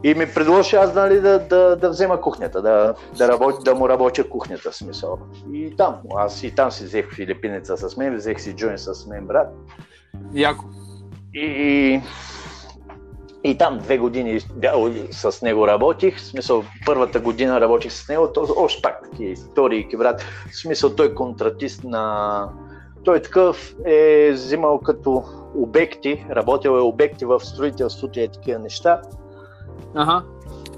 [0.05, 3.89] И ми предложи аз нали, да, да, да взема кухнята, да, да, работя, да му
[3.89, 5.19] работя кухнята, в смисъл.
[5.53, 9.27] И там, аз и там си взех филипинеца с мен, взех си Джоин с мен,
[9.27, 9.49] брат.
[10.35, 10.65] Яко.
[11.35, 12.01] И,
[13.45, 14.73] и там две години да,
[15.11, 19.89] с него работих, в смисъл първата година работих с него, то още пак такива истории,
[19.99, 20.21] брат.
[20.51, 22.49] В смисъл той е контратист на...
[23.05, 25.25] Той е такъв е взимал като
[25.57, 29.03] обекти, работил е обекти в строителството и е такива неща.
[29.95, 30.23] Ага.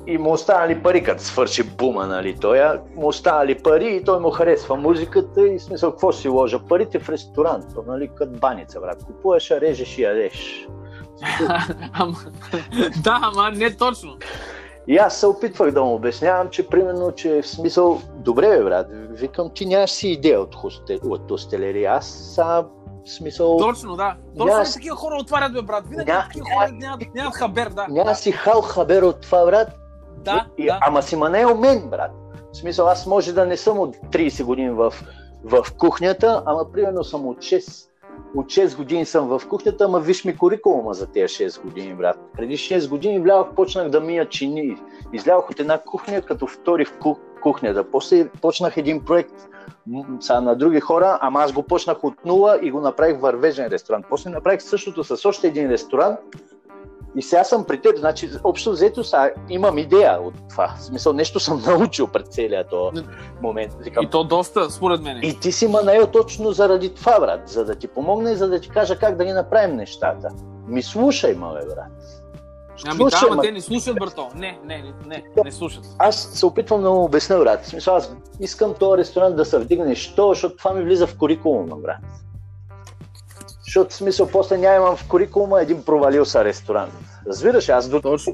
[0.07, 2.61] И му останали пари, като свърши бума, нали, той,
[2.95, 7.09] му останали пари и той му харесва музиката и смисъл, какво си ложа парите в
[7.09, 10.67] ресторант, то, нали, като баница, брат, купуваш, а режеш и ядеш.
[13.05, 14.17] Да, ама не точно.
[14.89, 18.87] И аз се опитвах да му обяснявам, че примерно, че в смисъл, добре бе, брат,
[19.11, 22.65] викам, ти нямаш си идея от, хостел, от хостелери, аз са,
[23.05, 24.17] в смисъл, Точно, да.
[24.39, 24.75] Точно Ня- yes.
[24.75, 25.85] такива хора отварят, бе, брат.
[25.89, 27.87] Винаги Ня- такива хора нямат, нямат хабер, да.
[27.89, 29.69] няма си хал хабер от това, брат,
[30.19, 30.79] Да, и, да.
[30.83, 32.11] Ама си манел мен, брат.
[32.53, 34.93] В смисъл, аз може да не съм от 30 години в,
[35.45, 37.89] в кухнята, ама примерно съм от 6,
[38.37, 42.17] от 6 години съм в кухнята, ама виж ми курикулума за тези 6 години, брат.
[42.37, 44.77] Преди 6 години влязох, почнах да мия чини.
[45.13, 47.91] Излязох от една кухня, като втори в ку- кухнята.
[47.91, 49.49] После почнах един проект
[50.21, 54.07] са на други хора, ама аз го почнах от нула и го направих вървежен ресторант.
[54.11, 56.19] После направих същото с още един ресторант,
[57.17, 60.75] и сега съм при теб, значи общо взето са, имам идея от това.
[60.79, 63.05] В смисъл, нещо съм научил пред целият този
[63.43, 63.73] момент.
[63.81, 65.21] Викам, И то доста, според мен.
[65.23, 68.61] и ти си ма наел точно заради това, брат, за да ти помогне, за да
[68.61, 70.29] ти кажа как да ги направим нещата.
[70.69, 72.22] Ми слушай, мале, брат.
[72.87, 74.29] Ами да, Слушай, ама ма- те не слушат, брато.
[74.35, 75.85] Не, не, не, не, не слушат.
[75.99, 77.63] Аз се опитвам да му обясня, брат.
[77.63, 79.95] В смисъл, аз искам този ресторант да се вдигне.
[79.95, 80.29] Що?
[80.29, 82.01] Защото това ми влиза в курикулума, брат.
[83.65, 86.93] Защото в смисъл, после нямам в курикулума един провалил се ресторант.
[87.27, 88.33] Разбираш, аз до Точно,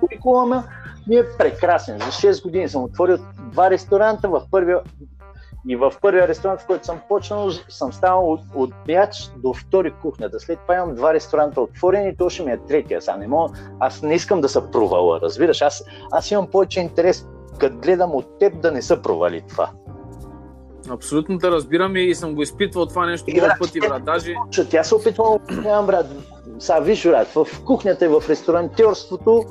[0.00, 0.64] курикулума
[1.06, 1.98] ми е прекрасен.
[1.98, 4.28] За 6 години съм отворил два ресторанта.
[4.28, 4.80] В първия
[5.68, 9.92] И в първия ресторант, в който съм почнал, съм станал от, от пияч до втори
[10.02, 10.40] кухнята.
[10.40, 13.02] След това имам два ресторанта отворени то ще ми е третия.
[13.02, 15.62] Сега не мога, аз не искам да се провала, разбираш.
[15.62, 17.26] Аз, аз имам повече интерес,
[17.58, 19.70] като гледам от теб да не са провали това.
[20.90, 24.04] Абсолютно да разбирам и съм го изпитвал това нещо много пъти, брат.
[24.04, 26.06] Даже Че тя се опитвам, нямам брат.
[26.58, 29.44] Сега виж, брат, в кухнята и в ресторантьорството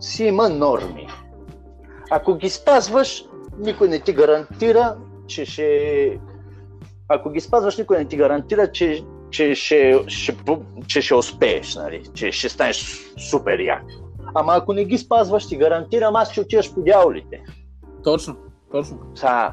[0.00, 1.08] си има норми.
[2.10, 3.24] Ако ги спазваш,
[3.58, 4.96] никой не ти гарантира,
[5.26, 6.18] че ще...
[7.08, 10.36] Ако ги спазваш, никой не ти гарантира, че, че, ще, ще,
[10.86, 12.02] че ще успееш, нали?
[12.14, 12.98] че ще станеш
[13.30, 13.82] супер як.
[14.34, 17.42] Ама ако не ги спазваш, ти гарантирам, аз ще отиваш по дяволите.
[18.04, 18.36] точно,
[18.72, 18.98] точно.
[19.14, 19.52] Са,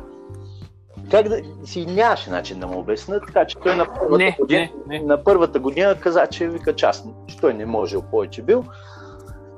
[1.11, 4.69] как да си нямаше начин да му обясна, така че той на първата, Не, година,
[4.87, 5.05] не, не.
[5.05, 8.63] на първата година каза, че вика част, че той не можел повече бил.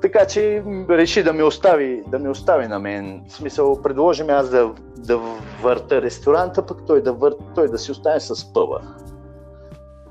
[0.02, 3.24] Така че реши да ми остави, да ми остави на мен.
[3.28, 5.20] В смисъл, предложи ми аз да, да
[5.62, 8.80] върта ресторанта, пък той да, вър, той да си остане с пъва.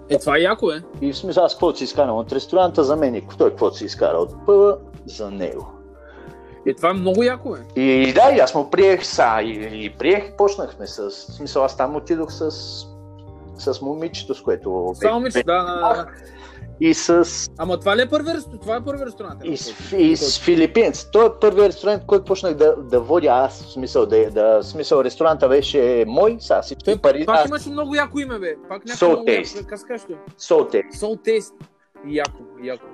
[0.09, 0.83] Е, това е яко, е.
[1.01, 3.85] И в смисъл, аз каквото си изкарам от ресторанта, за мен и той каквото си
[3.85, 5.71] изкара от пъва, за него.
[6.67, 7.81] Е, това е много яко, е.
[7.81, 11.77] И да, и аз му приех са, и, и приех, почнахме с, в смисъл, аз
[11.77, 12.51] там отидох с,
[13.57, 16.07] с момичето, с което Само да, да, да.
[16.79, 17.25] И с,
[17.57, 18.61] Ама това ли е първи ресторант?
[18.61, 19.43] Това е първи ресторант.
[19.45, 21.09] е, и с, и с филипинец.
[21.11, 24.63] Той е първият ресторант, който почнах да, да водя аз, в смисъл, да, да, в
[24.63, 28.55] смисъл, ресторанта беше мой, сега всички Той пари, пак аз, имаше много яко име, бе.
[28.69, 29.55] Пак Soul някакво много Taste.
[29.55, 29.67] яко.
[29.69, 30.17] Как казваш?
[30.37, 31.53] Соте, Soul Taste.
[32.07, 32.85] Яко, яко.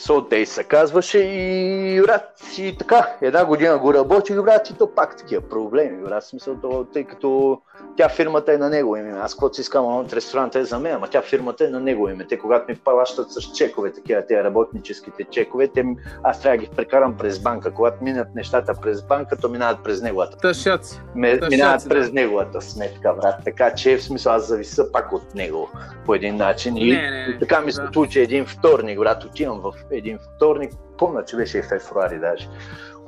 [0.00, 5.16] Соте се казваше и брат, и така, една година го работих, брат, и то пак
[5.16, 7.58] такива проблеми, брат, смисъл, то, тъй като
[7.96, 9.18] тя фирмата е на него име.
[9.22, 12.08] Аз каквото си искам от ресторанта е за мен, ама тя фирмата е на него
[12.08, 12.26] име.
[12.26, 15.84] Те когато ми плащат с чекове, такива тези работническите чекове, те,
[16.22, 17.74] аз трябва да ги прекарам през банка.
[17.74, 20.36] Когато минат нещата през банка, то минават през неговата.
[20.36, 21.00] Тъшаци.
[21.14, 21.94] Минават шаци, да.
[21.94, 23.34] през неговата сметка, брат.
[23.44, 25.70] Така че в смисъл аз зависа пак от него
[26.06, 26.76] по един начин.
[26.76, 27.88] И, Не, не, така ми се Да.
[27.92, 29.24] случи един вторник, брат.
[29.24, 32.48] Отивам в един вторник, помня, че беше и февруари даже.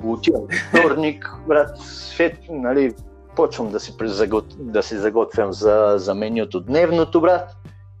[0.03, 2.93] Отивам вторник, брат, свет, нали,
[3.35, 4.45] почвам да си, презагот...
[4.59, 7.49] да си заготвям за, за менюто дневното, брат.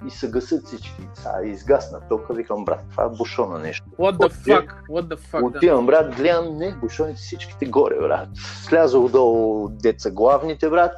[0.07, 1.07] И се гасят всички.
[1.13, 3.85] Са, изгасна тока, викам, брат, това е бушона нещо.
[3.99, 4.69] What the fuck?
[4.89, 5.57] What the fuck?
[5.57, 8.27] Отивам, брат, гледам, не, бушоните всичките горе, брат.
[8.63, 10.93] Слязох долу деца главните, брат.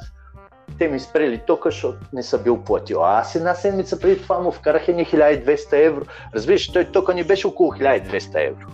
[0.78, 3.04] Те ми спрели тока, защото не са бил платил.
[3.04, 6.04] А аз една седмица преди това му вкарах едни 1200 евро.
[6.34, 8.66] Разбираш, той тока ни беше около 1200 евро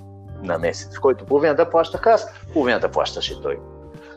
[0.42, 3.58] на месец, в който половината плащах аз, половината плащаше той.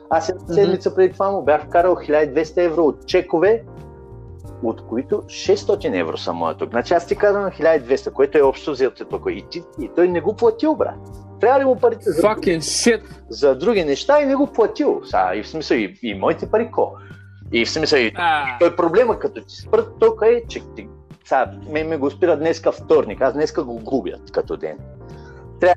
[0.10, 3.64] Аз една седмица преди това му бях вкарал 1200 евро от чекове,
[4.64, 6.70] от които 600 евро са моя тук.
[6.70, 9.24] Значи аз ти казвам 1200, което е общо взето тук.
[9.30, 10.96] И, ти, и той не го платил, брат.
[11.40, 13.02] Трябва ли му парите за, Fucking shit.
[13.30, 15.02] за други неща и не го платил.
[15.04, 16.94] Са, и в смисъл и, и моите пари ко.
[17.52, 20.88] И в смисъл А, той проблема като ти спрат тока е, че ти,
[21.24, 24.78] сега, мен ме го спира днеска вторник, аз днеска го губят като ден.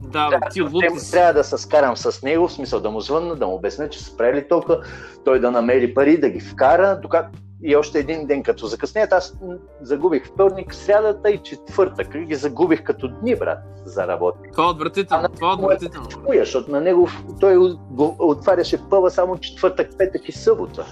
[0.03, 3.01] да, бе, ти лут Трябва, трябва да се скарам с него, в смисъл да му
[3.01, 4.81] звънна, да му обясня, че са спрели тока,
[5.25, 7.29] той да намери пари, да ги вкара, докато
[7.63, 9.39] и още един ден като закъснеят, аз
[9.81, 12.19] загубих вторник, срядата и четвъртък.
[12.19, 14.39] Ги загубих като дни, брат, за работа.
[14.53, 15.29] Това е отвратително.
[15.29, 16.09] Това е отвратително.
[16.09, 17.09] Чуя, защото на него
[17.41, 17.77] той
[18.19, 20.87] отваряше пъва само четвъртък, петък и събота.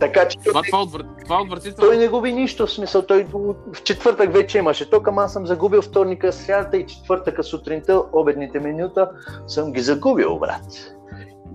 [0.00, 1.76] Така че Това, това, отврат- това отвратително.
[1.82, 3.26] той не губи нищо, в смисъл, той
[3.66, 8.60] в четвъртък вече имаше ток, ама аз съм загубил вторника, срядата и четвъртъка сутринта, обедните
[8.60, 9.10] менюта,
[9.46, 10.64] съм ги загубил, брат.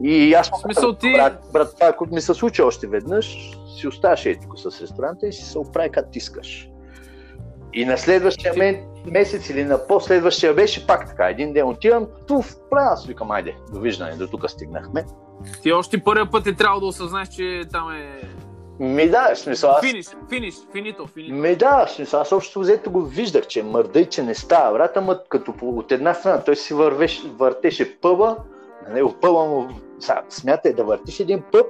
[0.03, 3.37] И аз му смисъл ти- брат, брат, това ако ми се случи още веднъж,
[3.77, 6.69] си оставаш тук с ресторанта и си се оправи както искаш.
[7.73, 11.29] И на следващия мен, месец или на последващия беше пак така.
[11.29, 15.05] Един ден отивам, туф, правя, аз викам, айде, довиждане, до тук стигнахме.
[15.63, 18.21] Ти още първия път е трябвало да осъзнаеш, че там е...
[18.79, 21.35] Ми да, в смисъл, аз Финиш, финиш, финито, финито.
[21.35, 24.73] Ме да, в смисъл, аз общо взето го виждах, че мърда и че не става,
[24.73, 28.37] брат, ама като по, от една страна той си вървеш, въртеше пъба,
[28.87, 31.65] на него пъба му, са, смятай да въртиш един пъб,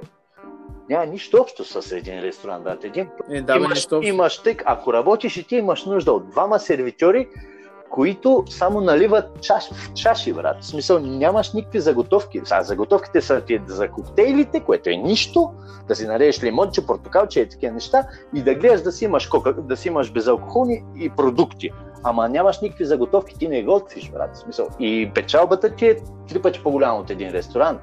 [0.90, 2.66] няма нищо общо с един ресторант.
[2.84, 4.02] Един Е, да, бе, имаш, общо.
[4.02, 7.28] имаш тък, ако работиш и ти имаш нужда от двама сервитьори,
[7.90, 10.56] които само наливат чаш, в чаши, брат.
[10.60, 12.40] В смисъл, нямаш никакви заготовки.
[12.44, 15.52] Са, заготовките са ти за коктейлите, което е нищо,
[15.88, 19.52] да си налееш лимонче, портокалче и такива неща и да гледаш да си имаш, кока,
[19.52, 21.70] да си имаш безалкохолни и продукти.
[22.04, 24.36] Ама нямаш никакви заготовки, ти не готвиш, брат.
[24.36, 24.68] В смисъл.
[24.80, 25.96] И печалбата ти е
[26.28, 27.80] три пъти по-голяма от един ресторант.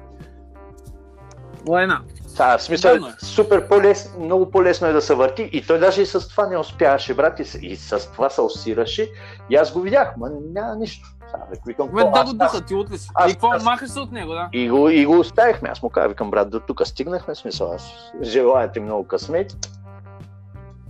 [1.68, 2.00] Лайна.
[2.36, 2.98] Та, в смисъл, е.
[3.18, 6.58] супер по-лес, много по-лесно е да се върти и той даже и с това не
[6.58, 9.10] успяваше, брат, и, с- и с това се усираше
[9.50, 11.08] и аз го видях, ма няма нищо.
[11.26, 13.08] Сега, викам, Бе, да го духа, ти от ли си?
[13.14, 14.48] аз- И какво, аз- махаш се от него, да?
[14.52, 15.68] И го, и го оставихме.
[15.68, 17.90] Аз му казах, викам, брат, до тук стигнахме, смисъл, аз
[18.22, 19.68] желая ти много късмет,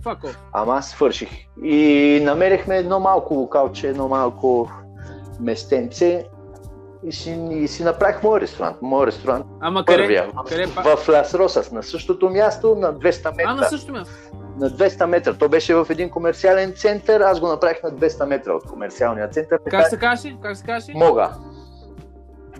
[0.05, 0.35] off.
[0.53, 1.29] ама аз свърших.
[1.63, 1.75] И
[2.23, 4.71] намерихме едно малко локалче, едно малко
[5.39, 6.25] местенце
[7.03, 8.77] и си, и си направих мой ресторант.
[8.81, 9.97] Мой ресторант Ама къде?
[9.97, 10.27] първия.
[10.47, 10.65] Къде?
[10.65, 13.51] В Лас Росас, на същото място, на 200 метра.
[13.51, 14.13] А, на същото място.
[14.59, 15.33] на 200 метра.
[15.33, 19.59] То беше в един комерциален център, аз го направих на 200 метра от комерциалния център.
[19.69, 20.37] Как се казваше?
[20.41, 20.97] Как се казваше?
[20.97, 21.29] Мога.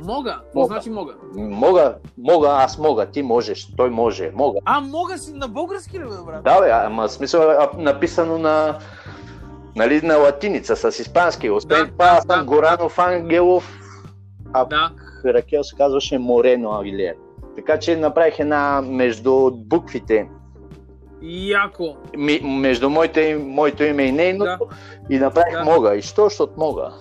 [0.04, 0.40] Мога.
[0.56, 0.68] Мога.
[0.68, 1.14] значи мога?
[1.36, 4.60] Мога, мога, аз мога, ти можеш, той може, мога.
[4.66, 6.44] А, мога си на български ли, брат?
[6.44, 8.78] Да, бе, ама смисъл е написано на,
[9.76, 11.50] нали, на латиница с испански.
[11.50, 13.79] Освен Да, това, да, съм Горанов Ангелов,
[14.54, 14.92] а Да.
[15.26, 17.16] Ракел се казваше Морено Агилер.
[17.56, 20.30] Така че направих една между буквите,
[21.22, 21.96] Яко.
[22.18, 24.68] ми, между моите, моето име и нейното,
[25.10, 25.64] и направих Да.
[25.64, 25.96] мога.
[25.96, 26.94] И що, защото мога.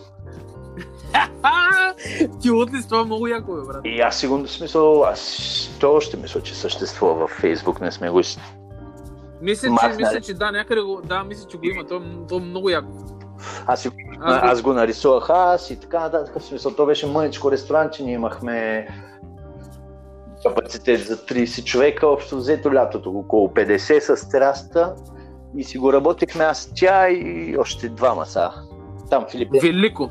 [2.43, 3.81] Ти от ли с това много яко, бе, брат?
[3.85, 5.39] И аз сигурно смисъл, аз
[5.81, 8.21] то още мисля, че съществува във Фейсбук, не сме го
[9.43, 11.87] Мисля, че, мисля, че да, някъде го, да, мисля, че го има.
[11.87, 12.89] То, е то е много яко.
[13.67, 16.39] Аз, си, го- аз го нарисувах аз и така нататък.
[16.39, 18.89] В смисъл, то беше мъничко ресторанче, ние имахме
[20.43, 24.95] капацитет за 30 човека, общо взето лятото, около 50 с терасата
[25.57, 28.51] и си го работихме аз, тя и още двама са.
[29.11, 30.11] Там Филипин, Велико.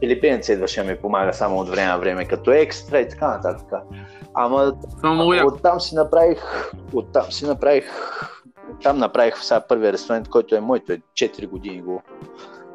[0.00, 3.80] Филипинец идваше ми помага само от време на време като екстра и така нататък.
[4.34, 4.72] Ама.
[5.46, 7.84] Оттам си направих, оттам си направих,
[8.82, 12.02] там направих сега първия ресторант, който е мой, той 4 години го,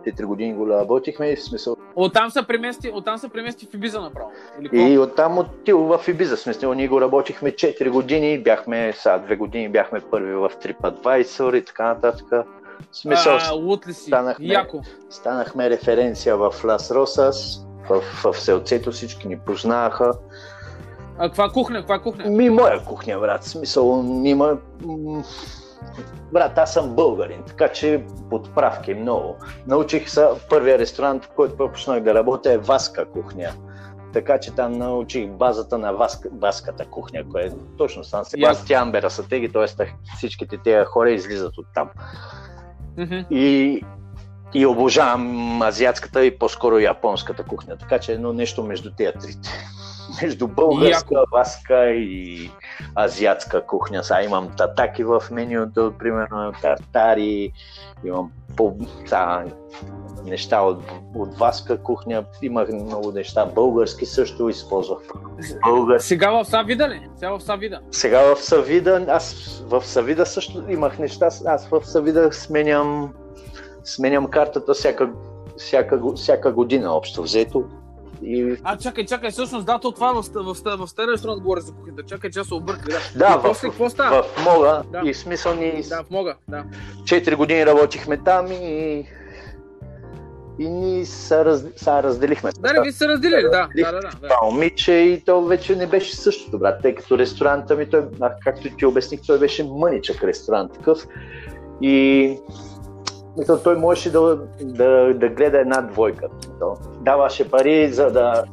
[0.02, 1.76] 4 години го работихме и в смисъл.
[1.96, 4.32] Оттам се премести, оттам се премести в Ибиза направо.
[4.64, 4.84] Или?
[4.84, 9.70] И оттам отил в Ибиза, смисъл ние го работихме 4 години, бяхме, сега 2 години
[9.70, 12.46] бяхме първи в TripAdvisor и така нататък.
[12.92, 14.04] Смисъл, А, лут ли си?
[14.04, 14.82] станахме- Яко.
[15.10, 20.12] станахме референция в Лас Росас, в, в селцето всички ни познаваха.
[21.18, 21.80] А каква кухня?
[21.80, 22.26] Каква кухня?
[22.28, 23.44] Ми, моя кухня, брат.
[23.44, 24.58] Смисъл, има...
[26.34, 29.36] Брат, аз съм българин, така че подправки много.
[29.68, 33.52] Научих се, първия ресторант, в който почнах да работя е Васка кухня.
[34.14, 39.52] Така че там научих базата на Васка, Васката кухня, която е точно Сан Себастиан, Берасатеги,
[39.52, 39.86] т.е.
[40.18, 41.90] всичките тези хора излизат от там.
[42.98, 43.20] Мгм.
[43.30, 43.82] И,
[44.54, 49.50] и обожавам азиатската и по-скоро японската кухня, така че едно нещо между тези трите.
[50.22, 51.26] Между българска, Яко.
[51.32, 52.50] васка и
[52.96, 54.04] азиатска кухня.
[54.04, 57.54] Сега имам татаки в менюто, примерно тартари,
[58.06, 59.44] имам по, са,
[60.26, 60.84] неща от,
[61.16, 65.00] от васка кухня, имах много неща български също използвах.
[65.68, 66.08] Български.
[66.08, 67.08] Сега в Савида ли?
[67.16, 67.80] Сега в Савида.
[67.92, 69.36] Сега в Савида, аз
[69.68, 73.14] в Савида също имах неща, аз в Савида сменям,
[73.84, 75.10] сменям картата всяка,
[75.58, 77.66] всяка, всяка година общо взето.
[78.24, 80.24] И А, чакай, чакай, всъщност, да, то това е в, в,
[80.56, 82.04] ста- в стария ресторант говоря за кухнята.
[82.04, 82.86] Чакай, че се обърках.
[82.86, 84.24] Да, Да, И в- после какво става?
[84.24, 85.02] в Мога Да.
[85.06, 86.64] и в смисъл ни Да, в Мога, да.
[87.04, 89.06] 4 години работихме там и
[90.60, 92.52] и ни се, раз, се разделихме.
[92.60, 93.50] Да, не, ви се разделили, да.
[93.50, 94.00] Да, да, да.
[94.02, 94.10] да.
[94.10, 98.04] Това момиче и то вече не беше същото, брат, тъй като ресторанта ми, той,
[98.44, 101.08] както ти обясних, той беше мъничък ресторант такъв.
[101.82, 102.38] И
[103.38, 106.28] мисъл, той можеше да, да, да гледа една двойка.
[106.36, 108.44] Мисъл, даваше пари за да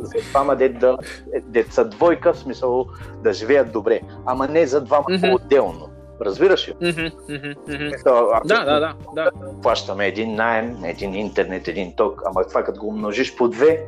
[0.00, 0.98] за двама да,
[1.42, 2.86] деца двойка, в смисъл
[3.22, 5.20] да живеят добре, ама не за двама Мгм.
[5.20, 5.88] по-отделно.
[6.20, 6.74] Разбираш ли?
[6.80, 7.32] Мгм,
[7.68, 7.84] мгм.
[7.84, 9.30] Мисъл, ако Да, да, да, да.
[9.62, 13.84] плащаме един найем, един интернет, един ток, ама това като го умножиш по две,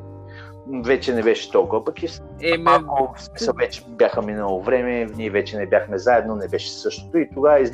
[0.84, 1.84] вече не беше толкова.
[1.84, 2.08] Пък и
[2.42, 6.70] Еме, малко, в смисъл, вече бяха минало време, ние вече не бяхме заедно, не беше
[6.70, 7.72] същото и тогава из...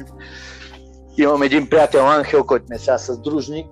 [1.19, 3.67] имам един приятел Анхел, който ме сега с дружник,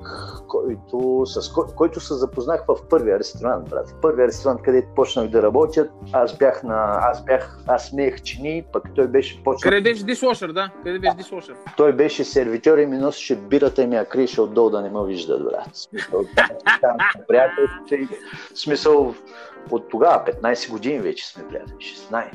[0.49, 3.89] който, с кой, който се запознах в първия ресторант, брат.
[3.89, 8.65] В първия ресторант, където почнах да работя, аз бях на, аз бях, аз смеех чини,
[8.73, 10.71] пък той беше почнал, къде беше дишвошър, да?
[10.85, 11.55] Къде беше дишвошър?
[11.77, 15.07] той беше сервитьор и ми носеше бирата и ми я криеше отдолу да не ме
[15.07, 15.71] виждат, брат.
[18.55, 19.15] В смисъл,
[19.71, 22.27] от тогава, 15 години вече сме приятели, 16.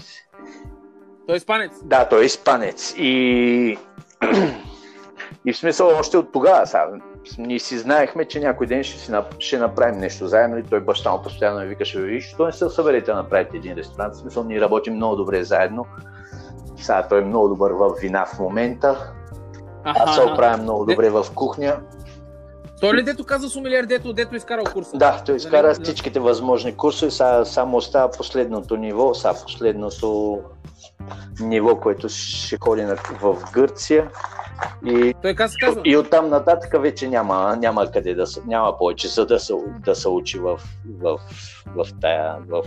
[1.28, 1.72] Той е испанец.
[1.84, 2.94] Да, той е испанец.
[2.98, 3.78] И,
[5.46, 6.88] и в смисъл още от тогава, сега,
[7.38, 11.12] ние си знаехме, че някой ден ще, си, ще направим нещо заедно и той баща
[11.12, 14.14] му постоянно ми викаше, виж, що не се съберете да направите един ресторант.
[14.14, 15.86] В смисъл, ние работим много добре заедно.
[16.78, 19.14] Сега той е много добър в вина в момента.
[19.84, 21.80] Аз се оправя много добре в кухня.
[22.82, 24.98] Той ли дето каза сумилиер, дето, дето изкарал курса?
[24.98, 25.84] Да, той изкара Нали?
[25.84, 30.40] всичките възможни курсове, сега само остава последното ниво, сега последното
[31.40, 34.10] ниво, което ще ходи на, в Гърция.
[34.86, 35.82] И, Той как се казва?
[35.86, 39.54] и оттам нататък вече няма, няма къде да се, няма повече за да се,
[39.86, 40.60] да се учи в,
[41.02, 41.20] в,
[41.76, 42.64] в, тая, в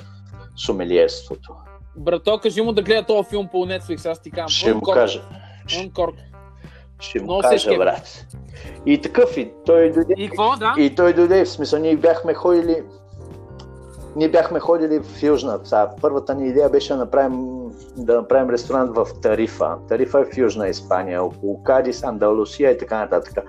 [0.56, 1.54] сумелиерството.
[1.96, 4.48] Брато, кажи му да гледа този филм по Netflix, аз ти казвам.
[4.48, 5.22] Ще му кажа.
[5.68, 6.14] Uncork.
[7.00, 8.26] Ще му се кажа, брат.
[8.86, 10.14] И такъв и той дойде.
[10.16, 10.74] И какво, да?
[10.78, 12.82] И той дойде, в смисъл, ние бяхме ходили
[14.16, 15.60] ние бяхме ходили в Южна.
[15.64, 19.76] Сега, първата ни идея беше да направим, да направим ресторант в Тарифа.
[19.88, 23.44] Тарифа е в Южна Испания, около Кадис, Андалусия и така нататък.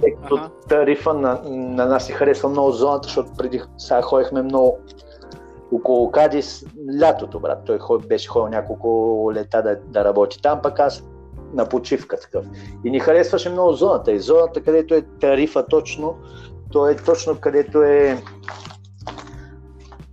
[0.00, 0.50] Тъй като Аха.
[0.68, 4.78] Тарифа на, на нас ни харесва много зоната, защото преди сега ходихме много
[5.72, 6.64] около Кадис
[7.00, 7.58] лятото, брат.
[7.66, 11.04] Той беше ходил няколко лета да, да работи там, пък аз
[11.54, 12.46] на почивка такъв.
[12.84, 14.12] И ни харесваше много зоната.
[14.12, 16.14] И зоната, където е тарифа точно,
[16.72, 18.22] то е точно където е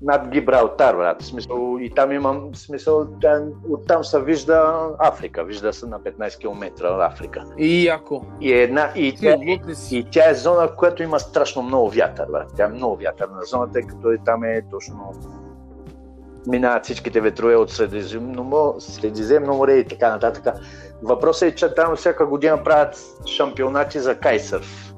[0.02, 1.22] над Гибралтар, брат.
[1.22, 6.86] Смисъл, и там имам смисъл, там, оттам се вижда Африка, вижда се на 15 км
[6.86, 7.44] Африка.
[7.58, 8.26] И яко.
[8.42, 9.98] И, е една, и, тя, ли си?
[9.98, 12.48] и тя е зона, в която има страшно много вятър, брат.
[12.58, 15.14] Тя е много вятърна зона, тъй като е, там е точно
[16.48, 20.56] минават всичките ветрове от Средиземно, Средиземно море и така нататък.
[21.04, 24.91] Въпросът е, че там всяка година правят шампионати за кайсърф.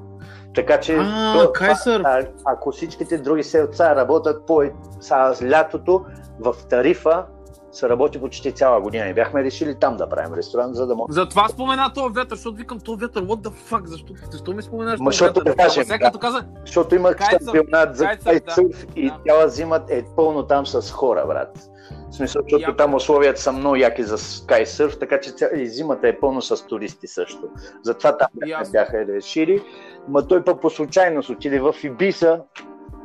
[0.56, 2.04] Така че, А, то- кайсърф.
[2.06, 4.64] а, ако всичките други селца работят по
[5.00, 6.06] сега, лятото,
[6.40, 7.26] в Тарифа
[7.72, 9.08] се работи почти цяла година.
[9.08, 11.06] И бяхме решили там да правим ресторант, за да може.
[11.10, 15.00] Затова спомена този вятър, защото викам този вятър, what the fuck, защо, защо ми споменаш
[15.00, 15.44] Ма, защото вятър?
[15.44, 16.06] да кажем, Сега да.
[16.06, 18.30] като каза, Защото има шампионат за кайцър, да.
[18.32, 19.18] кайтсърф и Да.
[19.28, 21.70] цяла зима е пълно там с хора, брат.
[22.14, 22.78] В смисъл, защото Яко.
[22.78, 25.50] там условията са много яки за скайсърф, така че ця...
[25.56, 27.50] и зимата е пълно с туристи също.
[27.82, 28.72] Затова там Ясно.
[28.72, 29.62] бяха решили.
[30.08, 32.42] Ма той пък по случайност отиде в Ибиса.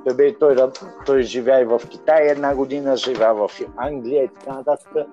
[0.07, 0.57] Той, бе, той,
[1.07, 5.07] той живя и в Китай една година, живя в Англия и така нататък.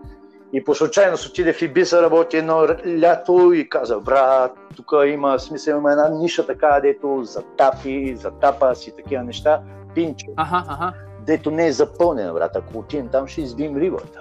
[0.54, 2.68] И по случайност отиде в Ибиса, работи едно
[3.02, 8.32] лято и каза, брат, тук има смисъл, има една ниша така, дето за тапи, за
[8.32, 9.62] тапас и такива неща.
[9.94, 10.94] Пинчо, аха, аха.
[11.26, 12.56] Дето не е запълнена, брат.
[12.56, 14.20] Ако отидем там, ще избием рибата.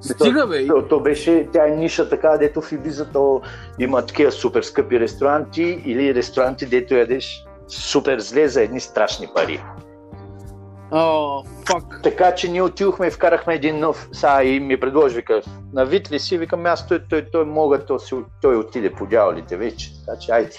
[0.00, 0.66] Стига бе.
[0.66, 3.42] То, то беше, тя е ниша така, дето в Ибиза то
[3.78, 9.64] има такива супер скъпи ресторанти или ресторанти, дето ядеш супер зле за едни страшни пари.
[10.90, 12.00] О, фак.
[12.02, 16.12] Така че ние отидохме и вкарахме един нов, са и ми предложи, вика, на вид
[16.12, 19.90] ли си, викам, аз той, той, той мога, той, си, той отиде по дяволите вече,
[20.06, 20.58] така че айде.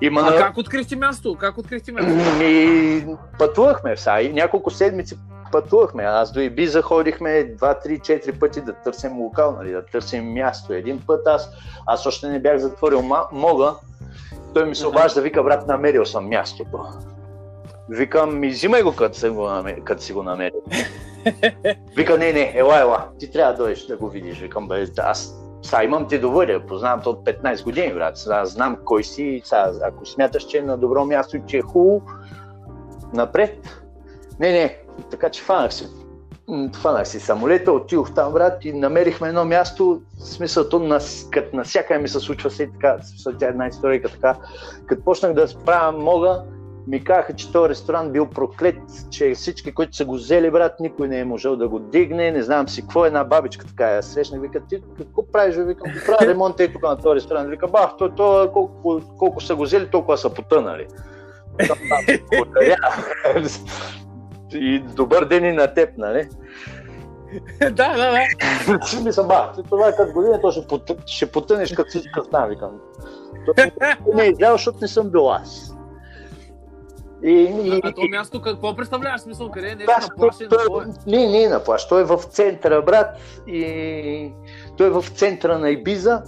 [0.00, 1.36] Има А как открихте място?
[1.40, 2.38] Как открихте място?
[2.38, 3.06] Ми,
[3.38, 5.16] пътувахме, са, и няколко седмици
[5.52, 6.02] пътувахме.
[6.02, 10.72] Аз до Ибиза ходихме 2, 3, 4 пъти да търсим локал, нали, да търсим място.
[10.72, 11.50] Един път аз,
[11.86, 13.74] аз още не бях затворил мога,
[14.54, 16.84] той ми се обажда, вика, брат, намерил съм мястото.
[17.88, 19.48] Викам, ми взимай го, като, съм го
[19.84, 20.62] като си го намерил.
[21.96, 24.38] Вика, не, не, ела, ела, ти трябва да дойдеш да го видиш.
[24.38, 25.34] Викам, бе, аз
[25.66, 28.18] сега имам ти доверие, познавам те от 15 години, брат.
[28.18, 31.62] Сега знам кой си сега, ако смяташ, че е на добро място и че е
[31.62, 32.02] хубаво,
[33.12, 33.82] напред.
[34.40, 34.78] Не, не,
[35.10, 35.70] така че фанах.
[36.48, 41.00] М, Фанах си самолета, отидох там, брат, и намерихме едно място, в смисъл, то на,
[41.30, 44.36] като навсякъде ми се случва се така, смисъл, тя е една история така.
[44.86, 46.42] Като почнах да справям мога,
[46.86, 48.78] ми казаха, че този ресторант бил проклет,
[49.10, 52.42] че всички, които са го взели, брат, никой не е можел да го дигне, не
[52.42, 55.64] знам си какво, една бабичка така я срещна, вика, ти какво правиш, бе?
[55.64, 59.54] викам, правя ремонт е тук на този ресторант, вика, бах, то, то, колко, колко са
[59.54, 60.86] го взели, толкова са потънали.
[61.60, 62.76] Викам, «Да, Благодаря.
[64.52, 66.28] И добър ден и на теб, нали?
[67.60, 68.86] да, да, да.
[68.86, 70.96] Си мисля, ба, ти това е като година, то ще, потъ...
[71.06, 72.70] ще потънеш като си там, викам.
[74.14, 75.75] Не е излял, защото не съм бил аз.
[77.24, 77.30] И,
[77.64, 79.20] и, А то място какво представляваш?
[79.20, 80.86] Смисъл, къде е нещо на плаща той, твое?
[81.06, 81.88] не, не е на плащ.
[81.88, 83.06] Той е в центъра, брат.
[83.46, 84.32] И
[84.76, 86.22] той е в центъра на Ибиза.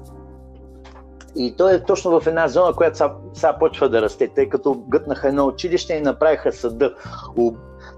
[1.36, 4.74] И той е точно в една зона, която сега, сега почва да расте, тъй като
[4.89, 6.95] гътнаха едно училище и направиха съда.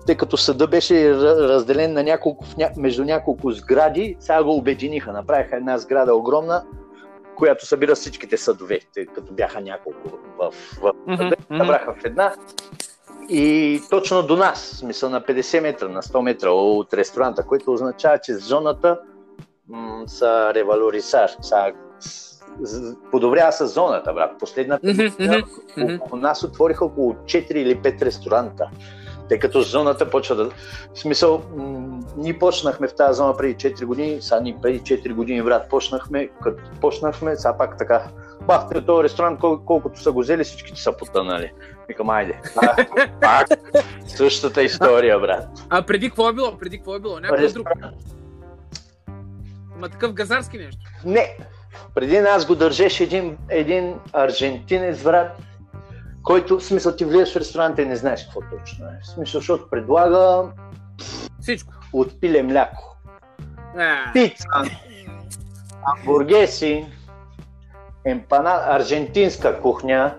[0.06, 2.70] Тъй като съда беше ра- разделен на няколко, в ня...
[2.76, 5.12] между няколко сгради, сега го обединиха.
[5.12, 6.64] Направиха една сграда огромна,
[7.36, 10.52] която събира всичките съдове, тъй като бяха няколко в,
[10.82, 12.32] в Мгм, съда, събраха в една.
[13.32, 18.18] И точно до нас, смисъл на 50 метра, на 100 метра от ресторанта, което означава,
[18.18, 19.00] че зоната
[19.68, 21.72] м- са ревалорисар, са,
[23.10, 24.30] подобрява се зоната, брат.
[24.38, 25.42] Последната година
[26.00, 28.70] около нас отвориха около 4 или 5 ресторанта.
[29.30, 30.50] Тъй като зоната почва да...
[30.94, 35.12] В смисъл, м- ние почнахме в тази зона преди 4 години, сега ние преди 4
[35.12, 38.02] години, брат, почнахме, като почнахме, сега пак така,
[38.42, 41.52] бах, този ресторант, кол- колкото са го взели, всичките са потънали.
[41.88, 42.40] Викам, айде.
[42.56, 42.86] А,
[43.20, 43.48] пак,
[44.06, 45.48] същата история, брат.
[45.68, 46.58] А преди какво е било?
[46.58, 47.20] Преди какво е било?
[47.20, 47.68] Някой друг.
[49.76, 50.80] Ма такъв газарски нещо.
[51.04, 51.36] Не.
[51.94, 55.38] Преди нас го държеше един, един аржентинец, брат,
[56.30, 59.00] който, в смисъл, ти влизаш в ресторанта и не знаеш какво точно е.
[59.02, 60.50] В смисъл, защото предлага
[61.40, 61.72] Всичко.
[61.92, 62.96] от пиле мляко.
[63.76, 64.46] А, Пица,
[66.04, 66.86] бургеси,
[68.04, 70.16] емпана, аржентинска кухня,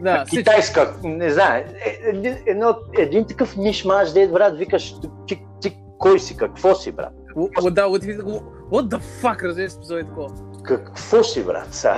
[0.00, 0.40] да, всичко.
[0.40, 1.64] китайска, не знам, е-
[2.02, 4.94] един, едно, един такъв мишмаш, дед, брат, викаш,
[5.26, 7.12] ти, ти кой си, какво си, брат?
[7.36, 8.22] What, да, what,
[8.70, 9.72] what, the fuck, разбираш
[10.06, 10.30] такова.
[10.62, 11.94] какво си, брат, са?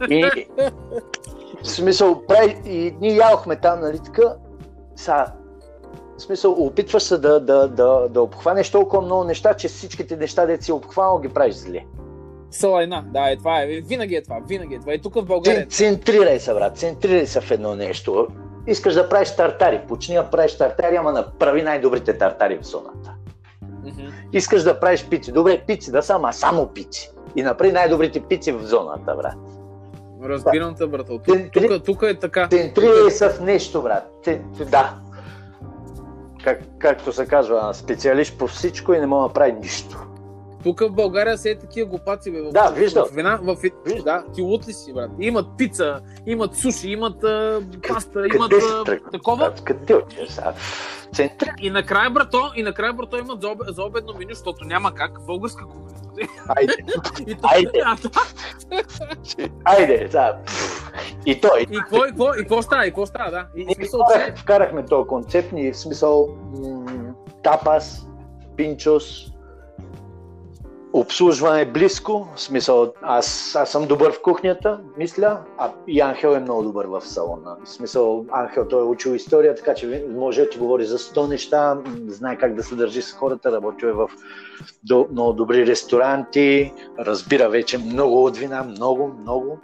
[0.10, 0.46] И,
[1.62, 4.22] в смисъл, прави, и ние ядохме там, нали така,
[4.96, 5.24] са,
[6.18, 10.46] в смисъл, опитваш се да, да, да, да обхванеш толкова много неща, че всичките неща,
[10.46, 11.84] де си обхванал, ги правиш зле.
[12.50, 13.66] Салайна, да, е това е.
[13.66, 14.94] Винаги е това, винаги е това.
[14.94, 15.66] И тук в България.
[15.66, 18.26] Цен- Центрирай се, брат, центрирай се в едно нещо.
[18.66, 23.14] Искаш да правиш тартари, почни да правиш тартари, ама направи най-добрите тартари в зоната.
[23.84, 24.06] Мгм.
[24.32, 27.10] Искаш да правиш пици, добре, пици да са, ама само пици.
[27.36, 29.36] И направи най-добрите пици в зоната, брат.
[30.24, 30.84] Разбирам те.
[31.26, 32.48] Центри- Тук, тук, тук е така.
[32.48, 34.10] Центрирай се в нещо, брат.
[34.24, 34.94] Те, те, да.
[36.44, 39.98] Как, както се казва, специалист по всичко и не мога да прави нищо.
[40.62, 42.42] Тук в България се е такива глупаци, бе.
[42.42, 43.04] В, Да, виждам.
[43.04, 43.56] В, вина, в,
[43.86, 44.04] Виждам.
[44.04, 45.10] да, ти лут ли си, брат?
[45.20, 48.58] Имат пица, имат суши, имат а, паста, Къде имат си
[48.88, 49.36] а, такова.
[49.38, 49.60] брат?
[49.60, 50.52] Къде отиваш сега?
[51.58, 55.20] И накрая, брато, и накрая, брато, имат за, обед, за обедно меню, защото няма как
[55.20, 55.88] българска кухня.
[56.48, 56.72] Айде,
[57.26, 57.70] И то- Айде.
[58.70, 58.82] Да.
[59.64, 60.38] айде, сега.
[61.26, 61.60] И той.
[61.62, 63.46] И какво, и какво, и какво става, и какво става, да.
[63.56, 64.18] И, Ние смисъл, че...
[64.18, 66.86] вкарах- вкарахме този концепт и в смисъл м-
[67.42, 68.06] тапас,
[68.56, 69.32] пинчос,
[70.92, 76.40] обслужване близко, в смисъл аз, аз съм добър в кухнята, мисля, а и Анхел е
[76.40, 77.56] много добър в салона.
[77.64, 81.28] В смисъл Анхел той е учил история, така че може да ти говори за 100
[81.28, 84.10] неща, знае как да се държи с хората, работил е в
[84.84, 89.58] до, много добри ресторанти, разбира вече много от вина, много, много.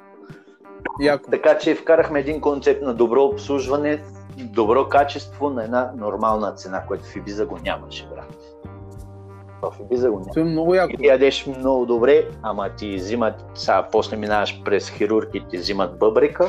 [1.00, 1.30] Яко.
[1.30, 4.02] Така че вкарахме един концепт на добро обслужване,
[4.36, 8.43] добро качество на една нормална цена, което в Ибиза го нямаше, брат.
[9.70, 10.30] В Ибиза го няма.
[10.30, 10.92] Това е много яко.
[10.98, 15.98] Или ядеш много добре, ама ти взимат, сега после минаваш през хирург и ти взимат
[15.98, 16.48] бъбрика.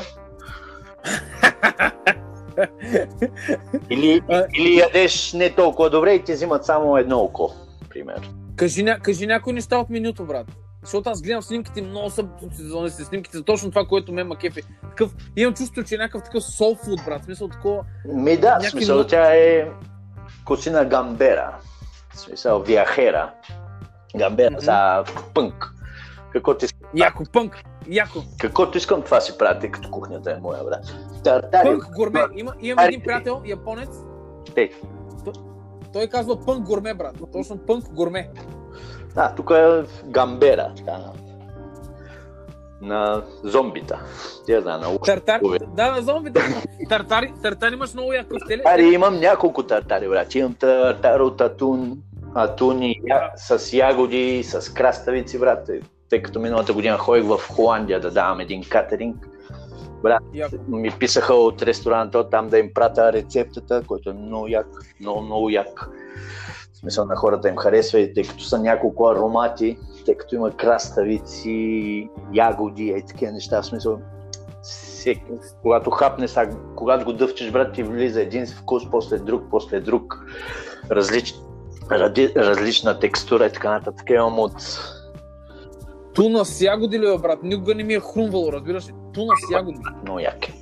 [3.90, 4.22] или,
[4.58, 7.52] или ядеш не толкова добре и ти взимат само едно око,
[7.90, 8.30] пример.
[8.56, 10.46] Кажи, ня, кажи някои неща от менюто, брат.
[10.82, 12.24] Защото аз гледам снимките, много са
[12.88, 14.62] се снимките за точно това, което ме макефи.
[14.82, 17.24] Такъв, имам чувство, че е някакъв такъв soul food, брат.
[17.24, 17.84] Смисъл такова.
[18.14, 19.68] Ми да, смисъл много- тя е
[20.44, 21.56] косина гамбера.
[22.16, 23.30] Смисъл виахера.
[24.16, 24.60] Гамбера Мгм.
[24.60, 25.72] за пънк.
[26.32, 27.62] Каквото искам, Яко, пънк.
[27.88, 28.18] Яко.
[28.40, 30.84] каквото искам, това си правя, тъй като кухнята е моя, брат.
[31.24, 31.66] Тартари.
[31.68, 32.20] Пънк гурме.
[32.36, 33.88] Има, имам един приятел, японец.
[34.56, 34.72] Ей.
[35.92, 37.16] Той казва пънк гурме, брат.
[37.32, 38.30] Точно пънк гурме.
[39.14, 40.72] Да, тук е гамбера.
[40.76, 40.98] Така,
[42.82, 44.00] на зомбита.
[44.46, 45.40] Тя да, на Тартар.
[45.76, 46.40] Да, на зомбите.
[46.88, 48.62] Тартари, тартари имаш много в теле.
[48.62, 50.34] Тартари имам няколко тартари, брат.
[50.34, 51.98] Имам тартар от атун,
[52.34, 55.70] атуни я, с ягоди, с краставици, брат.
[56.10, 59.28] Тъй като миналата година ходих в Холандия да давам един катеринг.
[60.02, 60.22] Брат,
[60.68, 64.66] ми писаха от ресторанта там да им пратя рецептата, който е много як,
[65.00, 65.90] много, много як.
[66.72, 70.50] В смисъл на хората им харесва и тъй като са няколко аромати, тъй като има
[70.50, 73.98] краставици, ягоди и такива неща, в смисъл
[74.62, 75.22] всеки,
[75.62, 80.26] когато хапне, сега, когато го дъвчеш, брат, ти влиза един вкус, после друг, после друг,
[80.90, 81.34] различ,
[81.90, 84.10] ради, различна текстура и така нататък.
[84.10, 84.54] Имам от
[86.14, 87.42] Туна с ягоди ли, брат?
[87.42, 88.92] Никога не ми е хрумвало, разбираш ли?
[89.14, 89.78] Туна с ягоди.
[90.02, 90.52] много яки.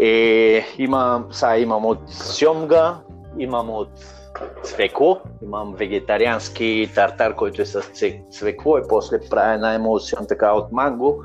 [0.00, 2.98] Е, имам, сега имам от сьомга,
[3.38, 4.17] имам от
[4.62, 10.52] цвекло, имам вегетариански тартар, който е с цве- цвекло и после правя една емулсион така
[10.52, 11.22] от манго.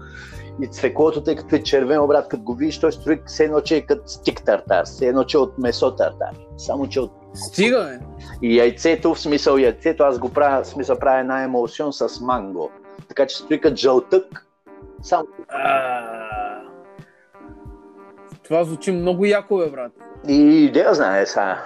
[0.61, 3.76] И цвеклото, тъй като е червено, брат, като го видиш, той строи все едно, че
[3.77, 6.30] е като стик тартар, все едно, че е от месо тартар.
[6.57, 8.06] Само, че от Стига, бе.
[8.48, 12.69] и яйцето, в смисъл яйцето, аз го правя, в смисъл правя една емулсион с манго.
[13.07, 14.45] Така че стои като жълтък,
[15.02, 16.02] само А,
[18.44, 19.91] Това звучи много яко, бе, брат.
[20.27, 21.64] и да знае сега.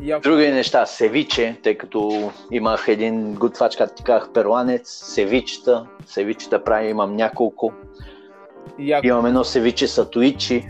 [0.00, 0.22] Яко.
[0.22, 6.88] Други неща, севиче, тъй като имах един готвач, както ти казах, перуанец, севичета, севичета прави,
[6.88, 7.72] имам няколко.
[8.78, 9.06] Яко.
[9.06, 10.66] Имам едно севиче сатуичи.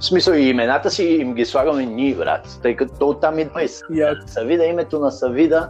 [0.00, 3.68] в смисъл и имената си им ги слагаме ние, брат, тъй като оттам идва и
[3.90, 4.20] Яко.
[4.26, 5.68] Савида, името на Савида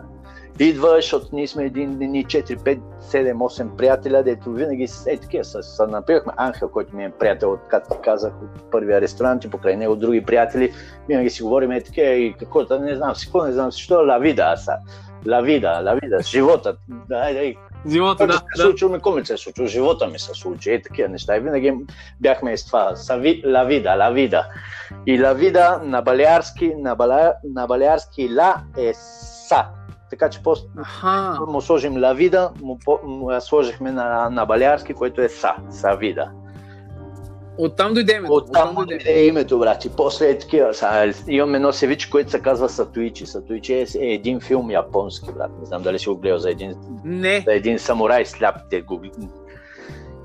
[0.59, 5.45] идва, защото ние сме един, ни 4, 5, 7, 8 приятеля, дето винаги е такива,
[5.45, 9.51] се, се напивахме Анхел, който ми е приятел, от, както казах, от първия ресторант и
[9.51, 10.73] покрай него други приятели,
[11.09, 13.83] винаги си говорим е такива и какво, да не знам си какво, не знам си
[13.83, 14.73] що, ла вида, аз са.
[15.25, 16.77] La vida, живота.
[17.09, 17.57] Дай, дай.
[17.89, 18.39] Живота, Да, да.
[18.39, 18.63] се да.
[18.63, 19.67] случило, никога ми се е случило.
[19.67, 20.71] Живота ми се случи.
[20.71, 21.37] Е, такива неща.
[21.37, 21.75] И винаги
[22.21, 22.97] бяхме с това.
[22.97, 24.45] Сави, la vida.
[25.07, 29.65] И vida на балиарски, на, баля, на балиарски ла е са.
[30.11, 31.39] Така че после Аха.
[31.49, 35.55] му сложим vida, му, му я сложихме на, на балиарски, което е са.
[35.71, 36.31] Са vida.
[37.59, 38.35] Оттам дойде името.
[38.35, 39.05] Оттам дойде.
[39.07, 39.85] е името, брат.
[39.85, 40.75] И после е такива.
[40.75, 43.27] Са, имам едно севиче, което се казва Сатуичи.
[43.27, 45.51] Сатуичи е, е един филм японски, брат.
[45.61, 46.75] Не знам дали си го гледал за един,
[47.05, 47.43] Не.
[47.47, 48.57] за един самурай сляп.
[48.71, 49.01] Те го...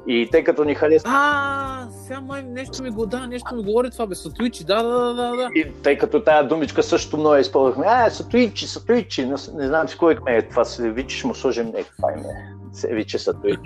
[0.08, 3.92] И тъй като ни харесва А, сега май нещо ми го да, нещо ми говори
[3.92, 5.50] това, бе, Сатуичи, да, да, да, да.
[5.56, 7.86] И тъй като тая думичка също много използвахме.
[7.90, 9.26] А, сатуичи, сатуичи.
[9.26, 10.66] Не, не знам си кой е това.
[10.66, 11.72] Се вичиш му сложим.
[11.72, 12.56] Това име.
[12.74, 13.60] Се виче сатуичи.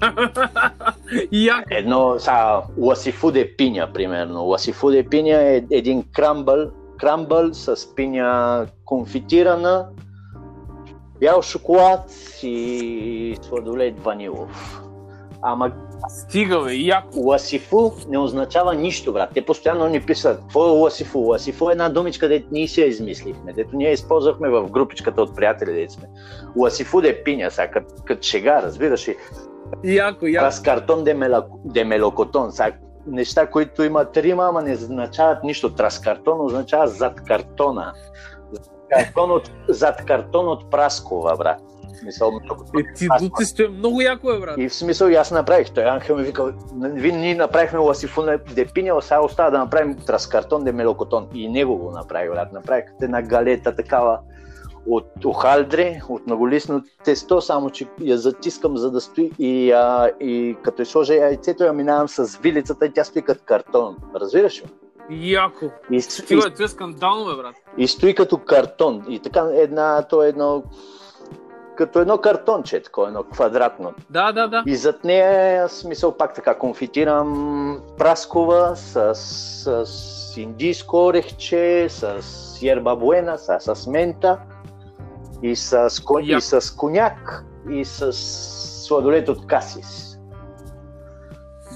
[1.71, 4.43] Едно, са, ласифуде пиня, примерно.
[4.43, 9.87] Ласифуде пиня е един крамбъл, крамбъл с пиня конфитирана,
[11.19, 12.11] бял шоколад
[12.43, 14.81] и сладолет ванилов.
[15.41, 15.71] Ама
[16.07, 17.19] Стига, бе, яко.
[17.19, 19.29] ласифу не означава нищо, брат.
[19.33, 21.19] Те постоянно ни писат, какво е ласифу?
[21.19, 25.35] Ласифу е една думичка, дето ние си я измислихме, дето ние използвахме в групичката от
[25.35, 26.07] приятели, дето сме.
[26.57, 29.17] Ласифу де пиня, сега, като кът шега, разбираш ли?
[29.83, 30.43] Яко, яко.
[30.43, 32.51] Траскартон де, мела, де мелокотон.
[32.51, 32.71] Сега,
[33.07, 35.73] неща, които имат рима, ама не означават нищо.
[35.73, 37.93] Траскартон означава зад картона.
[38.89, 41.61] Картон от, зад картон от Праскова, брат.
[41.99, 43.07] В Смисъл, много- Е, ти
[43.37, 44.55] ти стои много яко, е, брат.
[44.57, 45.71] и в смисъл и аз направих.
[45.71, 50.63] Той Анхел ми вика, ви ние направихме ласифуна де пиня, сега остава да направим траскартон
[50.63, 51.27] де мелокотон.
[51.33, 52.53] И него го направи, брат.
[52.53, 54.19] Направих една галета такава
[54.87, 60.57] от охалдре, от многолисно тесто, само че я затискам за да стои и, а, и
[60.63, 63.97] като я сложа яйцето, я минавам с вилицата и тя стои като картон.
[64.15, 64.65] Разбираш ли?
[65.11, 65.65] Яко.
[65.91, 67.55] И, и, Стига, това е скандално, бе, брат.
[67.77, 69.05] и стои като картон.
[69.09, 70.63] И така една, то е едно
[71.79, 73.93] като едно картонче, такова едно квадратно.
[74.09, 74.63] Да, да, да.
[74.65, 82.23] И зад нея, смисъл, пак така конфитирам праскова с, с, с индийско орехче, с
[82.63, 84.37] ерба буена, с, с мента
[85.43, 88.13] и с, ко- и с коняк и с
[88.87, 90.19] сладолет от касис.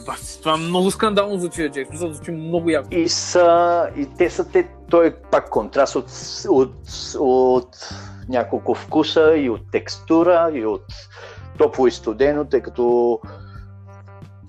[0.05, 1.87] Бас, това много скандално звучи, Джек.
[1.87, 2.87] Смисъл, звучи много яко.
[2.91, 6.05] И, са, и те са те, той е пак контраст от,
[6.49, 6.75] от,
[7.19, 7.89] от
[8.29, 10.85] няколко вкуса и от текстура и от
[11.57, 13.19] топло и студено, тъй като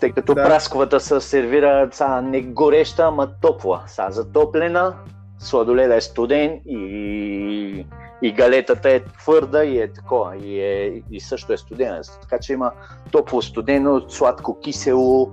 [0.01, 0.45] тъй като Да.
[0.45, 3.83] прасковата се сервира са, не гореща, ама топла.
[3.87, 4.95] Са, затоплена,
[5.39, 7.87] сладоледа е студен и,
[8.23, 10.37] и галетата е твърда и е такова.
[10.37, 12.01] И, е, и също е студена.
[12.23, 12.73] Така че има
[13.11, 15.31] топло студено, сладко кисело,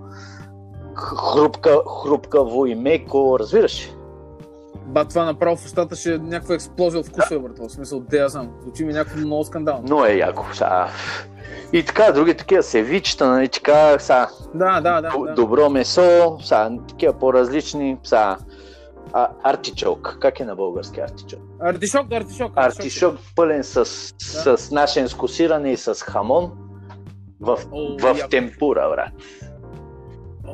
[0.95, 3.91] хрупка, хрупкаво и меко, разбираш?
[4.85, 7.59] Ба, това направо в устата ще е някаква експлозия от вкуса, брат.
[7.59, 8.49] В смисъл, те я знам.
[8.61, 9.83] Звучи ми някакво много скандално.
[9.87, 10.45] Но е яко.
[10.53, 10.85] Са.
[11.73, 15.09] И така, други такива севичета, нали, така, са, Да, да, да.
[15.09, 15.33] д- да.
[15.33, 18.37] добро месо, са, такива по-различни, са,
[19.13, 20.17] а, артичок.
[20.21, 21.39] Как е на български артичок?
[21.61, 22.51] Артишок, артишок.
[22.55, 23.85] Артишок пълен с,
[24.19, 26.51] с нашенско сирене и с хамон
[27.41, 28.29] в, О, в яко.
[28.29, 29.09] темпура, брат.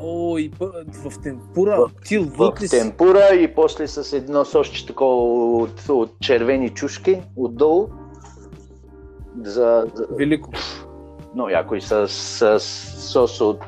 [0.04, 0.52] О, и
[1.06, 1.78] в темпура.
[1.78, 2.80] В- Ти В лук ли си?
[2.80, 5.16] темпура и после с едно сосче такова
[5.58, 7.88] от, от червени чушки отдолу.
[9.44, 10.50] За, за, Велико.
[11.36, 12.60] но якой с, с
[13.02, 13.60] сос от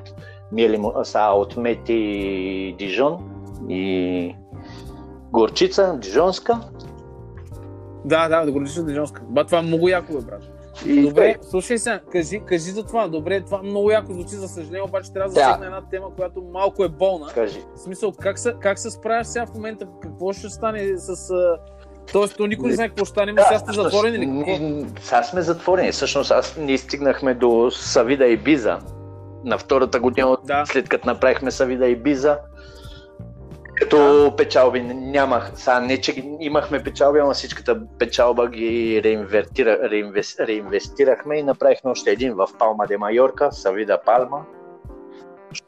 [0.51, 3.17] мили, му- са, от мет и дижон
[3.69, 4.35] и
[5.31, 6.59] горчица дижонска.
[8.05, 9.21] Да, да, да го лично дижонска.
[9.29, 10.58] Ба, това е много яко, бе, брат.
[10.85, 13.07] И Добре, слушай сега, кажи, кажи за това.
[13.07, 15.41] Добре, това много яко звучи, за съжаление, обаче трябва да Да.
[15.41, 17.27] засегна една тема, която малко е болна.
[17.27, 17.59] кажи.
[17.75, 19.87] В смисъл, как се, как се справяш сега в момента?
[20.01, 21.33] Какво ще стане с...
[22.11, 25.01] Тоест, то никой не знае какво ще стане, но сега сте затворени или какво?
[25.01, 25.91] Сега сме затворени.
[25.91, 28.79] Всъщност аз ние стигнахме до Савида и Биза.
[29.45, 30.63] На втората година, Да.
[30.65, 32.37] след като направихме Савида и Биза,
[33.79, 35.51] като печалби нямах.
[35.55, 42.11] Сега не, че имахме печалби, ама всичката печалба ги реинвертира, реинвес, реинвестирахме и направихме още
[42.11, 44.41] един в Палма де Майорка, Савида Палма.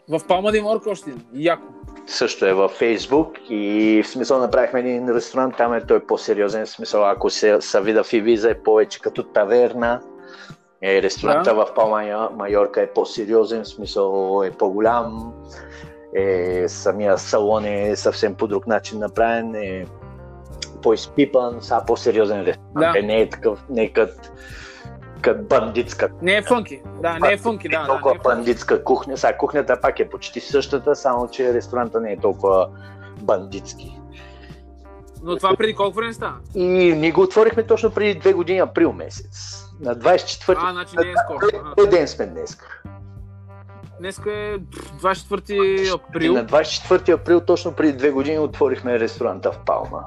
[0.09, 1.11] В Палма де Морка още.
[1.33, 1.63] Яко.
[2.07, 6.69] също е във Фейсбук и в смисъл направихме един ресторант, там е той по-сериозен, в
[6.69, 10.01] смисъл ако се Савида в Ивиза е повече като таверна,
[10.81, 11.65] е, ресторанта Да.
[11.65, 15.33] в Палма Майорка е по-сериозен, в смисъл е по-голям,
[16.15, 19.85] е, самия салон е съвсем по друг начин направен, е
[20.83, 22.99] по-изпипан, са по-сериозен ресторант, Да.
[22.99, 24.29] е, не е такъв, не е като
[25.21, 26.81] кът бандитска Не е фънки.
[27.01, 27.79] Да, не е фънки, да.
[27.81, 28.23] да, толкова е фънки.
[28.23, 29.17] бандитска кухня.
[29.17, 32.67] Сега кухнята пак е почти същата, само че ресторанта не е толкова
[33.21, 33.97] бандитски.
[35.23, 36.35] Но това преди колко време стана?
[36.55, 36.63] И
[36.93, 39.63] ние го отворихме точно преди две години, април месец.
[39.81, 41.87] На 24 А, значи не е скоро.
[41.87, 42.57] Ден сме днес?
[44.01, 46.33] Днеска е 24 април.
[46.33, 50.03] На 24 април, точно преди две години, отворихме ресторанта в Палма.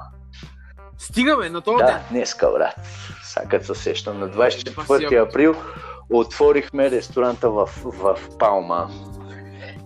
[0.98, 1.96] Стигаме на този Да, ден.
[2.10, 2.74] днеска, брат.
[3.22, 5.28] Сега като се сещам, на Еба си 24 яко.
[5.28, 5.54] април
[6.10, 8.88] отворихме ресторанта в, в Палма.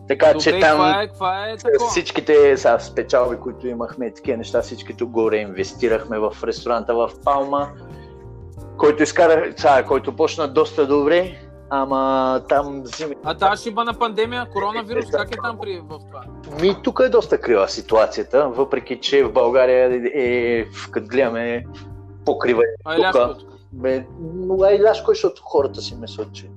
[0.09, 1.91] Така Добре, че там каква е, каква е такова?
[1.91, 7.69] всичките са спечалби, които имахме, такива неща, всичките горе инвестирахме в ресторанта в Палма,
[8.77, 13.15] който изкара, са, който почна доста добре, ама там зими.
[13.25, 16.25] А тази шиба на пандемия, коронавирус, как е там при в това?
[16.61, 21.65] Ми, тук е доста крива ситуацията, въпреки че в България е, като гледаме,
[22.25, 22.95] покрива тук.
[22.95, 23.49] Еляшко тук.
[23.73, 26.51] Бе, но ай ляшко, защото хората си мислят, че,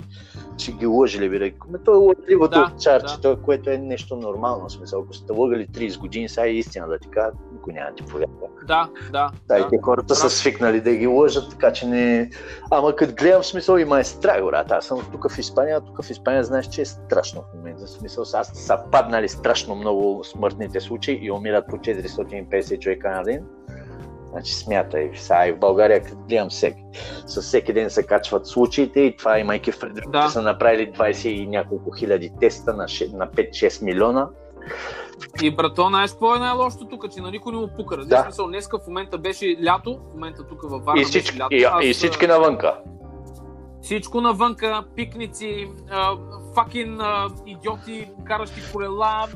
[0.58, 1.54] че ги лъжили, бе.
[1.70, 3.36] Ме, той е лъжливото Да, чарче, да.
[3.36, 4.70] което е нещо нормално.
[4.70, 8.04] Смисъл, ако сте лъгали 30 години, сега е истина да ти кажат, никой няма ти
[8.04, 8.48] повярва.
[8.68, 9.30] Да, да.
[9.48, 9.70] Да, и да.
[9.70, 12.30] те хората са свикнали да ги лъжат, така че не...
[12.72, 14.72] Ама като гледам в смисъл има е страх, брат.
[14.72, 17.86] Аз съм тук в Испания, а тук в Испания знаеш, че е страшно в момента.
[17.86, 23.24] В смисъл, аз са паднали страшно много смъртните случаи и умират по 450 човека на
[23.24, 23.46] ден.
[24.32, 26.84] Значи смятай, сега и в България като гледам всеки.
[27.26, 30.26] С всеки ден се качват случаите и това имайки в предвид, Да.
[30.26, 34.30] че са направили 20 и няколко хиляди теста на 5-6 милиона.
[35.42, 37.98] И брато, знаеш какво е най-лошото тук, че на никой не му пука.
[37.98, 38.24] Разбираш Да.
[38.24, 41.56] смисъл, днеска в момента беше лято, в момента тук във Варна И беше всички, лято.
[41.56, 42.76] и, Аз, и всички навънка.
[43.82, 45.68] Всичко навънка, пикници,
[46.56, 47.00] факин
[47.46, 49.28] идиоти, каращи колела,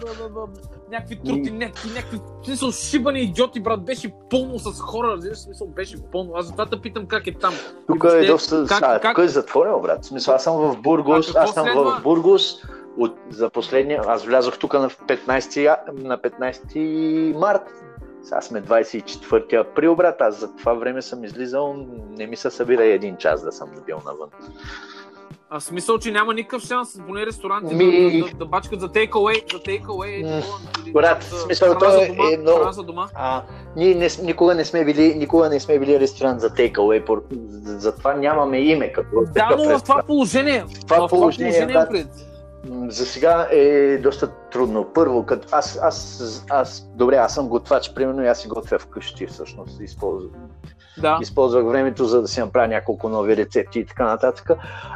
[0.91, 6.33] някакви тротинетки, някакви смисъл шибани идиоти, брат, беше пълно с хора, разбираш, смисъл беше пълно.
[6.35, 7.53] Аз затова те питам как е там.
[7.87, 8.65] Тук въобще, е доста.
[8.67, 10.05] как- Как, как- тук е затворено, брат.
[10.05, 11.35] Смисъл, аз съм в Бургос.
[11.35, 11.97] Аз съм следва?
[11.99, 12.61] в Бургос.
[12.97, 14.01] От, за последния.
[14.07, 17.61] Аз влязох тук на 15, я- на 15 март.
[18.23, 20.21] Сега сме 24 април, брат.
[20.21, 21.75] Аз за това време съм излизал.
[22.09, 24.29] Не ми се събира един час да съм бил навън.
[25.49, 28.89] А в смисъл, че няма никакъв шанс, поне ресторанти Ми- да, да, да, бачкат за
[28.89, 30.43] takeaway, за takeaway.
[30.79, 33.07] Или брат, в смисъл, то е- много- за дома.
[33.15, 33.41] А,
[33.75, 37.21] ние не, никога, не сме били, никога не сме били ресторант за takeaway.
[37.63, 41.89] Затова нямаме име като Да, но в това положение, това в това положение, положение брат,
[41.89, 42.05] пред.
[42.07, 42.21] М,
[42.87, 44.87] За сега е доста трудно.
[44.93, 49.27] Първо, като аз, аз, аз, добре, аз съм готвач, примерно, и аз си готвя вкъщи,
[49.27, 49.79] всъщност.
[49.81, 50.31] Използвам,
[50.97, 51.17] Да.
[51.21, 54.49] използвах времето, за да си направя няколко нови рецепти и така нататък.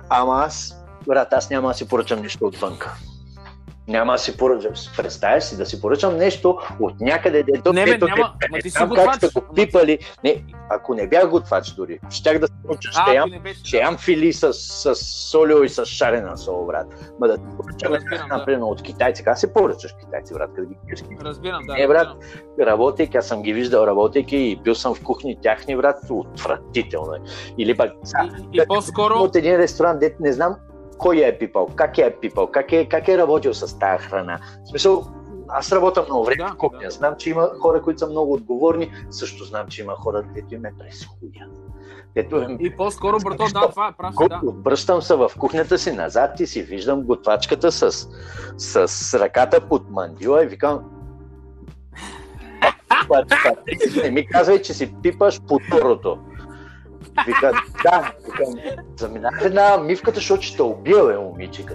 [0.09, 2.95] Ама аз, брат, аз няма да си поръчам нищо отвънка.
[3.89, 4.71] Няма да си поръчам.
[4.97, 8.33] Представяш си да си поръчам нещо от някъде, дето, Не, бе, дето няма.
[8.51, 9.05] не, ти си готвач.
[9.05, 9.99] как сте го пипали.
[10.23, 12.91] Не, ако не бях готвач дори, щях да се поръчам.
[12.91, 13.29] Ще ям
[13.63, 14.95] ще ям фили с, с
[15.31, 16.87] солио и с шарена сол, брат.
[17.19, 18.37] Ма да ти поръчам, Разбирам, да.
[18.37, 19.23] например, от китайци.
[19.23, 21.03] Как се поръчаш китайци, брат, като ги пиеш?
[21.21, 21.73] Разбирам, да.
[21.73, 22.07] Не, брат.
[22.07, 22.69] разбирам.
[22.69, 27.19] Работейки, аз съм ги виждал работейки и бил съм в кухни тяхни, брат, отвратително е.
[27.57, 28.17] Или пък са,
[28.53, 30.55] И, и по-скоро, от един ресторант, дет не знам
[30.99, 34.39] кой е пипал, как е пипал, как е, как е работил с тази храна.
[34.65, 35.03] В смисъл,
[35.49, 36.79] аз работя много време Да, в кухня.
[36.83, 36.91] да.
[36.91, 38.91] Знам, че има хора, които са много отговорни.
[39.09, 41.47] Също знам, че има хора, които им е през хуя.
[42.15, 44.41] Ето е и по-скоро, брато, да, това е прав, да.
[44.43, 48.07] Обръщам се в кухнята си назад и си виждам готвачката с,
[48.57, 50.79] с ръката под мандила и викам
[53.07, 53.55] готвачка,
[54.03, 56.19] не ми казвай, че си пипаш по турото.
[57.25, 57.51] Вика,
[57.83, 58.53] да, викам,
[58.97, 61.65] заминах една мивката, защото ще те убия, бе, момиче.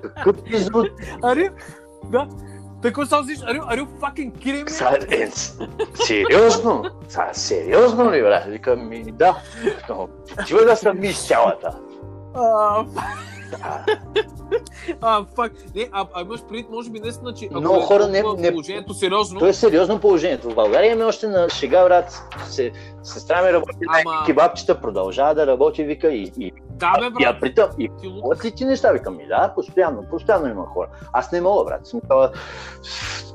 [0.00, 0.88] Какъв изрод,
[1.22, 1.48] Ари,
[2.04, 2.28] да.
[2.82, 4.68] Така са зиш, are you, are you fucking kidding me?
[4.68, 5.30] Са, е,
[6.04, 6.84] сериозно?
[7.08, 8.44] Са, сериозно ли, брат?
[8.44, 9.36] Викам, ми, да.
[9.88, 10.08] Но,
[10.46, 11.78] Чува да съм ми с цялата.
[15.00, 15.52] А, фак.
[15.74, 18.50] Не, а, а имаш предвид, може би наистина, че ако Много е хора не- не-
[18.50, 20.50] положението сериозно, То е сериозно положението.
[20.50, 22.22] В България имаме още на шега, брат.
[22.46, 27.06] Се, сестра ми работи на Ама- кебабчета, продължава да работи, вика и, и, да бе,
[27.06, 27.90] и, брат, и, притъм, и.
[28.04, 28.92] Могат ли ти неща?
[28.92, 30.88] Викам ми, да, постоянно, постоянно има хора.
[31.12, 31.86] Аз не мога, брат.
[31.86, 32.28] Смисъл,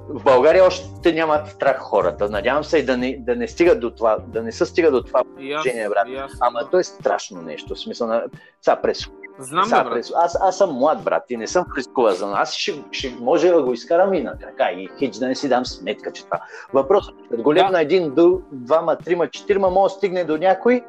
[0.09, 2.29] В България още нямат страх хората.
[2.29, 5.03] Надявам се и да не, да не стигат до това, да не се стига до
[5.03, 6.07] това И положение, брат.
[6.07, 7.75] и аз, Ама то е страшно нещо.
[7.75, 8.23] В смисъл на...
[8.61, 9.07] Сега през
[9.41, 9.93] Знам, сега брат.
[9.93, 10.11] през...
[10.15, 11.65] Аз, аз съм млад, брат, и не съм
[11.97, 12.33] зона.
[12.37, 15.49] Аз ще, ще може да го изкарам и на крака, и хич да не си
[15.49, 16.39] дам сметка, че това.
[16.73, 17.59] Въпросът е, като го Да.
[17.59, 18.13] лепна един,
[18.51, 20.83] двама, трима, четирима, може да стигне до някой,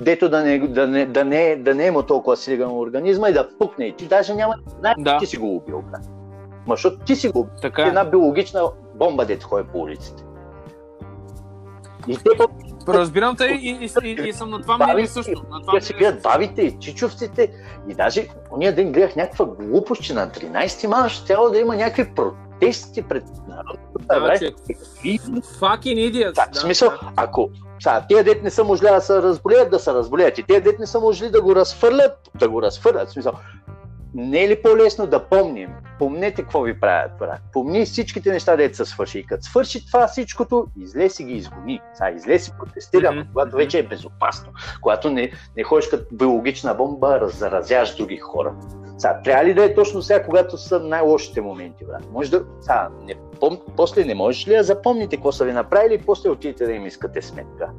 [0.00, 3.32] дето да не, да не, да не, да не е му толкова силен организма и
[3.32, 3.86] да пукне.
[3.86, 5.18] И ти даже няма да знаеш, Да.
[5.18, 6.02] ти си го убил, брат.
[6.66, 7.52] Ма, защото ти си го убил.
[7.62, 7.88] Така е.
[7.88, 8.62] Една биологична
[8.94, 10.24] бомба, дето ходи по улиците.
[12.08, 12.50] И те пък
[12.88, 15.42] Разбирам те и, и, и, и съм на това мнение също.
[15.50, 17.52] На това Те мнение гледат бабите и чичовците.
[17.88, 21.76] И даже ония ден гледах някаква глупост, че на 13 марта ще трябва да има
[21.76, 24.52] някакви про- протести пред народното Да, събрание.
[25.60, 26.34] Fucking idiots.
[26.34, 27.50] Да, в смисъл, ако
[27.80, 30.38] сега, тия дет не са можли да се разболеят, да се разболеят.
[30.38, 33.10] И тия дет не са можли да го разфърлят, да го разфърлят.
[33.10, 33.32] Смисъл,
[34.14, 35.70] не е ли по-лесно да помним?
[35.98, 37.40] Помнете какво ви правят, брат.
[37.52, 39.18] Помни всичките неща, дето са свърши.
[39.18, 41.80] И като свърши това всичкото, излез и ги изгони.
[41.94, 43.26] Сега излез и протестира, mm-hmm.
[43.32, 44.52] когато вече е безопасно.
[44.82, 48.54] Когато не, не ходиш като биологична бомба, раз- заразяваш други хора.
[48.98, 52.12] Сега, трябва ли да е точно сега, когато са най-лошите моменти, брат?
[52.12, 52.44] Може да...
[52.60, 53.58] Сега, не, пом...
[53.76, 56.86] после не можеш ли да запомните какво са ви направили и после отидете да им
[56.86, 57.70] искате сметка?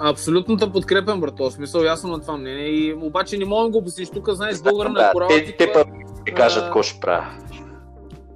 [0.00, 1.44] Абсолютно те подкрепям, брато.
[1.44, 2.66] В смисъл, ясно на това мнение.
[2.66, 4.10] И, обаче не мога да го обясниш.
[4.10, 5.28] Тук, знаеш, българна да, е корала.
[5.28, 5.86] те, те пък
[6.22, 7.26] ще кажат какво ще правя.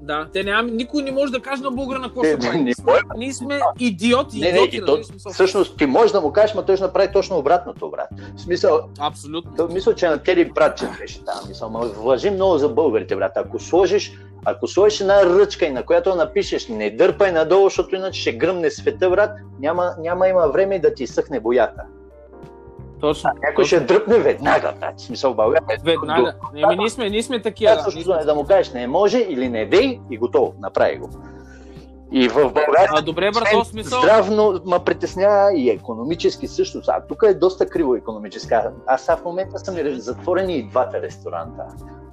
[0.00, 2.58] Да, те няма, никой не може да каже на българина какво Те ще не- прави.
[2.58, 2.74] не
[3.16, 4.86] Ние сме, идиоти, Не, не, идиоти, и нали?
[4.88, 8.08] то, смисъл, всъщност ти можеш да му кажеш, но той ще направи точно обратното, брат.
[8.36, 9.52] В смисъл, Абсолютно.
[9.56, 11.34] то, мисля, че на Теди братче беше там.
[11.48, 13.32] Мисъл, ма въжи много за българите, брат.
[13.36, 14.12] Ако сложиш,
[14.44, 18.70] ако сложиш една ръчка и на която напишеш не дърпай надолу, защото иначе ще гръмне
[18.70, 19.30] света, брат,
[19.60, 21.82] няма, няма има време да ти съхне боята.
[23.00, 23.30] Точно.
[23.42, 25.00] Някой ще дръпне веднага, брат.
[25.00, 25.78] Смисъл, България.
[25.84, 26.34] Веднага.
[26.56, 27.74] Еми, ние сме, ние сме такива.
[27.74, 31.10] Да, също да му кажеш не може или не дей и готово, направи го.
[32.12, 34.00] И в България А, добре, брато, в смисъл.
[34.00, 36.80] Здравно ме притеснява и економически също.
[36.88, 38.54] А, тук е доста криво економически.
[38.86, 41.62] Аз сега в момента съм затворени и двата ресторанта.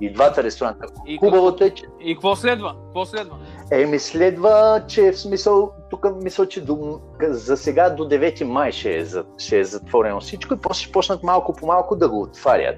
[0.01, 0.87] И двата ресторанта.
[1.07, 2.75] И Хубавото е, че И какво следва?
[2.85, 3.37] Какво следва?
[3.71, 6.99] Еми следва, че в смисъл, тук мисля, че до,
[7.29, 9.05] за сега до 9 май ще е,
[9.37, 12.77] ще е затворено всичко и после ще почнат малко по малко да го отварят.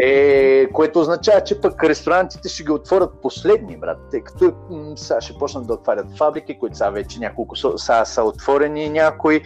[0.00, 5.20] Е, което означава, че пък ресторантите ще ги отворят последни, брат, тъй като м, сега
[5.20, 9.40] ще почнат да отварят фабрики, които са вече няколко са, са, са отворени някои,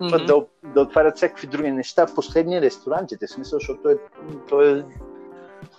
[0.00, 0.26] Мгм.
[0.26, 0.44] да,
[0.74, 2.06] да отварят всякакви други неща.
[2.14, 3.96] Последни ресторантите, в смисъл, защото е,
[4.48, 4.82] той е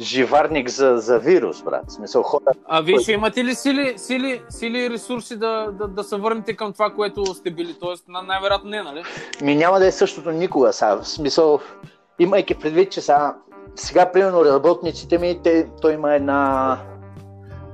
[0.01, 1.91] живарник за, за вирус, брат.
[1.91, 6.03] Смисъл, хора А вие ще имате ли сили, сили, сили и ресурси да, да, да
[6.03, 7.75] се върнете към това, което сте били?
[7.79, 9.03] Тоест, на- най-вероятно не, нали?
[9.41, 10.95] Ми няма да е същото никога сега.
[10.95, 11.59] В смисъл,
[12.19, 13.35] имайки предвид, че сега,
[13.75, 16.77] сега примерно работниците ми, те, той има една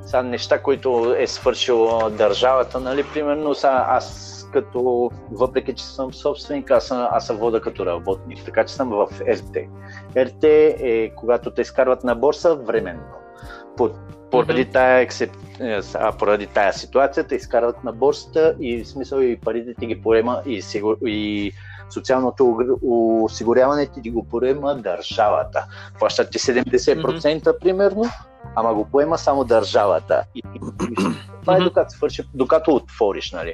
[0.07, 6.71] сега, неща, които е свършила държавата, нали, примерно сега аз като, въпреки че съм собственик,
[6.71, 9.57] аз, съм- аз се вода като работник, така че съм в РТ.
[10.17, 13.01] РТ е когато те изкарват на борса временно.
[13.77, 13.89] По-
[14.31, 14.71] Поради Мгм.
[14.71, 15.31] тая, ексеп...
[15.59, 19.85] е, а, поради тая ситуация те изкарват на борсата и в смисъл и парите ти
[19.85, 20.97] ги поема и, сигур...
[21.05, 21.51] и
[21.89, 22.57] социалното
[23.23, 25.65] осигуряване ти ги го поема държавата.
[25.99, 28.03] Плащат ти 70% примерно,
[28.57, 30.23] ама го поема само държавата.
[30.35, 30.43] И,
[31.41, 33.53] това е докато свърши, докато отвориш, нали.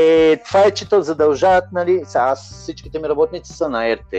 [0.00, 4.14] Е, това е, че те задължават, нали, аз всичките ми работници са на РТ.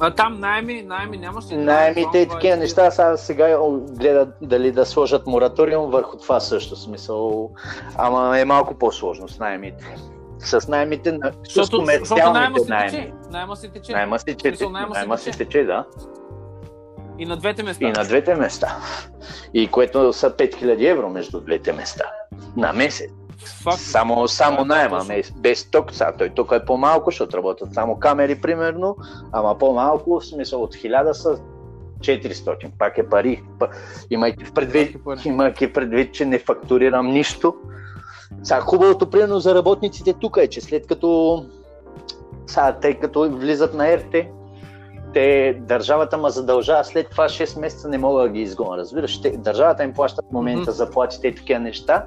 [0.00, 1.56] А там найми, найми нямаш ли?
[1.56, 3.58] Найемите и Това е- такива неща, сега, сега
[3.90, 7.50] гледат дали да сложат мораториум върху това също смисъл.
[7.96, 9.96] Ама е малко по-сложно с найемите.
[10.38, 13.12] С найемите, на- с комерциалните тече.
[13.30, 13.92] Найма си тече.
[13.92, 15.84] Найма си тече, да.
[17.18, 17.84] И на двете места.
[17.84, 18.76] И на двете места.
[19.54, 22.04] И което са 5000 евро между двете места.
[22.56, 23.10] На месец.
[23.62, 23.78] Факт.
[23.78, 25.36] Само, само найема, точно.
[25.36, 25.92] без, ток.
[25.92, 28.96] Сега той тук е по-малко, защото работят само камери, примерно,
[29.32, 31.38] ама по-малко, в смисъл от 1000 са
[32.00, 32.70] 400.
[32.78, 33.42] Пак е пари.
[33.58, 33.68] Па-
[34.10, 37.54] Имайки предвид, е имайки предвид, че не фактурирам нищо.
[38.42, 41.44] Сега хубавото, примерно за работниците тук е, че след като
[42.46, 44.14] сега, тъй като влизат на РТ,
[45.14, 48.76] те, държавата ма задължава след това 6 месеца не мога да ги изгоня.
[48.78, 50.70] Разбираш, те, държавата им плаща в момента Мгм.
[50.70, 52.04] заплатите и такива неща.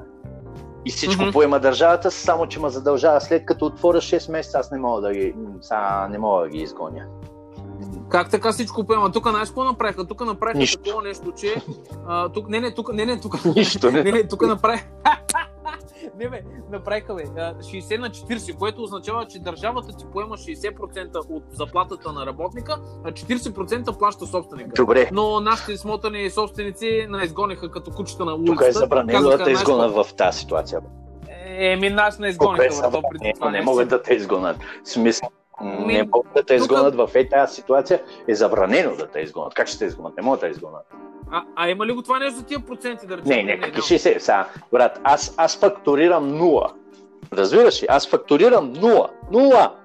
[0.86, 1.32] И всичко Мгм.
[1.32, 5.14] поема държавата, само че ме задължава след като отворя 6 месеца, аз не мога да
[5.14, 7.06] ги, сега не мога да ги изгоня.
[8.10, 9.12] Как така всичко поема?
[9.12, 10.08] Тук знаеш какво направиха?
[10.08, 10.84] Тук направиха Нищо.
[10.84, 11.56] такова нещо, че...
[12.08, 13.46] А, тук, не, не, тук, не, не, тук...
[13.46, 14.04] Нищо не.
[14.04, 14.80] Не, не, тук направи...
[16.18, 16.42] не бе,
[16.72, 22.12] направиха бе, а, 60 на 40, което означава, че държавата ти поема 60% от заплатата
[22.12, 24.70] на работника, а 40% плаща собственика.
[24.76, 28.68] Добре, Но нашите смотани собственици на изгониха като кучета на тук улицата.
[28.68, 30.80] е забранено да те изгонят в тази ситуация.
[31.50, 33.12] Еми, нас не Тук изгониха, е забранено,
[33.42, 33.66] не нещо.
[33.66, 34.58] могат да те изгонят.
[34.84, 35.30] Смисъл,
[35.62, 39.20] Ми, не могат да те тук- изгонят в е тази ситуация, е забранено да те
[39.20, 39.54] изгонят.
[39.54, 40.18] Как ще те изгонят?
[40.18, 40.86] Не могат да те изгонят.
[41.32, 43.30] А, а има ли го това нещо за тия проценти, да речем?
[43.30, 44.18] Не, не, какви 60.
[44.18, 46.74] Сега, брат, аз, аз фактурирам нула.
[47.34, 47.88] Разбираш ли?
[47.90, 49.10] Аз фактурирам нула.
[49.32, 49.76] Нула!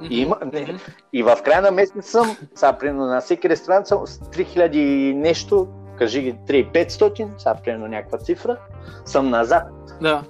[0.00, 0.06] Мгм.
[0.10, 0.76] И, има, не,
[1.12, 5.14] и в края на месец съм, сега, примерно на всеки ресторант съм с 3000 и
[5.14, 8.56] нещо, кажи ги 3500, сега примерно някаква цифра,
[9.04, 9.62] съм назад.
[10.00, 10.22] Да.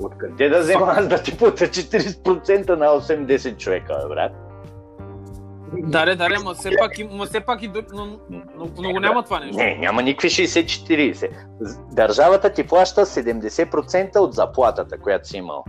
[0.00, 4.32] Откъде да взема аз да ти плата 40% на 80 човека, брат?
[5.78, 9.22] Да, да, да, ма все пак, ма все пак и, но, но, но го няма
[9.22, 9.56] това нещо.
[9.56, 11.30] Не, няма никакви 60-40.
[11.92, 15.64] Държавата ти плаща 70% от заплатата, която си имал.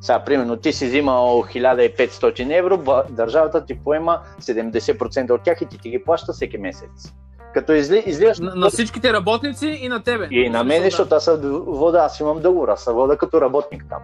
[0.00, 2.78] Сега, примерно, ти си взимал 1500 евро,
[3.10, 7.12] държавата ти поема 70% от тях и ти, ти ги плаща всеки месец.
[7.54, 10.28] Като изли, излияш На, на всичките работници и на тебе.
[10.30, 13.84] и на мен, защото аз съм вода, аз имам договор, аз съм вода като работник
[13.90, 14.02] там.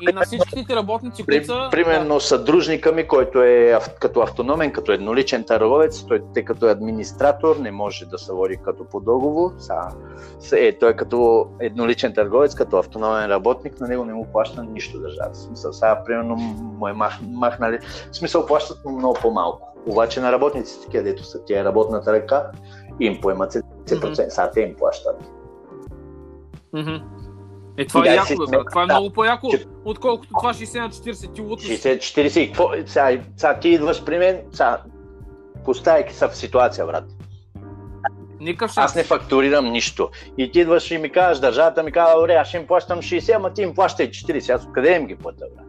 [0.00, 1.68] И на всичките работници, които са...
[1.70, 7.56] примерно съдружника ми, който е като автономен, като едноличен търговец, той, тъй като е администратор,
[7.56, 9.50] не може да се води като по договор.
[9.58, 14.62] Са, е, той е като едноличен търговец, като автономен работник, на него не му плаща
[14.62, 15.30] нищо държава.
[15.32, 17.78] В смисъл, сега примерно му е мах, махнали,
[18.12, 19.74] в смисъл плащат му много по-малко.
[19.86, 22.50] Обаче на работниците, такива, дето са тия работната ръка,
[23.00, 25.16] им поемат 70%, сега те им плащат.
[26.72, 27.17] Мгм.
[27.78, 28.58] Е, това е яко, бе.
[28.70, 31.34] Това е много по-яко, Че- отколкото това 60 на 40.
[31.34, 31.66] Ти луташ.
[31.66, 34.82] 60-40, и какво, сега, сега ти идваш при мен, сега,
[35.64, 37.04] поставяйки се в ситуация, брат.
[38.40, 38.84] Никакъв шанс.
[38.84, 40.08] Аз не фактурирам нищо.
[40.38, 43.36] И ти идваш и ми казваш, държавата ми казва, добре, аз ще им плащам 60,
[43.36, 44.50] ама ти им плащай 40.
[44.50, 45.66] Аз откъде им ги плата, брат?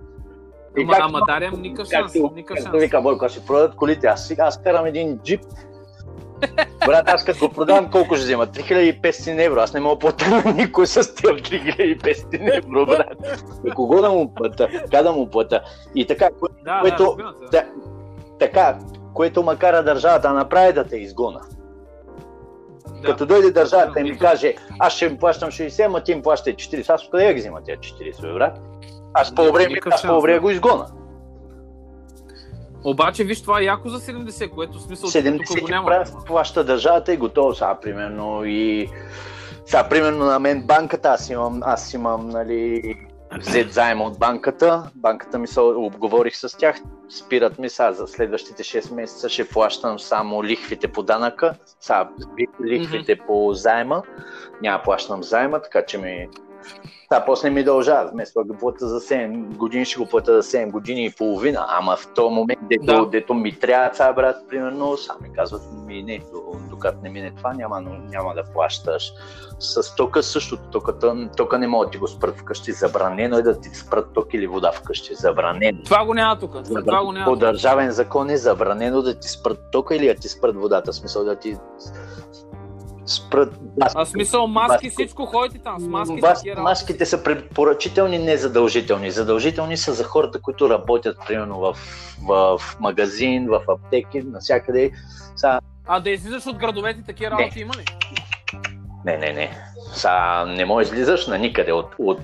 [0.77, 2.13] И Ама, както- ама Дарям, никакъв шанс.
[2.35, 2.81] Никакъв шанс.
[2.81, 4.07] вика Бойко, си продадат колите.
[4.07, 5.41] Аз, сега- аз карам един джип.
[6.85, 8.47] Брат, аз като го продавам, колко ще взема?
[8.47, 9.01] 3500
[9.39, 9.59] евро.
[9.59, 13.07] Аз не мога да платя на никой с теб 3500 евро, брат.
[13.63, 14.67] На кого да му плата?
[14.91, 15.61] Как да му плата?
[15.95, 17.63] И така, кое- Да, което, да, да,
[18.39, 18.77] така,
[19.13, 21.39] което ма кара държавата да направи да те изгона.
[22.91, 23.01] Да.
[23.03, 26.55] Като дойде държавата и ми каже, аз ще им плащам 60, ама ти им плащай
[26.55, 26.89] 40.
[26.89, 28.59] Аз откъде я ги взима тези 40, бе, брат?
[29.13, 30.39] Аз ми- Никакъв аз по-добре да.
[30.39, 30.85] го изгона.
[32.83, 35.87] Обаче, виж, това е яко за 70, което в смисъл, тук 70 го ти няма.
[35.89, 38.45] пра- плаща държавата и готово сега, примерно.
[38.45, 38.89] И
[39.65, 42.81] сега, примерно, на мен банката, аз имам, аз имам, нали,
[43.39, 44.91] взет заем от банката.
[44.95, 46.75] Банката ми се обговорих с тях.
[47.09, 51.53] Спират ми сега за следващите 6 месеца ще плащам само лихвите по данъка.
[51.79, 52.09] Сега,
[52.65, 54.03] лихвите по заема.
[54.61, 56.27] Няма плащам заема, така че ми
[57.09, 60.57] Та, после ми дължават, вместо да го плата за 7 години, ще го плата за
[60.57, 61.65] 7 години и половина.
[61.69, 63.05] Ама в този момент, дето, Да.
[63.05, 67.53] дето ми трябва ця брат, примерно, сами казват, ми не, до- докато не мине това,
[67.53, 69.13] няма, но няма да плащаш.
[69.59, 70.93] С тока същото, тока,
[71.37, 74.47] тока не могат да ти го спрат вкъщи, забранено е да ти спрат ток или
[74.47, 75.79] вода вкъщи, забранено.
[75.85, 76.51] Това го няма тук.
[76.65, 77.37] Това го По няма.
[77.37, 81.23] държавен закон е забранено да ти спрат тока или да ти спрат водата, в смисъл
[81.23, 81.57] да ти
[83.09, 84.89] спрат А смисъл маски, Маски.
[84.89, 86.21] всичко ходите там с маски.
[86.21, 86.61] Работи.
[86.61, 88.37] маските са препоръчителни, не
[89.11, 89.77] задължителни.
[89.77, 91.77] Са за хората, които работят, примерно, в,
[92.27, 94.91] в магазин, в аптеки, навсякъде.
[95.35, 97.41] Са, А да излизаш от градовете, такива Не.
[97.41, 97.85] работи има ли?
[99.05, 99.51] не, не, не.
[99.93, 101.71] Са, не можеш излизаш на никъде.
[101.71, 102.19] От, от,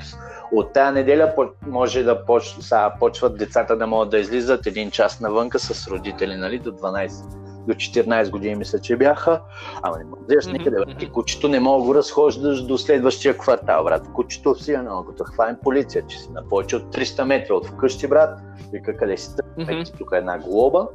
[0.51, 1.33] от тая неделя
[1.67, 6.35] може да поч, са, почват децата да могат да излизат един час навънка с родители,
[6.35, 9.41] нали, до 12 до 14 години мисля, че бяха.
[9.81, 10.77] Ама не Мгм, никъде.
[10.85, 10.97] брат.
[10.99, 14.07] Ти кучето не мога да го разхождаш до следващия квартал, брат.
[14.13, 17.67] Кучето си е много, като хванем полиция, че си на повече от 300 метра от
[17.67, 18.39] вкъщи, брат.
[18.71, 20.87] Вика къде си тръгнете, тук е една глоба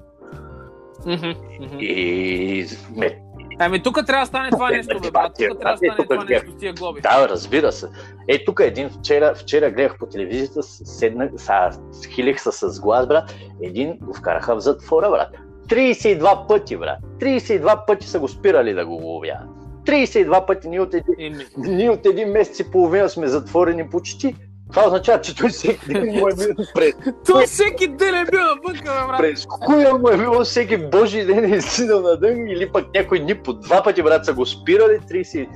[1.80, 2.66] и
[2.97, 3.20] ме,
[3.62, 5.32] Ами тук трябва да стане това нещо, бе, брат.
[5.48, 7.01] Тук трябва да стане това нещо с тия глоби.
[7.01, 7.88] Да, разбира се.
[8.28, 11.70] Е, тук един вчера, вчера гледах по телевизията, седнах, са,
[12.14, 13.34] хилих се с глас, брат.
[13.62, 15.49] Един го вкараха в затвора, брат.
[15.70, 16.98] 32 пъти, брат.
[17.18, 19.38] 32 пъти са го спирали да го ловят.
[19.84, 24.36] 32 пъти ние от един, ние от един месец и половина сме затворени почти.
[24.70, 26.92] Това означава, че той всеки ден му е бил през,
[27.26, 29.18] той всеки ден е бил навънка, брат.
[29.18, 33.18] през хуя му е било всеки божи ден е сидал на дън или пък някой
[33.18, 35.47] дни по два пъти, брат, са го спирали, 32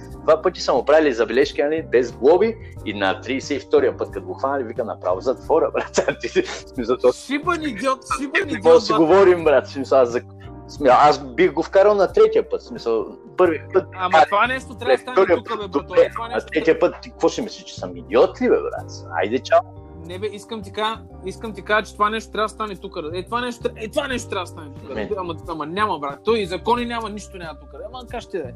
[0.43, 4.65] пъти са му правили забележки, нали, без глоби и на 32-я път, като го хванали,
[4.65, 6.17] вика направо затвора, брат.
[6.21, 9.01] Ти си- смисъл, то Шибан идиот, шибан идиот, си брат.
[9.01, 9.69] говорим, брат.
[9.69, 10.21] Смисъл, аз, за...
[10.69, 12.63] смисъл, аз бих го вкарал на третия път.
[12.63, 13.87] Смисъл, първи път.
[13.97, 16.49] Ама това нещо трябва да стане тук, бе, добре, Това а нещо...
[16.53, 18.91] третия път ти какво ще мислиш, че съм идиот ли, бе, брат?
[19.23, 19.61] Айде, чао.
[20.07, 22.97] Не бе, искам ти кажа, искам ти кажа, че това нещо трябва да стане тук.
[23.13, 24.95] Е, това нещо, е, това нещо трябва да стане тук.
[24.95, 25.11] Не.
[25.19, 26.21] Ама, ама няма, брат.
[26.25, 27.69] Той и закони няма, нищо няма тук.
[27.87, 28.53] Ама как ще да е?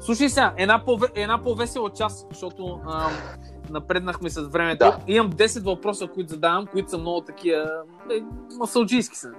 [0.00, 3.12] Слушай сега, една, по една по-весела част, защото ам,
[3.70, 4.78] напреднахме с времето.
[4.78, 4.98] Да.
[5.06, 7.62] Имам 10 въпроса, които задавам, които са много такива
[8.10, 8.20] е,
[8.58, 9.30] масълджийски са.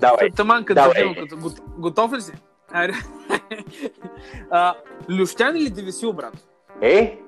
[0.00, 0.30] Давай.
[0.30, 1.14] Таман, като Давай.
[1.14, 2.32] като, гот- готов ли си?
[2.72, 2.94] Айде.
[4.50, 4.74] а,
[5.10, 6.34] Лющян или Девесил, брат?
[6.80, 7.18] Е?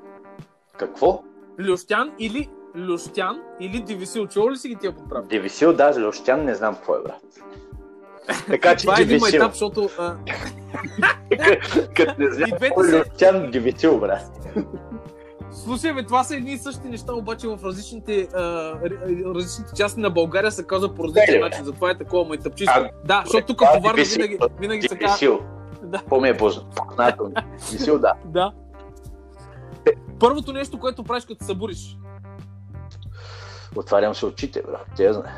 [0.77, 1.23] Какво?
[1.61, 4.27] Лющян или Лющян или Девесил?
[4.27, 5.29] Чувал ли си ги тия подправки?
[5.29, 7.23] Дивисил, да, Лощян, не знам какво е, брат.
[8.47, 9.89] Така че Това е един майтап, защото
[11.97, 14.31] Като не знам е Лощян, Дивисил, брат.
[15.53, 18.75] Слушай, бе, това са едни и същи неща, обаче в различните, а,
[19.35, 21.41] различните части на България се казва по различен бе.
[21.41, 21.65] начин.
[21.65, 22.73] Затова е такова майтъпчисто.
[22.77, 25.39] А, Да, защото тук а, по Варна винаги, винаги се казва...
[25.83, 26.03] Да.
[26.09, 27.33] По ми е познато.
[27.73, 28.13] Висил, да.
[28.25, 28.53] Да.
[30.21, 31.99] Първото нещо, което правиш като се събудиш.
[33.77, 34.87] Отварям се очите, брат.
[34.97, 35.33] Те знае.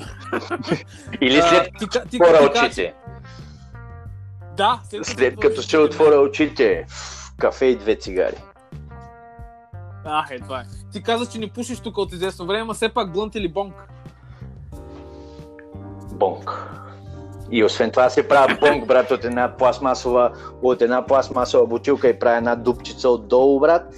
[1.20, 2.94] Или А, след ти, ти, отворя очите.
[4.56, 6.86] Да, След като ще отворя очите,
[7.40, 8.36] кафе и две цигари.
[10.04, 10.64] А, е, това е.
[10.92, 13.74] Ти каза, че не пушиш тук от известно време, ама все пак блънт или бонг.
[16.12, 16.66] Бонг.
[17.50, 22.18] И освен това се правя бонг, брат, от една пластмасова, от една пластмасова бутилка и
[22.18, 23.94] правя една дупчица отдолу, брат.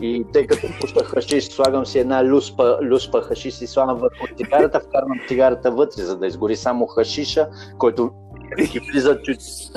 [0.00, 4.80] И тъй като пуша хашиш, слагам си една люспа, люспа хашиш и слагам върху цигарата,
[4.80, 8.10] вкарвам цигарата вътре, за да изгори само хашиша, който
[8.58, 9.18] и влиза,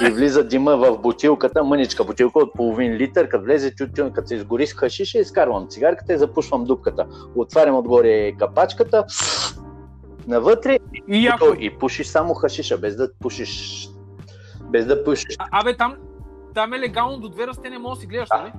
[0.01, 4.35] и влиза дима в бутилката, мъничка бутилка от половин литър, като влезе чуть като се
[4.35, 7.07] изгори с хашиша, изкарвам цигарката и запушвам дупката.
[7.35, 9.05] Отварям отгоре капачката,
[10.27, 11.45] навътре И яко.
[11.59, 13.87] И пушиш само хашиша, без да пушиш.
[14.61, 15.35] Без да пушиш.
[15.39, 15.95] А, абе, там,
[16.53, 18.51] там е легално до две расте не можеш да си гледаш, нали?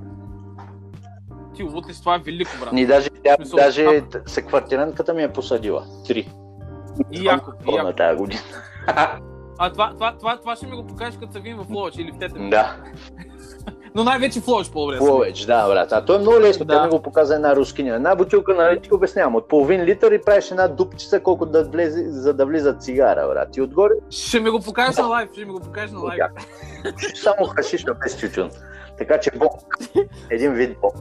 [1.55, 2.73] Ти лут ли това е велико, брат.
[2.73, 5.87] Ни даже, тя, Мисъл, даже а- секвартирантката ми е посадила.
[6.07, 6.29] Три.
[7.13, 7.93] И яко, и на яко.
[7.97, 8.41] тази година.
[9.59, 12.13] А това, това, това, това ще ми го покажеш, като се видим в Ловеч или
[12.13, 12.51] в Тетен.
[12.51, 12.77] Да.
[13.95, 14.99] Но най-вече в Ловеч по-добре.
[14.99, 15.93] Ловеч, да, брат.
[15.93, 16.67] А то е много лесно.
[16.67, 16.75] Да.
[16.75, 17.95] Тя ми го показа една рускиня.
[17.95, 22.11] Една бутилка, нали ти обяснявам, от половин литър и правиш една дупчица, колко да влезе,
[22.11, 23.57] за да влиза цигара, брат.
[23.57, 26.19] И отгоре Ще ми го покажеш на лайв, ще ми го покажеш на лайв.
[27.15, 28.51] само хашиша без тютюн.
[28.99, 29.53] Така че бог.
[30.31, 30.95] Един вид бог.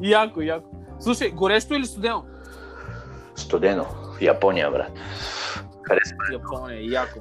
[0.00, 0.68] Яко, яко.
[1.00, 2.24] Слушай, горещо или студено?
[3.36, 3.84] Студено.
[4.18, 4.90] В Япония, брат.
[5.88, 7.18] Харесва Япония, яко.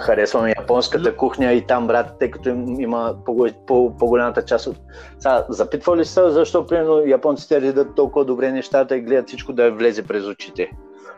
[0.00, 4.76] Харесвам японската кухня и там, брат, тъй като им, има по, по, по-голямата част от...
[5.18, 9.72] Сега, запитва ли се защо, примерно, японците редат толкова добре нещата и гледат всичко да
[9.72, 10.70] влезе през очите?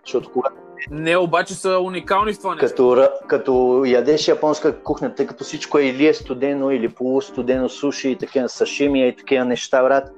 [0.07, 0.57] Защото когато
[0.91, 2.69] Не, обаче са уникални в това нещо.
[2.69, 8.11] като, като ядеш японска кухня, тъй като всичко е или е студено, или полустудено суши
[8.11, 10.09] и такива сашими и такива неща, брат,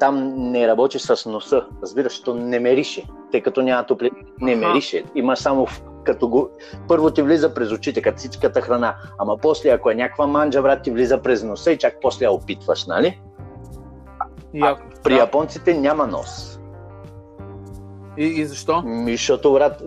[0.00, 1.66] там не работиш с носа.
[1.82, 4.10] Разбираш, то не мерише, тъй като няма топли...
[4.40, 5.04] Не мерише.
[5.14, 6.50] Има само в- като го...
[6.88, 10.82] Първо ти влиза през очите, като всичката храна, ама после, ако е някаква манджа, брат,
[10.82, 13.20] ти влиза през носа и чак после я опитваш, нали?
[14.54, 14.82] Яко.
[15.02, 16.60] При японците няма нос.
[18.18, 18.82] И, и защо?
[19.06, 19.82] Защото, брат,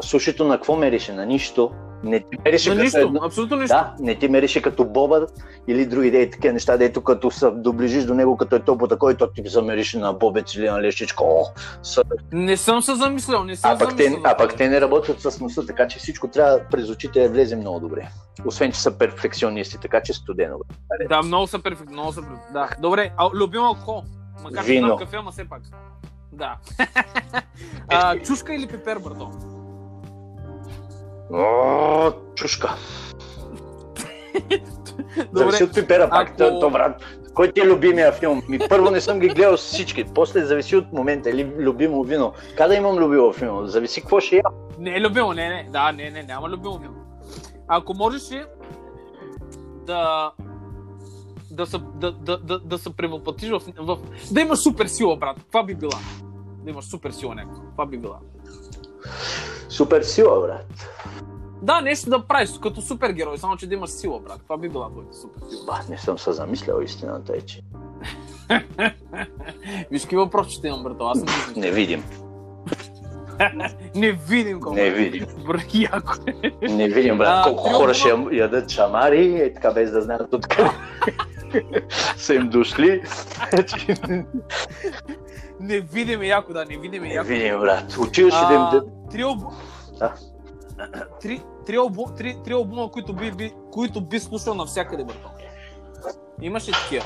[0.00, 1.12] сушито на какво мерише?
[1.12, 1.70] На нищо.
[2.02, 3.76] Не ти мерише като нищо, едно- абсолютно нищо.
[3.76, 5.26] Да, не ти мерише като боба
[5.68, 9.14] или други идеи, такива неща, дето като се доближиш до него, като е топло такой,
[9.14, 11.24] то ти замерише на бобец или на лещичко.
[11.24, 11.44] О,
[11.82, 12.02] са...
[12.32, 14.22] Не съм се замислял, не съм а, пък замислял.
[14.22, 17.28] те, а пък те не работят с носа, така че всичко трябва през очите да
[17.28, 18.08] влезе много добре.
[18.46, 20.58] Освен, че са перфекционисти, така че студено.
[20.58, 21.04] бе.
[21.08, 22.20] Да, много са перфектни, много са.
[22.52, 22.68] Да.
[22.80, 24.02] Добре, а, любим алкохол.
[24.42, 24.86] Макар че Вино.
[24.86, 25.62] знам кафе, ама все пак.
[26.32, 26.56] Да.
[27.88, 29.30] а, чушка или пипер, брато?
[31.32, 32.74] О, чушка.
[35.32, 35.64] Зависи Добре.
[35.64, 36.30] от пипера пак.
[36.30, 37.02] Ако- То, брат,
[37.34, 38.42] кой ти е любимия филм?
[38.48, 42.32] Ми, първо не съм ги гледал всички, после зависи от момента или любимо вино.
[42.56, 43.66] Къде имам любимо филм?
[43.66, 44.42] Зависи какво ще я.
[44.78, 45.68] Не е любимо, не, не.
[45.70, 46.94] Да, не, не, няма любимо вино.
[47.68, 48.44] Ако можеш ли
[49.86, 50.32] да
[51.50, 53.98] да се, да, да, да, да се превъплатиш в, в...
[54.32, 55.36] Да имаш супер сила, брат.
[55.48, 55.98] Това би била.
[56.64, 57.62] Да имаш супер сила някаква.
[57.72, 58.18] Това би била.
[59.68, 60.88] Супер сила, брат.
[61.62, 64.40] Да, нещо да правиш като супергерой, само че да имаш сила, брат.
[64.42, 65.62] Това би била твоята супер сила.
[65.66, 67.60] Ба, не съм се замислял истината е, че
[69.90, 71.04] Виж какви въпроси ще имам, брато.
[71.04, 72.04] Аз съм не видим.
[73.94, 74.76] Не видим колко.
[74.76, 75.26] Не видим.
[75.74, 76.12] Яко.
[76.62, 80.70] Не видим, брат, А, колко хора ще ядат шамари, е така без да знаят откъде
[82.16, 83.02] са им дошли.
[85.60, 87.28] Не видим яко, да, не видим Не яко.
[87.28, 87.96] видим, брат.
[87.96, 88.82] Отиваш да А, да...
[89.10, 89.46] Три албу...
[89.98, 90.12] Да.
[91.20, 92.04] Три, три, албу...
[92.16, 95.30] три, три албума, които би, би, които би слушал навсякъде, брато.
[96.42, 97.04] Имаш ли такива?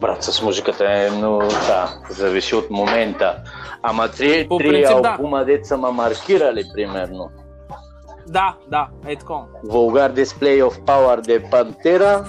[0.00, 3.42] Брат, с музиката е, но да, зависи от момента.
[3.82, 5.08] Ама три, По три принцип, да.
[5.08, 7.30] албума, деца ма маркирали, примерно.
[8.26, 9.32] Да, да, е така.
[9.64, 12.24] Vulgar Display of Power de Pantera,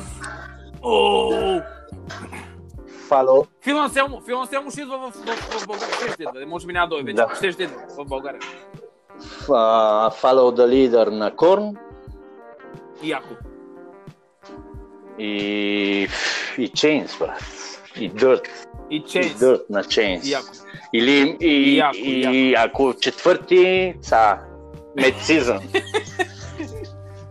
[0.84, 1.61] Ооо!
[3.15, 5.95] Follow, Фил Анселмо, Фил Анселмо ще идва в, в, в България.
[5.95, 7.15] Ще ще идва, може би няма дойде вече.
[7.15, 7.35] Да.
[7.35, 8.41] Ще ще идва в България.
[9.41, 11.75] uh, Follow the Leader на Korn
[13.03, 13.33] Яко.
[15.19, 16.07] и,
[16.57, 17.39] и Chains, брат.
[17.99, 18.47] И Dirt.
[18.89, 19.33] И И Chains.
[19.33, 20.19] Dirt на Chains.
[20.31, 20.47] Яко.
[20.93, 24.37] Или и, Яко, и ако четвърти, са,
[24.95, 25.59] Медсизън.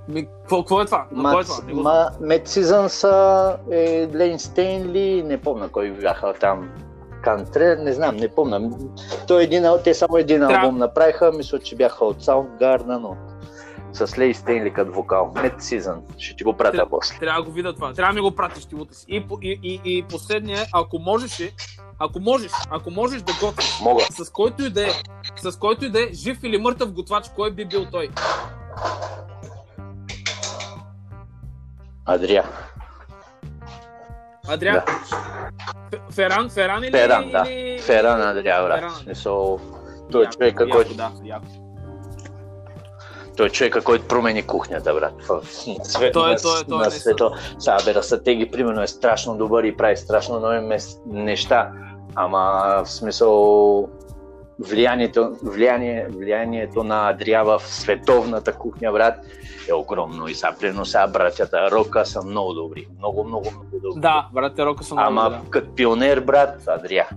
[0.08, 0.80] Ми, какво, е това?
[0.80, 1.06] Е това?
[1.34, 1.82] Не го знам.
[1.82, 6.70] Ма, Мед Сизън са е, Лейн Стейнли, не помня кой бяха там.
[7.22, 8.70] Кантре, не знам, не помня.
[9.28, 13.16] Той е един, те само един Трябва- албум направиха, мисля, че бяха от Soundgarden, но
[13.92, 15.32] с Лей Стейнли като вокал.
[15.42, 17.18] Мед Сизън, ще ти го пратя Трябва- после.
[17.18, 17.92] Трябва да го видя това.
[17.92, 18.94] Трябва да ми го пратиш ти утре.
[19.08, 21.52] И, и, и, и последния, е, ако можеш,
[21.98, 24.02] ако можеш, ако можеш да готвиш, Мога.
[24.10, 24.90] с който и да е,
[25.36, 28.08] с който и да е, жив или мъртъв готвач, кой би бил той?
[32.06, 32.44] Адрия.
[34.48, 34.74] Адриан?
[34.74, 35.98] Да.
[36.12, 36.90] Феран, Феран или...
[36.92, 37.44] Феран, да.
[37.50, 37.78] или...
[37.78, 38.78] Феран Адрия, брат.
[38.78, 38.94] Феран.
[38.94, 39.60] Смисъл,
[40.12, 41.46] той е човека, яко, който Да, яко.
[43.36, 45.22] Той е човека, който промени кухнята, брат.
[45.22, 45.30] В,
[45.78, 47.30] на свет, Той е- на, той е- той е на света.
[47.58, 51.70] Сега, бе, Растатеги, примерно, е страшно добър и прави страшно нови неща.
[52.14, 53.88] Ама, в смисъл,
[54.58, 59.14] влиянието, влияние, влиянието на Адрия в световната кухня, брат,
[59.68, 60.28] е огромно.
[60.28, 62.86] И сега, примерно, сега братята Рока са много добри.
[62.98, 64.00] Много, много, много добри.
[64.00, 67.08] Да, брат, те рока са много Ама, добри, като пионер, брат, Адрия.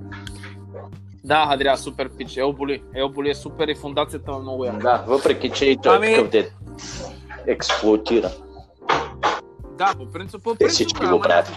[1.24, 2.38] Да, Адриан, супер пич.
[2.38, 2.84] Елболи.
[2.96, 4.78] Елболи е супер и фундацията е много яка.
[4.78, 6.50] Да, въпреки, че и той Ами- е такъв де
[7.48, 8.30] експлуатира.
[9.72, 10.74] Да, по принцип, по Те принцип.
[10.76, 11.52] всички да, го ама правят.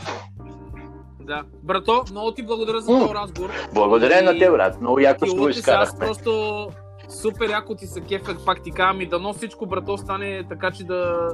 [1.20, 1.42] Да.
[1.62, 3.50] Брато, много ти благодаря за този разговор.
[3.74, 4.80] Благодаря И- на те, брат.
[4.80, 5.56] Много яко ще го сега аз
[5.88, 6.06] изкарахме.
[6.06, 6.68] просто
[7.08, 10.84] супер яко ти се кефех, пак ти казвам и дано всичко, брато, стане така, че
[10.84, 11.28] да,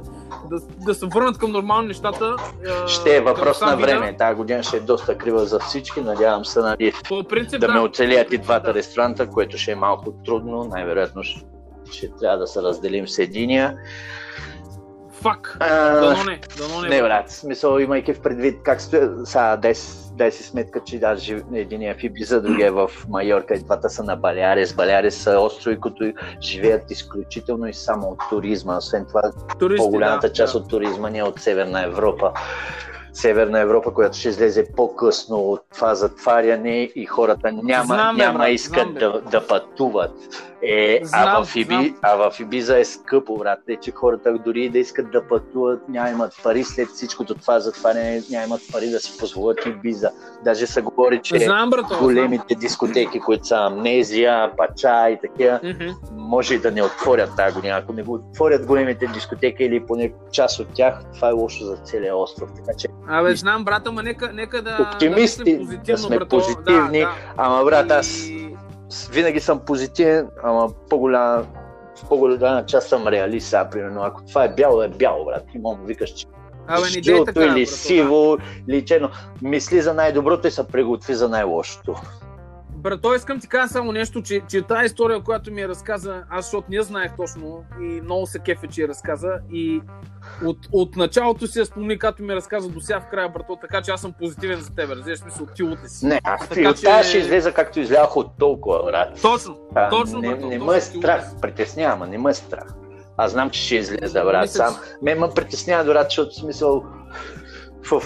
[0.49, 2.35] да, да се върнат към нормални нещата.
[2.87, 4.17] Ще е въпрос на време.
[4.17, 6.01] Тази година ще е доста крива за всички.
[6.01, 7.73] Надявам се нали, По принцип, да да.
[7.73, 8.43] ме оцелят и Да.
[8.43, 10.63] двата ресторанта, което ще е малко трудно.
[10.63, 11.45] Най-вероятно ще,
[11.91, 13.77] ще трябва да се разделим с единия.
[15.27, 15.57] Фак.
[15.59, 16.39] Дано не.
[16.57, 16.89] Дано не.
[16.89, 17.29] не, брат.
[17.31, 19.11] Смисъл, имайки в предвид как стоя...
[19.25, 19.73] Сега, дай,
[20.13, 21.43] дай си сметка, че да, жив...
[21.53, 24.73] единия в Ибиза, другия е в Майорка и двата са на Балярес.
[24.73, 28.77] Балярес са острови, които живеят изключително и само от туризма.
[28.77, 29.21] Освен това,
[29.59, 30.59] Туристи, по-голямата да, част да.
[30.59, 32.31] от туризма ни е от Северна Европа.
[33.13, 38.39] Северна Европа, която ще излезе по-късно от това затваряне и хората няма, Знам, бе, няма
[38.39, 38.99] брат, искат знам, бе.
[38.99, 40.13] да, да пътуват.
[40.61, 41.95] Е, Знам, а, в Иби, знам.
[42.01, 43.59] а в Ибиза е скъпо, брат.
[43.65, 47.59] Те, че хората дори и да искат да пътуват, няма имат пари след всичкото това
[47.59, 50.11] затваряне, няма имат пари да си позволят Ибиза.
[50.43, 51.97] Даже се говори, че Знам, брато.
[51.99, 55.73] големите дискотеки, които са Амнезия, Пача и такива, знам.
[55.73, 55.91] Мгм.
[56.13, 57.77] може и да не отворят тази година.
[57.77, 61.75] Ако не го отворят големите дискотеки или поне част от тях, това е лошо за
[61.75, 62.49] целия остров.
[62.55, 66.29] Така че, Абе, знам, брата, ма нека, нека да, Оптимисти, да, да сме брато.
[66.29, 66.99] позитивни.
[66.99, 67.11] Да, да.
[67.37, 68.47] ама брат, аз И-
[69.11, 71.45] винаги съм позитивен, ама по-голяма
[72.09, 74.01] по-голяма част съм реалист, сега, примерно.
[74.01, 75.43] Ако това е бяло, е бяло, брат.
[75.55, 76.25] И да викаш, че
[76.67, 78.37] Абе, не дей така, или брато, сиво,
[78.67, 79.09] или черно.
[79.41, 81.95] Мисли за най-доброто и се приготви за най-лошото.
[82.77, 86.45] Брато, искам ти кажа само нещо, че, че тази история, която ми е разказа, аз
[86.45, 89.81] защото не знаех точно и много се кефе, че я разказа и
[90.45, 93.81] от, от началото си я спомни, като ми разказа до сега в края, брато, така
[93.81, 96.05] че аз съм позитивен за теб, разбираш смисъл, ти утре си.
[96.05, 99.21] Не, аз Така и от че- тази ще излеза както излязох от толкова, брат.
[99.21, 101.41] Точно, А, точно, не, брато, не ме е ти страх, утре.
[101.41, 102.73] притеснява, ме, не ме е страх.
[103.17, 104.41] Аз знам, че ще излеза, брат.
[104.41, 104.75] Мисля, Сам.
[105.01, 106.85] Ме ме притеснява, брат, защото смисъл
[107.83, 108.01] в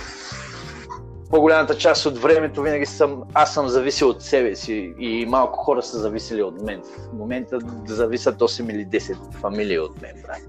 [1.31, 5.81] по-голямата част от времето винаги съм, аз съм зависел от себе си и малко хора
[5.81, 6.81] са зависели от мен.
[6.81, 10.41] В момента зависят 8 или 10 фамилии от мен, брат.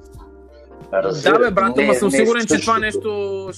[1.24, 3.50] Да, бе, брат, ама съм не е сигурен, че това нещо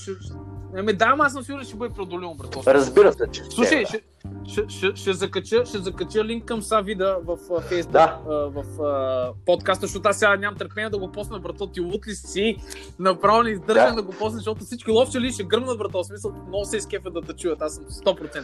[0.76, 2.62] Еми да, аз съм сигурен, ще бъде преодолимо, брато.
[2.66, 3.88] Разбира се, че Слушай, брат.
[3.88, 4.02] ще,
[4.44, 8.18] ще, ще, ще, закача, ще закача линк към Савида в а, Фейсбук, Да.
[8.26, 12.14] в а, подкаста, защото аз сега нямам търпение да го посна, брато, ти лут ли
[12.14, 12.56] си,
[12.98, 13.94] направо не издържам да.
[13.94, 14.02] Да.
[14.02, 17.32] го посна, защото всички ловчели ще гръмнат, брато, в смисъл, много се изкефят да те
[17.32, 18.40] чуят, аз съм 100%.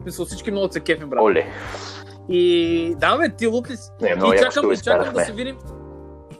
[0.00, 1.20] В смисъл, всички много се кефим, брат.
[1.22, 1.46] Оле,
[2.28, 3.90] И да, бе, ти лут ли си?
[4.00, 5.56] не, и чакам, чакам да се видим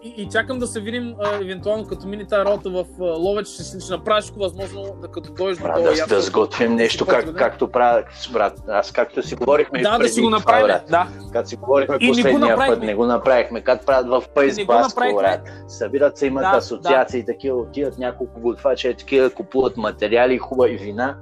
[0.04, 3.46] и, и чакам да се видим, а, евентуално като мини тази работа в а, Ловеч,
[3.46, 7.68] ще, ще направиш възможно, да като дойдеш до този да, да сготвим нещо, как, както
[7.68, 8.02] правя,
[8.32, 8.62] брат.
[8.68, 10.66] Аз както си говорихме Да, да преди си го това, направим.
[10.66, 10.82] брат.
[10.90, 11.08] Да.
[11.32, 12.66] Като си говорихме И не последния направихме.
[12.68, 13.60] път, не го направихме.
[13.60, 15.22] Като правят в Не направихме.
[15.22, 15.40] брат.
[15.68, 20.76] Събират се, имат Да, асоциации и такива, отиват няколко готвача, е такива, купуват материали, хубави
[20.76, 21.16] вина,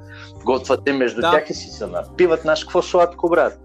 [0.44, 1.30] готвят те между Да.
[1.30, 2.40] тях и си се напиват.
[2.40, 3.58] Знаеш какво сладко, брат?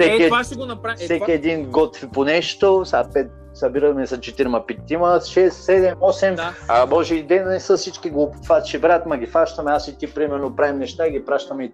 [0.00, 0.94] Всеки, Е, това ще го направим.
[0.94, 1.32] Е, всеки това...
[1.32, 6.54] един готви по нещо, сега пет, събираме се 4 петима, 6, 7, 8, Да.
[6.68, 10.14] а може и ден не са всички глупотвачи, брат, ма ги фащаме, аз и ти
[10.14, 11.72] примерно правим неща, ги пращаме и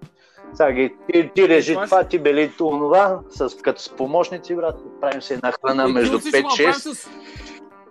[0.54, 4.76] сега ги, ти, ти режи Това това, ти бели онова, с, като с помощници, брат,
[5.00, 6.92] правим се една храна между ти ще го направим 5-6.
[6.92, 7.08] С,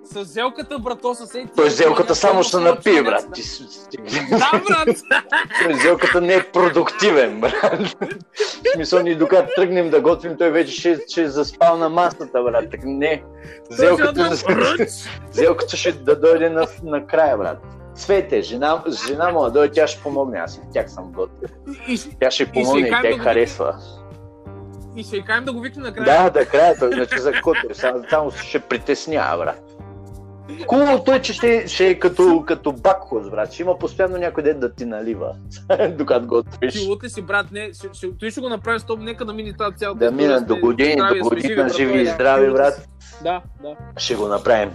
[0.09, 1.43] С зелката, брато, съсед.
[1.43, 3.25] ти- Той зелката само ще напие, брат.
[3.33, 3.87] Ти, с-
[4.29, 4.97] Да, брат!
[5.63, 7.95] той зелката не е продуктивен, брат.
[8.63, 12.43] В смисъл, ние докато тръгнем да готвим, той вече ще, ще е заспал на масата,
[12.43, 12.71] брат.
[12.71, 13.23] Так не.
[13.69, 14.35] Зелката,
[15.31, 17.57] зелката ще да дойде на, на края, брат.
[17.95, 20.39] Цвете, жена, жена му да дойде, тя ще помогне.
[20.39, 21.11] Аз и тях съм.
[21.87, 23.75] И, Тя ще помогне и тя да харесва.
[24.95, 26.23] и ще й кажем да го викне накрая.
[26.23, 27.33] Да, да, края, той иначе за.
[27.73, 29.68] Само, само ще притеснява, брат.
[30.67, 33.53] Хубавото е, че ще, ще е като, като бакхоз, брат.
[33.53, 35.35] Ще има постоянно някой ден да ти налива,
[35.89, 36.73] докато готвиш.
[36.73, 39.33] Ти луте си, брат, не, ще, ще, той ще го направи с топ, нека да
[39.33, 42.87] мине тази цялата Да сме до години, здрави, до година, живи и здрави, брат.
[43.23, 43.75] Да, да.
[43.97, 44.71] Ще го направим.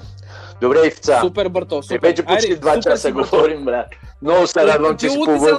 [0.60, 1.18] Добре, Ивца.
[1.20, 1.98] Супер, брато, И супер.
[2.08, 3.86] вече почти два часа говорим, брат.
[4.22, 5.58] Много се радвам, че си луте по сега